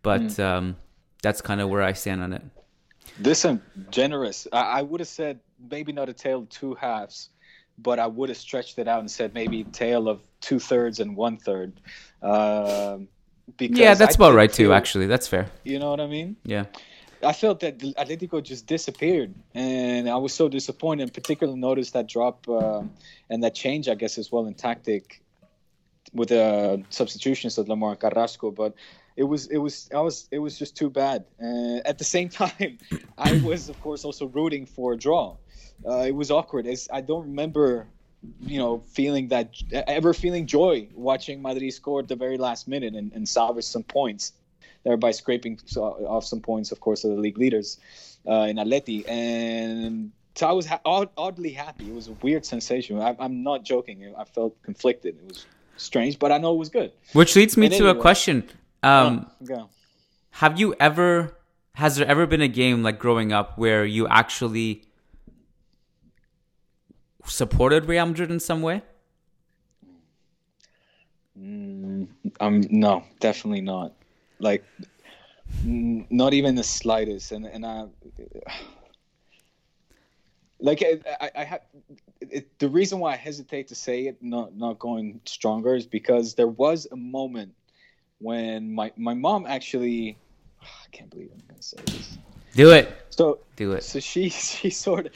But 0.03 0.23
mm. 0.23 0.45
um, 0.45 0.77
that's 1.23 1.41
kind 1.41 1.61
of 1.61 1.69
where 1.69 1.83
I 1.83 1.93
stand 1.93 2.23
on 2.23 2.33
it. 2.33 2.43
Listen, 3.21 3.63
generous. 3.91 4.47
I, 4.53 4.79
I 4.79 4.83
would 4.83 5.01
have 5.01 5.09
said 5.09 5.41
maybe 5.71 5.93
not 5.93 6.09
a 6.09 6.13
tale 6.13 6.41
of 6.41 6.49
two 6.49 6.75
halves, 6.75 7.31
but 7.79 7.99
I 7.99 8.07
would 8.07 8.29
have 8.29 8.39
stretched 8.39 8.79
it 8.79 8.89
out 8.89 9.01
and 9.01 9.11
said 9.11 9.35
maybe 9.35 9.65
tale 9.65 10.09
of 10.09 10.21
two 10.41 10.59
thirds 10.59 11.01
and 11.01 11.17
one 11.17 11.37
third. 11.37 11.81
Um, 12.23 13.09
because 13.57 13.79
yeah, 13.79 13.95
that's 13.95 14.17
I 14.17 14.19
about 14.19 14.35
right 14.35 14.51
feel, 14.51 14.69
too. 14.69 14.73
Actually, 14.73 15.07
that's 15.07 15.27
fair. 15.27 15.51
You 15.65 15.79
know 15.79 15.91
what 15.91 16.01
I 16.01 16.07
mean? 16.07 16.37
Yeah. 16.45 16.67
I 17.23 17.33
felt 17.33 17.61
that 17.61 17.79
Atletico 17.79 18.41
just 18.41 18.67
disappeared, 18.67 19.35
and 19.53 20.09
I 20.09 20.17
was 20.17 20.33
so 20.33 20.49
disappointed. 20.49 21.03
In 21.05 21.09
particular, 21.11 21.57
noticed 21.57 21.95
that 21.95 22.07
drop 22.07 22.49
uh, 22.49 22.83
and 23.29 23.43
that 23.43 23.57
change, 23.57 23.89
I 23.89 23.97
guess, 23.97 24.19
as 24.19 24.31
well 24.31 24.47
in 24.47 24.55
tactic 24.55 25.21
with 26.13 26.29
the 26.29 26.43
uh, 26.43 26.77
substitutions 26.91 27.59
of 27.59 27.67
Lemar 27.67 27.99
Carrasco. 27.99 28.53
But 28.53 28.75
it 29.19 29.25
was 29.25 29.49
it 29.49 29.59
was 29.59 29.91
I 29.93 30.01
was 30.01 30.29
it 30.31 30.39
was 30.39 30.57
just 30.59 30.77
too 30.77 30.89
bad. 30.89 31.25
Uh, 31.43 31.79
at 31.85 31.99
the 31.99 32.05
same 32.05 32.29
time, 32.43 32.79
I 33.19 33.41
was 33.45 33.69
of 33.69 33.79
course 33.83 34.05
also 34.05 34.27
rooting 34.27 34.65
for 34.65 34.93
a 34.93 34.97
draw. 34.97 35.37
Uh, 35.87 36.05
it 36.07 36.15
was 36.15 36.31
awkward. 36.31 36.67
It's, 36.67 36.89
I 36.93 37.01
don't 37.01 37.23
remember, 37.23 37.87
you 38.41 38.59
know, 38.59 38.83
feeling 38.93 39.29
that 39.29 39.55
ever 39.73 40.13
feeling 40.15 40.47
joy 40.47 40.89
watching 40.95 41.43
Madrid 41.43 41.73
score 41.73 42.01
at 42.01 42.09
the 42.09 42.17
very 42.17 42.37
last 42.37 42.67
minute 42.67 42.95
and, 42.95 43.13
and 43.13 43.29
salvage 43.29 43.65
some 43.65 43.85
points, 43.85 44.33
thereby 44.85 45.13
scraping 45.13 45.59
off 45.77 46.25
some 46.25 46.41
points, 46.41 46.73
of 46.73 46.81
course, 46.81 47.05
of 47.05 47.11
the 47.11 47.17
league 47.17 47.39
leaders 47.39 47.79
uh, 48.27 48.47
in 48.51 48.57
Atleti. 48.57 49.09
And 49.09 50.11
so 50.35 50.49
I 50.49 50.53
was 50.53 50.67
ha- 50.67 50.81
odd, 50.85 51.11
oddly 51.17 51.53
happy. 51.53 51.89
It 51.89 51.95
was 51.95 52.09
a 52.09 52.17
weird 52.23 52.45
sensation. 52.45 53.01
I, 53.01 53.15
am 53.21 53.43
not 53.45 53.65
joking. 53.65 54.15
I 54.17 54.25
felt 54.25 54.61
conflicted. 54.63 55.17
It 55.17 55.29
was 55.29 55.47
strange, 55.77 56.19
but 56.19 56.33
I 56.33 56.39
know 56.39 56.55
it 56.55 56.59
was 56.59 56.71
good. 56.71 56.91
Which 57.13 57.37
leads 57.37 57.57
me 57.57 57.67
and 57.67 57.75
to 57.75 57.85
anyway, 57.85 57.99
a 57.99 58.03
question. 58.03 58.49
Um, 58.83 59.27
oh, 59.51 59.69
Have 60.31 60.59
you 60.59 60.75
ever? 60.79 61.37
Has 61.75 61.97
there 61.97 62.07
ever 62.07 62.27
been 62.27 62.43
a 62.43 62.49
game 62.49 62.83
like 62.83 62.99
growing 62.99 63.33
up 63.33 63.57
where 63.57 63.85
you 63.85 64.09
actually 64.09 64.83
supported 67.25 67.87
Real 67.87 68.07
Madrid 68.07 68.31
in 68.31 68.41
some 68.41 68.63
way? 68.63 68.83
Mm, 71.39 72.09
um, 72.41 72.63
no, 72.71 73.05
definitely 73.21 73.61
not. 73.61 73.93
Like, 74.41 74.65
n- 75.65 76.07
not 76.11 76.35
even 76.35 76.55
the 76.55 76.65
slightest. 76.65 77.33
And 77.33 77.47
and 77.47 77.65
I, 77.65 77.85
like, 80.61 80.83
I, 80.83 81.01
I, 81.21 81.31
I 81.37 81.45
have 81.45 81.61
it, 82.21 82.59
the 82.59 82.69
reason 82.69 82.99
why 82.99 83.13
I 83.13 83.17
hesitate 83.17 83.69
to 83.69 83.75
say 83.75 84.07
it, 84.07 84.23
not 84.23 84.57
not 84.57 84.79
going 84.79 85.21
stronger, 85.27 85.75
is 85.75 85.87
because 85.87 86.35
there 86.35 86.49
was 86.49 86.87
a 86.91 86.97
moment 86.97 87.55
when 88.19 88.73
my 88.75 88.93
my 88.97 89.15
mom 89.15 89.47
actually 89.47 90.19
I 90.63 90.89
can't 90.93 91.11
believe 91.11 91.31
I'm 91.33 91.43
gonna 91.49 91.63
say 91.63 91.79
this. 91.87 92.19
Do 92.55 92.73
it. 92.73 92.91
So 93.11 93.41
do 93.57 93.73
it. 93.73 93.85
So 93.85 94.01
she 94.01 94.29
she 94.29 94.71
sort 94.71 95.07
of 95.07 95.13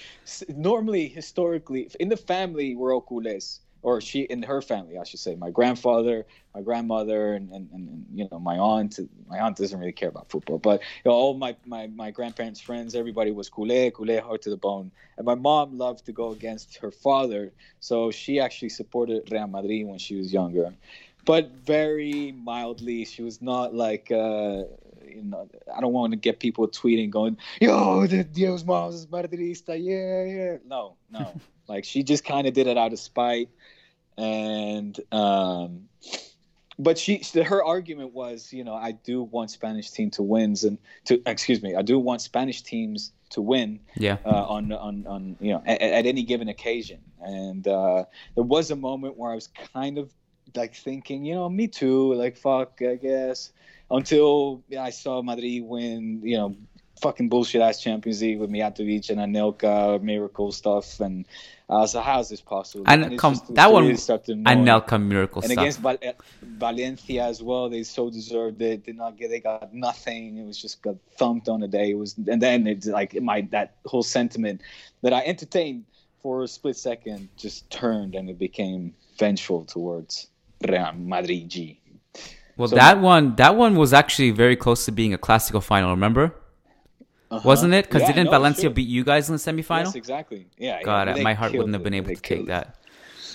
normally 0.48 1.08
historically 1.08 1.90
in 2.00 2.08
the 2.08 2.16
family 2.16 2.76
we're 2.76 2.94
all 2.94 3.02
culés 3.02 3.60
or 3.82 4.00
she 4.00 4.20
in 4.22 4.42
her 4.42 4.62
family 4.62 4.96
I 4.98 5.04
should 5.04 5.20
say 5.20 5.34
my 5.34 5.50
grandfather 5.50 6.24
my 6.54 6.60
grandmother 6.60 7.34
and, 7.34 7.50
and, 7.50 7.68
and 7.72 8.06
you 8.14 8.28
know 8.30 8.38
my 8.38 8.56
aunt 8.58 8.98
my 9.28 9.40
aunt 9.40 9.56
doesn't 9.56 9.78
really 9.78 9.92
care 9.92 10.08
about 10.08 10.30
football 10.30 10.58
but 10.58 10.80
you 10.80 11.10
know, 11.10 11.12
all 11.12 11.34
my, 11.34 11.56
my 11.66 11.88
my 11.88 12.10
grandparents 12.10 12.60
friends 12.60 12.94
everybody 12.94 13.32
was 13.32 13.50
culé 13.50 13.90
culé 13.90 14.22
hard 14.22 14.40
to 14.42 14.50
the 14.50 14.56
bone 14.56 14.90
and 15.16 15.26
my 15.26 15.34
mom 15.34 15.76
loved 15.76 16.06
to 16.06 16.12
go 16.12 16.30
against 16.30 16.76
her 16.76 16.92
father 16.92 17.52
so 17.80 18.10
she 18.10 18.38
actually 18.38 18.68
supported 18.68 19.30
Real 19.32 19.48
Madrid 19.48 19.86
when 19.86 19.98
she 19.98 20.14
was 20.14 20.32
younger 20.32 20.72
but 21.24 21.50
very 21.52 22.32
mildly. 22.32 23.04
She 23.04 23.22
was 23.22 23.40
not 23.40 23.74
like, 23.74 24.10
uh, 24.10 24.64
you 25.06 25.22
know, 25.22 25.48
I 25.74 25.80
don't 25.80 25.92
want 25.92 26.12
to 26.12 26.16
get 26.16 26.40
people 26.40 26.66
tweeting 26.68 27.10
going, 27.10 27.36
"Yo, 27.60 28.06
the 28.06 28.24
Dios 28.24 28.64
Mom 28.64 28.92
is 28.92 29.06
Madridista." 29.06 29.78
Yeah, 29.78 30.24
yeah. 30.24 30.56
No, 30.66 30.96
no. 31.10 31.40
like 31.68 31.84
she 31.84 32.02
just 32.02 32.24
kind 32.24 32.46
of 32.46 32.54
did 32.54 32.66
it 32.66 32.76
out 32.76 32.92
of 32.92 32.98
spite, 32.98 33.48
and 34.16 34.98
um, 35.12 35.88
but 36.78 36.98
she 36.98 37.22
her 37.44 37.62
argument 37.64 38.12
was, 38.12 38.52
you 38.52 38.64
know, 38.64 38.74
I 38.74 38.92
do 38.92 39.22
want 39.22 39.50
Spanish 39.50 39.90
team 39.90 40.10
to 40.12 40.22
wins 40.22 40.64
and 40.64 40.78
to 41.04 41.22
excuse 41.26 41.62
me, 41.62 41.74
I 41.74 41.82
do 41.82 41.98
want 41.98 42.20
Spanish 42.20 42.62
teams 42.62 43.12
to 43.30 43.40
win. 43.40 43.80
Yeah. 43.96 44.18
Uh, 44.24 44.44
on 44.48 44.72
on 44.72 45.06
on 45.06 45.36
you 45.40 45.52
know 45.52 45.62
at, 45.66 45.80
at 45.80 46.06
any 46.06 46.22
given 46.22 46.48
occasion, 46.48 47.00
and 47.20 47.66
uh, 47.68 48.04
there 48.34 48.44
was 48.44 48.70
a 48.70 48.76
moment 48.76 49.16
where 49.16 49.30
I 49.30 49.34
was 49.34 49.48
kind 49.72 49.98
of 49.98 50.12
like 50.56 50.74
thinking, 50.74 51.24
you 51.24 51.34
know, 51.34 51.48
me 51.48 51.68
too, 51.68 52.14
like 52.14 52.36
fuck, 52.36 52.80
I 52.82 52.96
guess, 52.96 53.52
until 53.90 54.62
I 54.78 54.90
saw 54.90 55.22
Madrid 55.22 55.62
win, 55.64 56.20
you 56.24 56.36
know, 56.36 56.56
fucking 57.00 57.28
bullshit 57.28 57.60
ass 57.60 57.80
Champions 57.80 58.22
League 58.22 58.38
with 58.38 58.50
Mijatovic 58.50 59.10
and 59.10 59.18
Anelka, 59.18 60.00
miracle 60.02 60.52
stuff, 60.52 61.00
and 61.00 61.26
uh, 61.68 61.86
so 61.86 62.00
how 62.00 62.20
is 62.20 62.28
this 62.28 62.40
possible? 62.40 62.84
And 62.86 63.04
it's 63.12 63.20
come- 63.20 63.34
just- 63.34 63.54
that 63.54 63.72
one- 63.72 63.84
really 63.84 63.96
started 63.96 64.26
to 64.26 64.32
annoy 64.32 64.54
me. 64.62 64.70
Anelka 64.70 65.02
miracle 65.02 65.42
And 65.42 65.50
stuff. 65.52 65.62
against 65.62 65.80
Val- 65.80 66.14
Valencia 66.42 67.24
as 67.24 67.42
well, 67.42 67.68
they 67.70 67.82
so 67.82 68.10
deserved 68.10 68.60
it. 68.62 68.84
Did 68.84 68.96
not 68.96 69.16
get, 69.16 69.30
they 69.30 69.40
got 69.40 69.72
nothing. 69.74 70.36
It 70.38 70.44
was 70.46 70.60
just 70.60 70.82
got 70.82 70.96
thumped 71.16 71.48
on 71.48 71.60
the 71.60 71.68
day. 71.68 71.90
It 71.90 71.94
was, 71.98 72.14
and 72.16 72.40
then 72.40 72.66
it's 72.66 72.86
like 72.86 73.20
my 73.20 73.42
that 73.50 73.76
whole 73.86 74.02
sentiment 74.02 74.60
that 75.02 75.12
I 75.12 75.24
entertained 75.24 75.84
for 76.22 76.42
a 76.44 76.48
split 76.48 76.76
second 76.76 77.28
just 77.36 77.68
turned 77.70 78.14
and 78.14 78.30
it 78.30 78.38
became 78.38 78.94
vengeful 79.18 79.64
towards 79.64 80.28
Real 80.68 80.92
Madrid. 80.96 81.48
G. 81.48 81.80
well, 82.56 82.68
so- 82.68 82.76
that 82.76 83.00
one 83.00 83.36
that 83.36 83.56
one 83.56 83.76
was 83.76 83.92
actually 83.92 84.30
very 84.30 84.56
close 84.56 84.84
to 84.86 84.92
being 84.92 85.12
a 85.14 85.18
Clasico 85.18 85.62
final. 85.62 85.90
Remember? 85.90 86.34
Wasn't 87.44 87.72
it? 87.72 87.86
Because 87.86 88.02
Uh-huh. 88.02 88.10
Yeah, 88.10 88.16
didn't 88.16 88.26
no, 88.26 88.38
Valencia 88.38 88.62
sure. 88.64 88.70
beat 88.70 88.88
you 88.88 89.04
guys 89.04 89.30
in 89.30 89.36
the 89.36 89.38
semifinal? 89.40 89.84
Yes, 89.84 89.94
exactly. 89.94 90.46
Yeah. 90.58 90.78
yeah, 90.78 90.82
God, 90.82 91.16
they 91.16 91.22
my 91.22 91.32
heart 91.32 91.52
wouldn't 91.52 91.72
have 91.74 91.82
been 91.82 91.94
able 91.94 92.14
to 92.14 92.20
take 92.20 92.40
it. 92.40 92.46
that. 92.48 92.76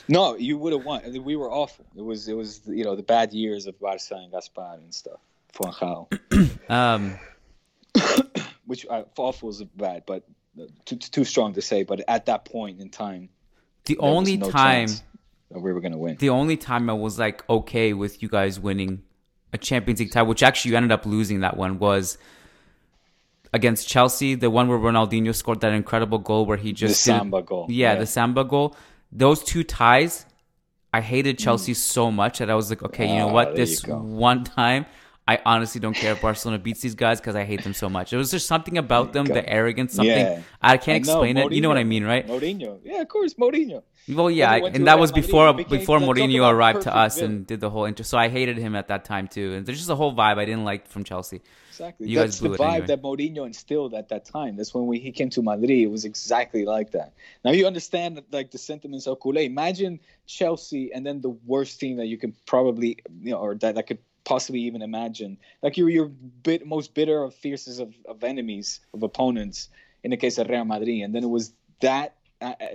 No, 0.07 0.37
you 0.37 0.57
would 0.57 0.71
have 0.73 0.85
won. 0.85 1.01
We 1.23 1.35
were 1.35 1.51
awful. 1.51 1.85
It 1.95 2.01
was 2.01 2.27
it 2.27 2.33
was 2.37 2.61
you 2.67 2.83
know 2.83 2.95
the 2.95 3.03
bad 3.03 3.33
years 3.33 3.65
of 3.65 3.79
Barca 3.79 4.15
and 4.15 4.31
Gaspart 4.31 4.75
and 4.75 4.93
stuff. 4.93 5.19
Fuanjao. 5.53 6.07
Um, 6.69 7.17
which 8.65 8.85
uh, 8.89 9.03
awful 9.17 9.49
is 9.49 9.63
bad, 9.75 10.03
but 10.05 10.23
uh, 10.59 10.65
too, 10.85 10.97
too 10.97 11.23
strong 11.23 11.53
to 11.53 11.61
say. 11.61 11.83
But 11.83 12.01
at 12.07 12.25
that 12.27 12.45
point 12.45 12.79
in 12.79 12.89
time, 12.89 13.29
the 13.85 13.97
only 13.99 14.37
no 14.37 14.51
time, 14.51 14.87
chance 14.87 15.03
that 15.51 15.59
we 15.59 15.71
were 15.71 15.79
going 15.81 15.93
to 15.93 15.97
win. 15.97 16.15
the 16.17 16.29
only 16.29 16.57
time 16.57 16.89
I 16.89 16.93
was 16.93 17.17
like 17.19 17.47
okay 17.49 17.93
with 17.93 18.21
you 18.21 18.29
guys 18.29 18.59
winning 18.59 19.03
a 19.53 19.57
Champions 19.57 19.99
League 20.01 20.11
title, 20.11 20.27
which 20.27 20.43
actually 20.43 20.71
you 20.71 20.77
ended 20.77 20.91
up 20.91 21.05
losing 21.05 21.39
that 21.39 21.55
one, 21.57 21.79
was 21.79 22.17
against 23.53 23.87
Chelsea, 23.87 24.35
the 24.35 24.49
one 24.49 24.67
where 24.67 24.77
Ronaldinho 24.77 25.33
scored 25.33 25.61
that 25.61 25.71
incredible 25.73 26.17
goal 26.19 26.45
where 26.45 26.57
he 26.57 26.73
just 26.73 27.03
did- 27.05 27.11
Samba 27.11 27.41
goal. 27.41 27.65
Yeah, 27.69 27.95
the 27.95 28.05
Samba 28.05 28.43
goal. 28.43 28.75
Those 29.11 29.41
two 29.43 29.63
ties, 29.63 30.25
I 30.93 30.99
hated 31.01 31.39
Chelsea 31.39 31.73
so 31.73 32.11
much 32.11 32.39
that 32.39 32.49
I 32.49 32.55
was 32.55 32.69
like, 32.69 32.83
okay, 32.83 33.07
you 33.07 33.19
know 33.19 33.27
Mm. 33.27 33.29
Ah, 33.29 33.33
what? 33.33 33.55
This 33.55 33.85
one 33.87 34.43
time, 34.43 34.85
I 35.27 35.39
honestly 35.45 35.81
don't 35.81 35.93
care 35.93 36.13
if 36.13 36.21
Barcelona 36.21 36.57
beats 36.57 36.79
these 36.81 36.95
guys 36.95 37.19
because 37.19 37.35
I 37.35 37.43
hate 37.43 37.63
them 37.63 37.73
so 37.73 37.89
much. 37.89 38.13
It 38.13 38.17
was 38.17 38.31
just 38.31 38.47
something 38.47 38.77
about 38.77 39.11
them, 39.11 39.25
the 39.25 39.47
arrogance, 39.47 39.93
something 39.93 40.15
Yeah. 40.15 40.41
I 40.61 40.77
can't 40.77 41.07
I 41.07 41.11
know, 41.11 41.21
explain 41.21 41.37
it. 41.37 41.51
You 41.51 41.61
know 41.61 41.67
what 41.67 41.77
I 41.77 41.83
mean, 41.83 42.05
right? 42.05 42.25
Mourinho. 42.25 42.79
Yeah, 42.83 43.01
of 43.01 43.09
course, 43.09 43.33
Mourinho. 43.33 43.83
Well, 44.07 44.31
yeah, 44.31 44.51
When 44.51 44.57
he 44.57 44.63
went 44.63 44.75
to 44.75 44.79
and 44.79 44.87
that 44.87 44.99
was 44.99 45.11
before 45.11 45.53
before 45.53 45.99
Mourinho 45.99 46.49
arrived 46.49 46.83
to 46.83 46.95
us 46.95 47.19
and 47.19 47.45
did 47.45 47.59
the 47.59 47.69
whole 47.69 47.83
intro. 47.83 48.03
So 48.03 48.17
I 48.17 48.29
hated 48.29 48.57
him 48.57 48.73
at 48.75 48.87
that 48.87 49.03
time 49.03 49.27
too. 49.27 49.53
And 49.53 49.65
there's 49.65 49.79
just 49.79 49.89
a 49.89 49.95
whole 49.95 50.13
vibe 50.13 50.37
I 50.37 50.45
didn't 50.45 50.63
like 50.63 50.87
from 50.87 51.03
Chelsea. 51.03 51.41
Exactly. 51.69 52.07
You 52.07 52.19
That's 52.19 52.35
guys 52.35 52.39
blew 52.39 52.57
the 52.57 52.63
vibe 52.63 52.69
anyway. 52.69 52.87
that 52.87 53.01
Mourinho 53.01 53.45
instilled 53.45 53.93
at 53.93 54.07
that 54.09 54.23
time. 54.25 54.55
That's 54.55 54.73
when 54.73 54.87
we, 54.87 54.97
he 54.99 55.11
came 55.11 55.29
to 55.31 55.41
Madrid. 55.41 55.69
It 55.69 55.91
was 55.91 56.05
exactly 56.05 56.63
like 56.63 56.91
that. 56.91 57.13
Now 57.43 57.51
you 57.51 57.67
understand 57.67 58.23
like 58.31 58.49
the 58.51 58.57
sentiments 58.57 59.07
of 59.07 59.19
Kool 59.19 59.37
Imagine 59.37 59.99
Chelsea 60.25 60.91
and 60.93 61.05
then 61.05 61.21
the 61.21 61.29
worst 61.29 61.79
team 61.79 61.97
that 61.97 62.07
you 62.07 62.17
can 62.17 62.33
probably, 62.45 62.97
you 63.21 63.31
know, 63.31 63.39
or 63.39 63.55
that 63.55 63.77
I 63.77 63.81
could 63.81 63.99
possibly 64.27 64.59
even 64.59 64.81
imagine. 64.81 65.37
Like 65.63 65.77
you're 65.77 65.89
your 65.89 66.07
bit 66.43 66.67
most 66.67 66.93
bitter 66.93 67.23
of 67.23 67.33
fiercest 67.33 67.79
of, 67.79 67.93
of 68.05 68.23
enemies 68.23 68.81
of 68.93 69.01
opponents 69.01 69.69
in 70.03 70.11
the 70.11 70.17
case 70.17 70.37
of 70.37 70.49
Real 70.49 70.65
Madrid, 70.65 71.01
and 71.01 71.15
then 71.15 71.23
it 71.23 71.29
was 71.29 71.53
that 71.79 72.15
uh, 72.41 72.53
uh, 72.61 72.67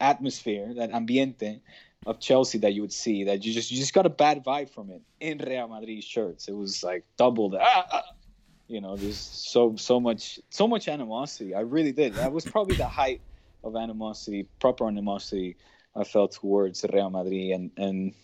atmosphere, 0.00 0.74
that 0.74 0.90
ambiente 0.90 1.60
of 2.06 2.18
Chelsea 2.18 2.58
that 2.58 2.74
you 2.74 2.82
would 2.82 2.92
see 2.92 3.24
that 3.24 3.44
you 3.44 3.52
just 3.52 3.70
you 3.70 3.78
just 3.78 3.94
got 3.94 4.04
a 4.04 4.10
bad 4.10 4.44
vibe 4.44 4.68
from 4.68 4.90
it 4.90 5.00
in 5.20 5.38
Real 5.38 5.68
Madrid 5.68 6.02
shirts. 6.02 6.48
It 6.48 6.56
was 6.56 6.82
like 6.82 7.04
double 7.16 7.56
ah, 7.58 7.86
ah. 7.92 8.02
you 8.66 8.80
know, 8.80 8.96
there's 8.96 9.18
so 9.18 9.76
so 9.76 10.00
much 10.00 10.40
so 10.50 10.66
much 10.66 10.88
animosity. 10.88 11.54
I 11.54 11.60
really 11.60 11.92
did. 11.92 12.14
That 12.14 12.32
was 12.32 12.44
probably 12.44 12.76
the 12.76 12.88
height 12.88 13.20
of 13.62 13.76
animosity, 13.76 14.48
proper 14.58 14.88
animosity 14.88 15.56
I 15.94 16.02
felt 16.02 16.32
towards 16.32 16.84
Real 16.92 17.10
Madrid 17.10 17.52
and 17.52 17.70
and 17.76 18.14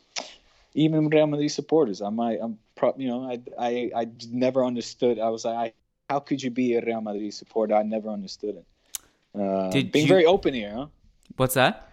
even 0.74 1.08
Real 1.08 1.26
Madrid 1.26 1.50
supporters. 1.50 2.02
I 2.02 2.10
might 2.10 2.38
I'm 2.42 2.58
pro, 2.74 2.94
you 2.96 3.08
know, 3.08 3.24
I 3.24 3.40
I 3.58 3.90
I 3.94 4.08
never 4.30 4.64
understood. 4.64 5.18
I 5.18 5.28
was 5.28 5.44
like 5.44 5.56
I, 5.56 5.72
how 6.12 6.20
could 6.20 6.42
you 6.42 6.50
be 6.50 6.74
a 6.74 6.82
Real 6.84 7.00
Madrid 7.00 7.32
supporter? 7.34 7.74
I 7.74 7.82
never 7.82 8.08
understood 8.08 8.56
it. 8.56 8.66
Uh, 9.38 9.70
Did 9.70 9.92
being 9.92 10.06
you- 10.06 10.12
very 10.12 10.26
open 10.26 10.54
here, 10.54 10.72
huh? 10.74 10.86
What's 11.36 11.54
that? 11.54 11.88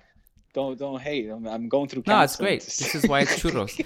Don't 0.53 0.77
don't 0.77 1.01
hate. 1.01 1.29
I'm, 1.29 1.47
I'm 1.47 1.69
going 1.69 1.87
through. 1.87 2.03
No, 2.07 2.21
it's 2.21 2.35
great. 2.35 2.61
This 2.61 2.95
is 2.95 3.07
why 3.07 3.21
it's 3.21 3.35
churros. 3.35 3.79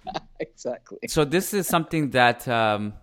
exactly. 0.38 0.98
so 1.08 1.24
this 1.24 1.52
is 1.52 1.66
something 1.66 2.10
that 2.10 2.46
um, 2.46 2.94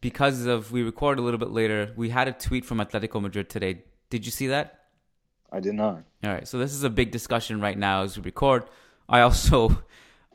because 0.00 0.44
of 0.46 0.70
we 0.70 0.82
record 0.82 1.18
a 1.18 1.22
little 1.22 1.38
bit 1.38 1.50
later, 1.50 1.92
we 1.96 2.10
had 2.10 2.28
a 2.28 2.32
tweet 2.32 2.64
from 2.64 2.78
Atletico 2.78 3.20
Madrid 3.20 3.48
today. 3.48 3.82
Did 4.10 4.26
you 4.26 4.32
see 4.32 4.48
that? 4.48 4.78
I 5.50 5.60
did 5.60 5.74
not. 5.74 6.02
All 6.24 6.30
right, 6.30 6.46
so 6.46 6.58
this 6.58 6.72
is 6.72 6.84
a 6.84 6.90
big 6.90 7.10
discussion 7.10 7.60
right 7.60 7.78
now 7.78 8.02
as 8.02 8.16
we 8.16 8.22
record. 8.22 8.64
I 9.08 9.20
also, 9.22 9.82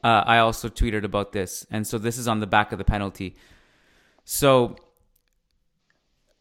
uh, 0.03 0.23
I 0.25 0.37
also 0.39 0.69
tweeted 0.69 1.03
about 1.03 1.31
this, 1.31 1.65
and 1.71 1.85
so 1.87 1.97
this 1.97 2.17
is 2.17 2.27
on 2.27 2.39
the 2.39 2.47
back 2.47 2.71
of 2.71 2.77
the 2.77 2.83
penalty. 2.83 3.35
So, 4.25 4.75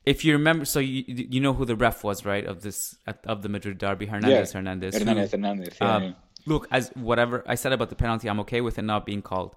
if 0.04 0.24
you 0.24 0.32
remember, 0.32 0.64
so 0.64 0.80
you 0.80 1.04
you 1.06 1.40
know 1.40 1.52
who 1.52 1.64
the 1.64 1.76
ref 1.76 2.02
was, 2.04 2.24
right? 2.24 2.44
Of 2.44 2.62
this 2.62 2.96
of 3.24 3.42
the 3.42 3.48
Madrid 3.48 3.78
derby, 3.78 4.06
Hernandez 4.06 4.52
Hernandez. 4.52 4.94
who- 4.94 5.00
Hernandez 5.04 5.32
Hernandez. 5.32 5.74
Yeah, 5.80 5.94
um, 5.96 6.02
yeah. 6.02 6.12
look, 6.46 6.66
as 6.70 6.90
whatever 6.94 7.44
I 7.46 7.54
said 7.54 7.72
about 7.72 7.88
the 7.90 7.96
penalty, 7.96 8.28
I'm 8.28 8.40
okay 8.40 8.60
with 8.60 8.78
it 8.78 8.82
not 8.82 9.06
being 9.06 9.22
called. 9.22 9.54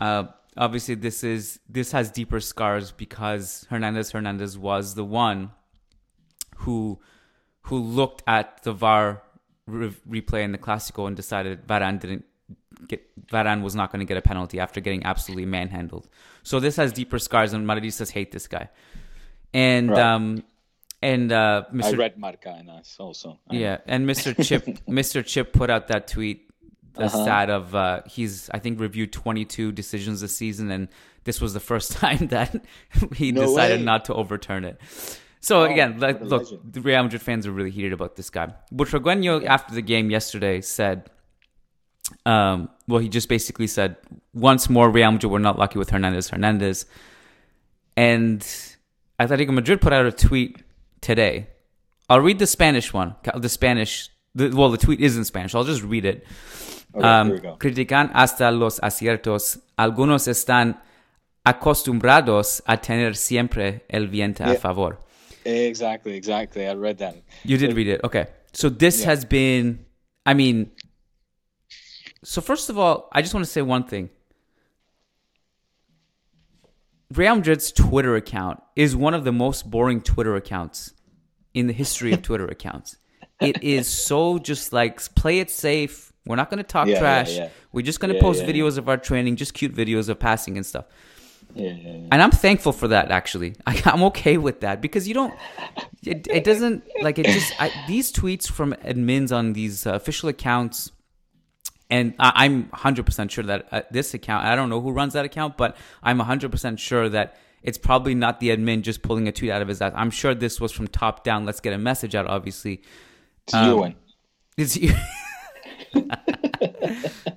Uh, 0.00 0.24
obviously, 0.56 0.94
this 0.94 1.22
is 1.22 1.60
this 1.68 1.92
has 1.92 2.10
deeper 2.10 2.40
scars 2.40 2.90
because 2.92 3.66
Hernandez 3.68 4.12
Hernandez 4.12 4.56
was 4.58 4.94
the 4.94 5.04
one 5.04 5.50
who 6.58 6.98
who 7.62 7.76
looked 7.78 8.22
at 8.26 8.62
the 8.62 8.72
VAR 8.72 9.22
re- 9.66 9.94
replay 10.08 10.42
in 10.42 10.52
the 10.52 10.58
Clasico 10.58 11.06
and 11.06 11.16
decided 11.16 11.66
Varane 11.66 11.98
didn't 12.00 12.24
get 12.88 13.02
Varane 13.26 13.62
was 13.62 13.74
not 13.74 13.90
going 13.92 14.00
to 14.00 14.06
get 14.06 14.16
a 14.16 14.22
penalty 14.22 14.60
after 14.60 14.80
getting 14.80 15.04
absolutely 15.04 15.46
manhandled. 15.46 16.08
So 16.42 16.60
this 16.60 16.76
has 16.76 16.92
deeper 16.92 17.18
scars, 17.18 17.52
and 17.52 17.66
Madridistas 17.66 18.10
hate 18.10 18.32
this 18.32 18.46
guy. 18.46 18.68
And 19.54 19.90
Right. 19.90 20.00
um 20.00 20.44
and 21.02 21.30
uh, 21.30 21.64
Mr. 21.72 21.84
I 21.84 21.96
read 21.96 22.18
Marca 22.18 22.50
and 22.58 22.70
us 22.70 22.96
also. 22.98 23.38
I- 23.50 23.56
Yeah, 23.56 23.78
and 23.86 24.08
Mr. 24.08 24.34
Chip, 24.48 24.64
Mr. 24.88 25.24
Chip 25.24 25.52
put 25.52 25.70
out 25.70 25.88
that 25.88 26.08
tweet, 26.08 26.48
the 26.94 27.04
Uh-huh. 27.04 27.22
stat 27.22 27.50
of 27.50 27.74
uh, 27.74 28.02
he's 28.06 28.48
I 28.50 28.58
think 28.58 28.80
reviewed 28.80 29.12
22 29.12 29.72
decisions 29.72 30.20
this 30.20 30.36
season, 30.36 30.70
and 30.70 30.88
this 31.24 31.40
was 31.40 31.52
the 31.54 31.60
first 31.60 31.92
time 32.02 32.28
that 32.28 32.64
he 33.14 33.32
No 33.32 33.42
decided 33.42 33.80
way. 33.80 33.84
not 33.84 34.04
to 34.06 34.14
overturn 34.14 34.64
it. 34.64 34.80
So 35.40 35.60
Oh, 35.60 35.64
again, 35.72 36.00
like, 36.00 36.20
look, 36.22 36.42
legend. 36.44 36.72
the 36.72 36.80
Real 36.80 37.02
Madrid 37.04 37.22
fans 37.22 37.46
are 37.46 37.52
really 37.52 37.70
heated 37.70 37.92
about 37.92 38.16
this 38.16 38.30
guy. 38.30 38.46
but 38.46 38.88
Butragueño 38.88 39.44
after 39.44 39.74
the 39.74 39.82
game 39.82 40.10
yesterday 40.10 40.60
said, 40.60 41.08
um, 42.24 42.68
well, 42.88 43.00
he 43.00 43.08
just 43.08 43.28
basically 43.28 43.66
said 43.66 43.96
once 44.32 44.68
more 44.70 44.90
Real 44.90 45.10
Madrid 45.12 45.30
were 45.30 45.38
not 45.40 45.58
lucky 45.58 45.78
with 45.78 45.90
Hernandez 45.90 46.28
Hernandez, 46.30 46.86
and 47.96 48.40
Atletico 49.20 49.50
Madrid 49.52 49.80
put 49.80 49.92
out 49.92 50.06
a 50.06 50.12
tweet 50.12 50.62
today. 51.00 51.48
I'll 52.08 52.20
read 52.20 52.38
the 52.38 52.46
Spanish 52.46 52.92
one. 52.92 53.16
The 53.34 53.48
Spanish, 53.48 54.10
the, 54.34 54.50
well, 54.50 54.70
the 54.70 54.78
tweet 54.78 55.00
is 55.00 55.16
in 55.16 55.24
Spanish. 55.24 55.54
I'll 55.54 55.64
just 55.64 55.82
read 55.82 56.04
it. 56.04 56.24
Okay, 56.94 57.04
Um, 57.06 57.26
here 57.28 57.36
we 57.36 57.40
go. 57.42 57.56
critican 57.58 58.10
hasta 58.12 58.50
los 58.50 58.78
aciertos. 58.80 59.58
Algunos 59.78 60.28
están 60.28 60.76
acostumbrados 61.44 62.62
a 62.66 62.76
tener 62.80 63.16
siempre 63.16 63.84
el 63.88 64.06
viento 64.08 64.44
a 64.44 64.54
favor. 64.56 64.98
Exactly, 65.44 66.14
exactly. 66.16 66.66
I 66.66 66.74
read 66.74 66.98
that. 66.98 67.16
You 67.44 67.56
did 67.56 67.74
read 67.76 67.86
it. 67.88 68.00
Okay. 68.04 68.26
So 68.52 68.68
this 68.68 69.00
Yeah. 69.00 69.06
has 69.10 69.24
been, 69.24 69.84
I 70.24 70.34
mean, 70.34 70.70
so 72.28 72.40
first 72.40 72.68
of 72.70 72.76
all, 72.78 73.08
I 73.12 73.22
just 73.22 73.32
want 73.34 73.46
to 73.46 73.50
say 73.50 73.62
one 73.62 73.84
thing. 73.84 74.10
Real 77.14 77.36
Madrid's 77.36 77.70
Twitter 77.70 78.16
account 78.16 78.60
is 78.74 78.96
one 78.96 79.14
of 79.14 79.22
the 79.24 79.32
most 79.32 79.70
boring 79.70 80.00
Twitter 80.00 80.34
accounts 80.34 80.92
in 81.54 81.68
the 81.68 81.72
history 81.72 82.12
of 82.12 82.22
Twitter 82.28 82.46
accounts. 82.46 82.96
It 83.40 83.62
is 83.62 83.86
so 83.86 84.38
just 84.38 84.72
like 84.72 84.98
play 85.14 85.38
it 85.38 85.50
safe. 85.50 86.12
We're 86.26 86.36
not 86.36 86.50
going 86.50 86.58
to 86.58 86.64
talk 86.64 86.88
Yeah, 86.88 86.94
yeah, 86.94 86.98
trash. 87.00 87.36
yeah. 87.36 87.48
We're 87.72 87.82
just 87.82 88.00
going 88.00 88.08
to 88.08 88.16
Yeah, 88.16 88.22
post 88.22 88.40
yeah, 88.42 88.48
yeah. 88.48 88.52
videos 88.54 88.78
of 88.78 88.88
our 88.88 88.96
training, 88.96 89.36
just 89.36 89.54
cute 89.54 89.72
videos 89.74 90.08
of 90.08 90.18
passing 90.18 90.56
and 90.56 90.66
stuff. 90.66 90.86
Yeah, 91.54 91.70
yeah, 91.70 91.90
yeah. 91.92 92.08
And 92.10 92.20
I'm 92.22 92.32
thankful 92.32 92.72
for 92.72 92.88
that. 92.88 93.12
Actually, 93.12 93.54
I, 93.66 93.80
I'm 93.84 94.02
okay 94.04 94.36
with 94.36 94.60
that 94.62 94.80
because 94.80 95.06
you 95.06 95.14
don't. 95.14 95.32
It, 96.02 96.26
it 96.28 96.42
doesn't 96.42 96.82
like 97.02 97.20
it. 97.20 97.26
Just 97.26 97.52
I, 97.60 97.70
these 97.86 98.12
tweets 98.12 98.50
from 98.50 98.72
admins 98.84 99.30
on 99.34 99.52
these 99.52 99.86
uh, 99.86 99.92
official 99.92 100.28
accounts. 100.28 100.90
And 101.90 102.14
I, 102.18 102.44
I'm 102.44 102.64
100% 102.68 103.30
sure 103.30 103.44
that 103.44 103.68
uh, 103.70 103.82
this 103.90 104.14
account, 104.14 104.44
I 104.44 104.56
don't 104.56 104.68
know 104.68 104.80
who 104.80 104.90
runs 104.90 105.12
that 105.12 105.24
account, 105.24 105.56
but 105.56 105.76
I'm 106.02 106.18
100% 106.18 106.78
sure 106.78 107.08
that 107.08 107.36
it's 107.62 107.78
probably 107.78 108.14
not 108.14 108.40
the 108.40 108.50
admin 108.50 108.82
just 108.82 109.02
pulling 109.02 109.28
a 109.28 109.32
tweet 109.32 109.50
out 109.50 109.62
of 109.62 109.68
his 109.68 109.80
ass. 109.80 109.92
I'm 109.94 110.10
sure 110.10 110.34
this 110.34 110.60
was 110.60 110.72
from 110.72 110.88
top 110.88 111.24
down. 111.24 111.44
Let's 111.44 111.60
get 111.60 111.72
a 111.72 111.78
message 111.78 112.14
out, 112.14 112.26
obviously. 112.26 112.82
It's 113.44 113.54
um, 113.54 113.68
Ewan. 113.68 113.94
It's 114.56 114.76
you. 114.76 114.94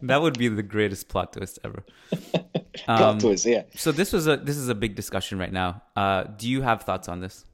that 0.02 0.20
would 0.22 0.38
be 0.38 0.48
the 0.48 0.64
greatest 0.64 1.10
plot 1.10 1.34
twist 1.34 1.60
ever. 1.64 1.84
Um, 2.88 2.98
plot 2.98 3.20
twist, 3.20 3.46
yeah. 3.46 3.64
So 3.76 3.92
this 3.92 4.14
was 4.14 4.26
a 4.28 4.38
this 4.38 4.56
is 4.56 4.70
a 4.70 4.74
big 4.74 4.96
discussion 4.96 5.38
right 5.38 5.52
now. 5.52 5.84
Uh, 5.98 6.24
do 6.24 6.48
you 6.48 6.62
have 6.62 6.84
thoughts 6.84 7.10
on 7.10 7.20
this? 7.20 7.46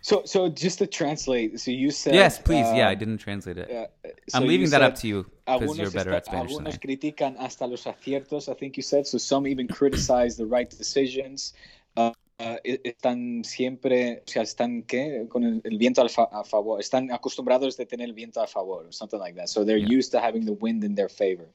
So, 0.00 0.22
so 0.24 0.48
just 0.48 0.78
to 0.78 0.86
translate, 0.86 1.60
so 1.60 1.70
you 1.70 1.90
said 1.92 2.14
yes, 2.14 2.38
please. 2.38 2.66
Uh, 2.66 2.74
yeah, 2.76 2.88
I 2.88 2.94
didn't 2.96 3.18
translate 3.18 3.58
it. 3.58 3.70
Uh, 3.70 4.08
so 4.28 4.38
I'm 4.38 4.48
leaving 4.48 4.70
that 4.70 4.82
up 4.82 4.96
to 4.96 5.08
you 5.08 5.26
because 5.48 5.78
you're 5.78 5.90
better 5.90 6.12
at 6.12 6.26
Spanish 6.26 6.56
than 6.56 6.66
I. 6.66 6.70
critican 6.72 7.36
hasta 7.36 7.66
los 7.66 7.84
aciertos. 7.84 8.48
I 8.48 8.54
think 8.54 8.76
you 8.76 8.82
said. 8.82 9.06
So 9.06 9.18
some 9.18 9.46
even 9.46 9.68
criticize 9.68 10.36
the 10.36 10.46
right 10.46 10.68
decisions. 10.68 11.54
Uh, 11.96 12.12
uh, 12.38 12.56
están 12.64 13.44
siempre, 13.44 14.22
o 14.26 14.30
sea, 14.30 14.42
están 14.42 14.82
¿qué? 14.86 15.26
con 15.28 15.44
el, 15.44 15.60
el 15.64 15.78
viento 15.78 16.02
a, 16.02 16.08
fa 16.08 16.28
a, 16.30 16.44
favor. 16.44 16.80
Están 16.80 17.10
acostumbrados 17.10 17.76
de 17.76 17.86
tener 17.86 18.08
el 18.08 18.14
viento 18.14 18.40
a 18.40 18.46
favor, 18.46 18.86
or 18.86 18.92
something 18.92 19.18
like 19.18 19.34
that. 19.34 19.48
So 19.48 19.64
they're 19.64 19.76
yeah. 19.76 19.98
used 19.98 20.12
to 20.12 20.20
having 20.20 20.44
the 20.44 20.52
wind 20.52 20.84
in 20.84 20.94
their 20.94 21.08
favor. 21.08 21.48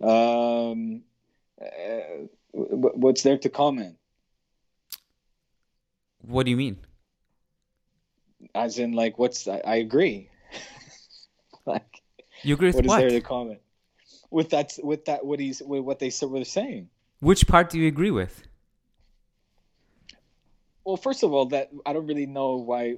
Um, 0.00 1.02
uh, 1.60 2.26
what's 2.52 3.22
there 3.22 3.38
to 3.38 3.48
comment? 3.48 3.96
What 6.26 6.44
do 6.44 6.50
you 6.50 6.56
mean? 6.56 6.78
as 8.54 8.78
in 8.78 8.92
like 8.92 9.18
what's 9.18 9.48
I, 9.48 9.60
I 9.64 9.76
agree. 9.76 10.28
You 12.42 12.54
agree 12.54 12.68
with 12.68 12.76
what? 12.76 12.86
What 12.86 13.04
is 13.04 13.12
there 13.12 13.20
to 13.20 13.26
comment 13.26 13.60
with 14.30 14.50
that? 14.50 14.72
With 14.82 15.04
that? 15.06 15.24
What 15.24 15.40
he's 15.40 15.62
with 15.62 15.82
what 15.82 15.98
they 15.98 16.12
were 16.22 16.44
saying. 16.44 16.88
Which 17.20 17.46
part 17.46 17.70
do 17.70 17.78
you 17.78 17.88
agree 17.88 18.10
with? 18.10 18.46
Well, 20.84 20.96
first 20.96 21.22
of 21.22 21.32
all, 21.32 21.46
that 21.46 21.70
I 21.84 21.92
don't 21.92 22.06
really 22.06 22.26
know 22.26 22.56
why. 22.56 22.96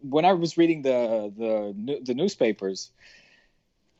When 0.00 0.24
I 0.24 0.32
was 0.32 0.56
reading 0.56 0.82
the 0.82 1.32
the 1.36 2.00
the 2.02 2.14
newspapers, 2.14 2.90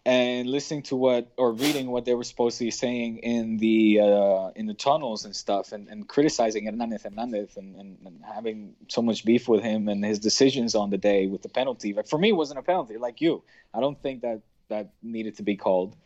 and 0.07 0.49
listening 0.49 0.83
to 0.83 0.95
what 0.95 1.33
or 1.37 1.53
reading 1.53 1.91
what 1.91 2.05
they 2.05 2.15
were 2.15 2.23
supposed 2.23 2.59
to 2.59 2.65
be 2.65 2.71
saying 2.71 3.19
in 3.19 3.57
the 3.57 4.01
uh, 4.01 4.51
in 4.55 4.67
the 4.67 4.73
tunnels 4.73 5.25
and 5.25 5.35
stuff 5.35 5.73
and, 5.73 5.89
and 5.89 6.09
criticizing 6.09 6.67
Hernandez 6.67 7.03
Hernandez 7.03 7.57
and, 7.57 7.75
and, 7.75 7.99
and, 8.07 8.23
having 8.25 8.75
so 8.87 9.03
much 9.03 9.25
beef 9.25 9.49
with 9.49 9.65
him 9.65 9.89
and 9.89 10.05
his 10.05 10.21
decisions 10.21 10.77
on 10.77 10.91
the 10.91 10.97
day 10.97 11.27
with 11.27 11.43
the 11.43 11.49
penalty. 11.49 11.93
Like 11.93 12.07
for 12.07 12.19
me, 12.19 12.29
it 12.29 12.37
wasn't 12.37 12.61
a 12.61 12.63
penalty. 12.63 12.99
Like 12.99 13.21
you, 13.21 13.43
I 13.75 13.81
don't 13.81 14.01
think 14.01 14.23
that 14.23 14.43
that 14.69 14.93
needed 15.03 15.37
to 15.37 15.43
be 15.43 15.57
called. 15.57 15.97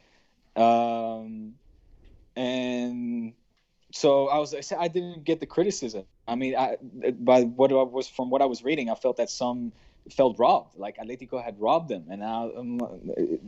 Um, 0.57 1.55
and 2.37 3.35
so 3.93 4.29
I 4.29 4.39
was 4.39 4.55
I 4.73 4.89
didn't 4.89 5.25
get 5.25 5.41
the 5.41 5.47
criticism. 5.47 6.05
I 6.27 6.37
mean, 6.37 6.57
I, 6.57 6.77
by 7.13 7.43
what 7.43 7.73
I 7.73 7.83
was 7.83 8.09
from 8.09 8.31
what 8.31 8.43
I 8.43 8.47
was 8.47 8.63
reading, 8.63 8.89
I 8.91 8.95
felt 8.95 9.17
that 9.17 9.31
some 9.31 9.73
felt 10.17 10.39
robbed. 10.39 10.77
Like 10.79 10.99
Atletico 10.99 11.43
had 11.43 11.61
robbed 11.61 11.89
them, 11.89 12.07
and 12.11 12.21
now 12.21 12.51
um, 12.57 12.79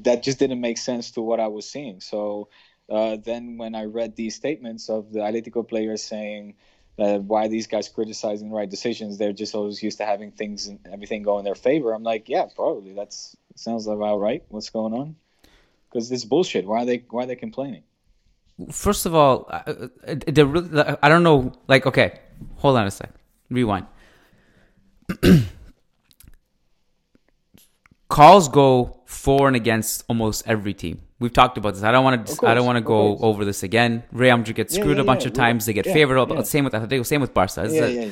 that 0.02 0.22
just 0.22 0.38
didn't 0.38 0.60
make 0.60 0.78
sense 0.78 1.12
to 1.12 1.20
what 1.22 1.40
I 1.40 1.48
was 1.48 1.70
seeing. 1.70 2.00
So 2.00 2.48
uh, 2.90 3.16
then, 3.24 3.56
when 3.56 3.74
I 3.74 3.84
read 3.84 4.16
these 4.16 4.34
statements 4.34 4.88
of 4.88 5.12
the 5.12 5.20
Atletico 5.20 5.66
players 5.66 6.02
saying 6.02 6.54
that 6.98 7.22
why 7.22 7.48
these 7.48 7.66
guys 7.66 7.88
criticizing 7.88 8.50
the 8.50 8.54
right 8.56 8.68
decisions, 8.68 9.18
they're 9.18 9.32
just 9.32 9.54
always 9.54 9.82
used 9.82 9.98
to 9.98 10.04
having 10.04 10.32
things 10.32 10.66
and 10.66 10.78
everything 10.92 11.22
go 11.22 11.38
in 11.38 11.44
their 11.44 11.54
favor. 11.54 11.92
I'm 11.92 12.02
like, 12.02 12.28
yeah, 12.28 12.46
probably 12.54 12.92
that's 12.92 13.36
sounds 13.56 13.86
about 13.86 14.18
right. 14.18 14.42
What's 14.48 14.70
going 14.70 14.94
on? 14.94 15.16
Because 15.88 16.08
this 16.08 16.24
bullshit. 16.24 16.66
Why 16.66 16.82
are 16.82 16.86
they 16.86 17.04
why 17.10 17.24
are 17.24 17.26
they 17.26 17.36
complaining? 17.36 17.82
First 18.70 19.06
of 19.06 19.14
all, 19.14 19.48
uh, 19.50 19.88
uh 20.06 20.96
I 21.02 21.08
don't 21.08 21.22
know. 21.22 21.52
Like, 21.68 21.86
okay, 21.86 22.20
hold 22.56 22.76
on 22.76 22.86
a 22.86 22.90
sec. 22.90 23.10
Rewind. 23.50 23.86
calls 28.12 28.46
go 28.50 29.00
for 29.06 29.46
and 29.48 29.56
against 29.56 30.04
almost 30.06 30.46
every 30.46 30.74
team. 30.74 31.00
We've 31.18 31.32
talked 31.32 31.56
about 31.56 31.74
this. 31.74 31.82
I 31.82 31.92
don't 31.92 32.04
want 32.04 32.26
to. 32.26 32.46
I 32.46 32.52
don't 32.54 32.66
want 32.66 32.76
to 32.76 32.82
go 32.82 33.16
over 33.18 33.44
this 33.44 33.62
again. 33.62 34.02
Real 34.12 34.36
Madrid 34.36 34.56
gets 34.56 34.74
screwed 34.74 34.96
yeah, 34.96 35.02
a 35.02 35.04
bunch 35.04 35.22
yeah. 35.22 35.28
of 35.28 35.34
times. 35.34 35.64
They 35.66 35.72
get 35.72 35.86
favored. 35.86 36.46
Same 36.46 36.64
with 36.64 36.74
Atletico. 36.74 37.06
Same 37.06 37.20
with 37.20 37.32
Barca. 37.32 37.68
Yeah, 37.70 37.86
yeah, 37.86 38.04
yeah. 38.04 38.10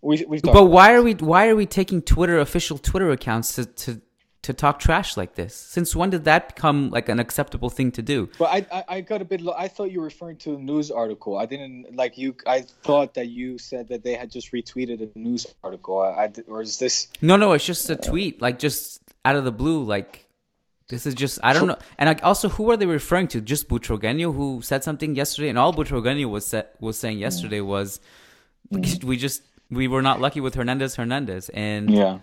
We, 0.00 0.40
but 0.42 0.66
why 0.66 0.94
are 0.94 1.02
we 1.02 1.14
why 1.14 1.48
are 1.48 1.56
we 1.56 1.66
taking 1.66 2.02
Twitter 2.02 2.38
official 2.38 2.78
Twitter 2.78 3.10
accounts 3.10 3.54
to, 3.56 3.66
to 3.66 4.00
to 4.42 4.52
talk 4.52 4.78
trash 4.78 5.16
like 5.16 5.34
this? 5.34 5.54
Since 5.54 5.96
when 5.96 6.10
did 6.10 6.24
that 6.24 6.54
become 6.54 6.90
like 6.90 7.08
an 7.08 7.18
acceptable 7.18 7.70
thing 7.70 7.90
to 7.92 8.02
do? 8.02 8.28
Well, 8.38 8.48
I, 8.48 8.66
I, 8.72 8.84
I 8.88 9.00
got 9.00 9.22
a 9.22 9.24
bit. 9.24 9.42
I 9.56 9.68
thought 9.68 9.90
you 9.90 10.00
were 10.00 10.06
referring 10.06 10.36
to 10.38 10.54
a 10.54 10.58
news 10.58 10.90
article. 10.90 11.36
I 11.36 11.46
didn't 11.46 11.94
like 11.96 12.18
you. 12.18 12.34
I 12.46 12.62
thought 12.82 13.14
that 13.14 13.28
you 13.28 13.58
said 13.58 13.88
that 13.88 14.02
they 14.02 14.14
had 14.14 14.30
just 14.30 14.52
retweeted 14.52 15.00
a 15.14 15.18
news 15.18 15.46
article. 15.62 16.00
I, 16.00 16.24
I 16.24 16.32
or 16.46 16.62
is 16.62 16.78
this? 16.78 17.08
No, 17.20 17.36
no. 17.36 17.52
It's 17.52 17.66
just 17.66 17.90
a 17.90 17.96
tweet. 17.96 18.40
Like 18.40 18.58
just 18.58 19.02
out 19.24 19.36
of 19.36 19.44
the 19.44 19.52
blue, 19.52 19.82
like 19.82 20.28
this 20.88 21.04
is 21.04 21.14
just 21.14 21.38
I 21.42 21.52
don't 21.52 21.66
know. 21.66 21.78
And 21.98 22.08
like, 22.08 22.24
also, 22.24 22.48
who 22.48 22.70
are 22.70 22.76
they 22.76 22.86
referring 22.86 23.28
to? 23.28 23.40
Just 23.40 23.68
Butragueño, 23.68 24.34
who 24.34 24.62
said 24.62 24.82
something 24.82 25.14
yesterday, 25.14 25.48
and 25.48 25.58
all 25.58 25.74
Butragueño 25.74 26.30
was 26.30 26.46
set, 26.46 26.76
was 26.80 26.98
saying 26.98 27.18
yesterday 27.18 27.60
was 27.60 28.00
mm. 28.72 29.04
we 29.04 29.16
just 29.16 29.42
we 29.70 29.86
were 29.86 30.00
not 30.00 30.20
lucky 30.20 30.40
with 30.40 30.54
Hernandez 30.54 30.94
Hernandez, 30.96 31.50
and 31.50 31.90
yeah, 31.90 32.18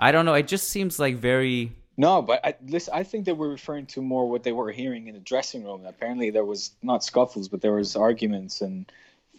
I 0.00 0.10
don't 0.10 0.24
know. 0.24 0.34
It 0.34 0.48
just 0.48 0.68
seems 0.68 0.98
like 0.98 1.16
very. 1.16 1.72
No, 1.96 2.22
but 2.22 2.40
I, 2.44 2.54
listen, 2.66 2.94
I 2.94 3.02
think 3.04 3.26
they 3.26 3.34
were 3.34 3.50
referring 3.50 3.84
to 3.86 4.00
more 4.00 4.28
what 4.28 4.42
they 4.42 4.52
were 4.52 4.72
hearing 4.72 5.06
in 5.06 5.14
the 5.14 5.20
dressing 5.20 5.62
room. 5.62 5.84
Apparently, 5.84 6.30
there 6.30 6.46
was 6.46 6.72
not 6.82 7.04
scuffles, 7.04 7.48
but 7.48 7.60
there 7.60 7.74
was 7.74 7.94
arguments 7.94 8.62
and, 8.62 8.90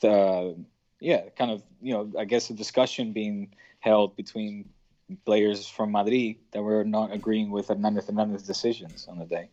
the, 0.02 0.56
yeah, 1.00 1.22
kind 1.36 1.50
of 1.50 1.64
you 1.82 1.94
know, 1.94 2.12
I 2.18 2.26
guess 2.26 2.52
a 2.52 2.54
discussion 2.54 3.12
being 3.12 3.50
held 3.80 4.16
between 4.16 4.70
players 5.26 5.68
from 5.68 5.92
Madrid 5.92 6.36
that 6.52 6.62
were 6.62 6.84
not 6.84 7.12
agreeing 7.12 7.50
with 7.50 7.70
Hernandez 7.70 8.06
Hernandez's 8.06 8.48
decisions 8.48 9.08
on 9.10 9.18
the 9.18 9.26
day. 9.26 9.50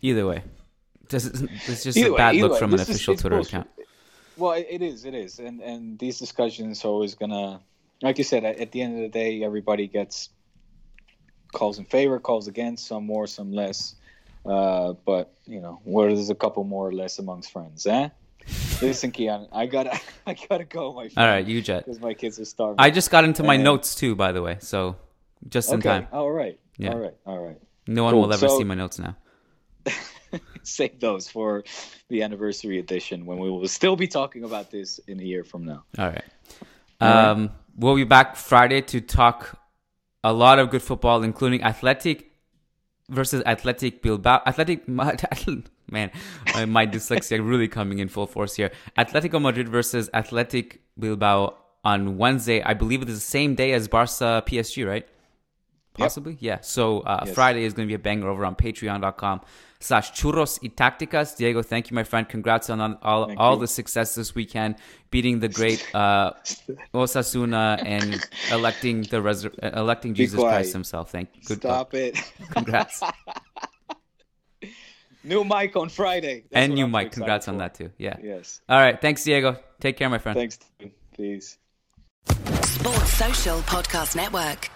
Either 0.00 0.26
way, 0.26 0.42
this 1.10 1.26
is, 1.26 1.42
this 1.42 1.68
is 1.68 1.84
just 1.84 1.98
either 1.98 2.14
a 2.14 2.16
bad 2.16 2.34
way, 2.34 2.42
look 2.42 2.52
way. 2.52 2.58
from 2.58 2.70
this 2.70 2.88
an 2.88 2.90
official 2.90 3.14
Twitter 3.14 3.36
bullshit. 3.36 3.52
account. 3.52 3.68
Well, 4.36 4.52
it 4.52 4.82
is, 4.82 5.04
it 5.04 5.14
is, 5.14 5.38
and 5.38 5.60
and 5.60 5.98
these 5.98 6.18
discussions 6.18 6.84
are 6.84 6.88
always 6.88 7.14
gonna, 7.14 7.60
like 8.02 8.18
you 8.18 8.24
said, 8.24 8.44
at 8.44 8.72
the 8.72 8.82
end 8.82 8.96
of 8.96 9.00
the 9.00 9.08
day, 9.08 9.42
everybody 9.42 9.86
gets 9.86 10.28
calls 11.52 11.78
in 11.78 11.84
favor, 11.84 12.18
calls 12.18 12.48
against, 12.48 12.86
some 12.86 13.06
more, 13.06 13.26
some 13.26 13.52
less. 13.52 13.94
Uh, 14.44 14.94
but 15.04 15.32
you 15.46 15.60
know, 15.60 15.80
where 15.84 16.12
there's 16.12 16.30
a 16.30 16.34
couple 16.34 16.64
more 16.64 16.88
or 16.88 16.92
less 16.92 17.18
amongst 17.18 17.52
friends, 17.52 17.86
eh? 17.86 18.08
Listen, 18.80 19.12
Keon, 19.12 19.46
I 19.52 19.66
gotta, 19.66 19.98
I 20.26 20.34
gotta 20.34 20.64
go, 20.64 20.92
my 20.92 21.08
friend. 21.08 21.18
All 21.18 21.32
right, 21.32 21.46
you 21.46 21.62
jet. 21.62 21.84
Because 21.84 22.00
my 22.00 22.14
kids 22.14 22.40
are 22.40 22.44
starving. 22.44 22.76
I 22.78 22.90
just 22.90 23.10
got 23.10 23.24
into 23.24 23.44
my 23.44 23.54
and... 23.54 23.64
notes 23.64 23.94
too, 23.94 24.16
by 24.16 24.32
the 24.32 24.42
way, 24.42 24.56
so 24.60 24.96
just 25.48 25.70
in 25.70 25.78
okay. 25.78 25.88
time. 25.88 26.08
All 26.12 26.30
right. 26.30 26.58
Yeah. 26.76 26.92
All 26.92 26.98
right. 26.98 27.14
All 27.24 27.38
right. 27.38 27.60
No 27.86 28.04
one 28.04 28.14
cool. 28.14 28.22
will 28.22 28.32
ever 28.32 28.48
so... 28.48 28.58
see 28.58 28.64
my 28.64 28.74
notes 28.74 28.98
now. 28.98 29.16
Save 30.64 31.00
those 31.00 31.28
for 31.28 31.64
the 32.08 32.22
anniversary 32.22 32.78
edition 32.78 33.26
when 33.26 33.38
we 33.38 33.50
will 33.50 33.68
still 33.68 33.96
be 33.96 34.08
talking 34.08 34.44
about 34.44 34.70
this 34.70 34.98
in 35.06 35.20
a 35.20 35.22
year 35.22 35.44
from 35.44 35.64
now. 35.64 35.84
All 35.98 36.08
right. 36.08 36.24
Um, 37.00 37.40
right. 37.40 37.50
We'll 37.76 37.96
be 37.96 38.04
back 38.04 38.36
Friday 38.36 38.82
to 38.82 39.00
talk 39.00 39.58
a 40.22 40.32
lot 40.32 40.58
of 40.58 40.70
good 40.70 40.82
football, 40.82 41.22
including 41.22 41.62
Athletic 41.62 42.30
versus 43.08 43.42
Athletic 43.46 44.02
Bilbao. 44.02 44.42
Athletic, 44.46 44.86
man, 44.88 46.10
my 46.68 46.86
dyslexia 46.86 47.46
really 47.46 47.68
coming 47.68 47.98
in 47.98 48.08
full 48.08 48.26
force 48.26 48.54
here. 48.56 48.70
Atletico 48.98 49.40
Madrid 49.40 49.68
versus 49.68 50.10
Athletic 50.14 50.82
Bilbao 50.98 51.54
on 51.84 52.18
Wednesday. 52.18 52.62
I 52.62 52.74
believe 52.74 53.02
it 53.02 53.08
is 53.08 53.16
the 53.16 53.20
same 53.20 53.54
day 53.54 53.72
as 53.72 53.88
Barca 53.88 54.42
PSG, 54.46 54.86
right? 54.86 55.08
Possibly, 55.94 56.32
yep. 56.34 56.40
yeah. 56.40 56.58
So 56.62 57.00
uh, 57.00 57.24
yes. 57.26 57.34
Friday 57.34 57.64
is 57.64 57.74
going 57.74 57.86
to 57.86 57.90
be 57.90 57.94
a 57.94 57.98
banger 57.98 58.28
over 58.28 58.46
on 58.46 58.54
Patreon.com 58.54 59.42
slash 59.82 60.12
churros 60.12 60.58
y 60.62 60.70
tácticas. 60.70 61.36
Diego, 61.36 61.62
thank 61.62 61.90
you, 61.90 61.94
my 61.94 62.04
friend. 62.04 62.28
Congrats 62.28 62.70
on 62.70 62.80
all, 63.02 63.32
all 63.36 63.56
the 63.56 63.66
success 63.66 64.14
this 64.14 64.34
weekend, 64.34 64.76
beating 65.10 65.40
the 65.40 65.48
great 65.48 65.86
uh, 65.94 66.32
Osasuna 66.94 67.82
and 67.84 68.20
electing 68.50 69.02
the 69.02 69.18
resur- 69.18 69.76
electing 69.76 70.14
Jesus 70.14 70.40
Christ 70.40 70.72
himself. 70.72 71.10
Thank 71.10 71.30
you. 71.34 71.42
Good 71.44 71.58
Stop 71.58 71.94
it. 71.94 72.18
Congrats. 72.50 73.02
new 75.24 75.44
mic 75.44 75.76
on 75.76 75.88
Friday. 75.88 76.44
That's 76.50 76.64
and 76.64 76.74
new 76.74 76.88
mic. 76.88 77.12
Congrats 77.12 77.46
for. 77.46 77.52
on 77.52 77.58
that 77.58 77.74
too. 77.74 77.90
Yeah. 77.98 78.16
Yes. 78.22 78.60
All 78.68 78.78
right. 78.78 79.00
Thanks, 79.00 79.24
Diego. 79.24 79.56
Take 79.80 79.96
care, 79.96 80.08
my 80.08 80.18
friend. 80.18 80.38
Thanks. 80.38 80.58
Peace. 81.16 81.58
Sports 82.26 83.12
Social 83.12 83.58
Podcast 83.60 84.16
Network. 84.16 84.70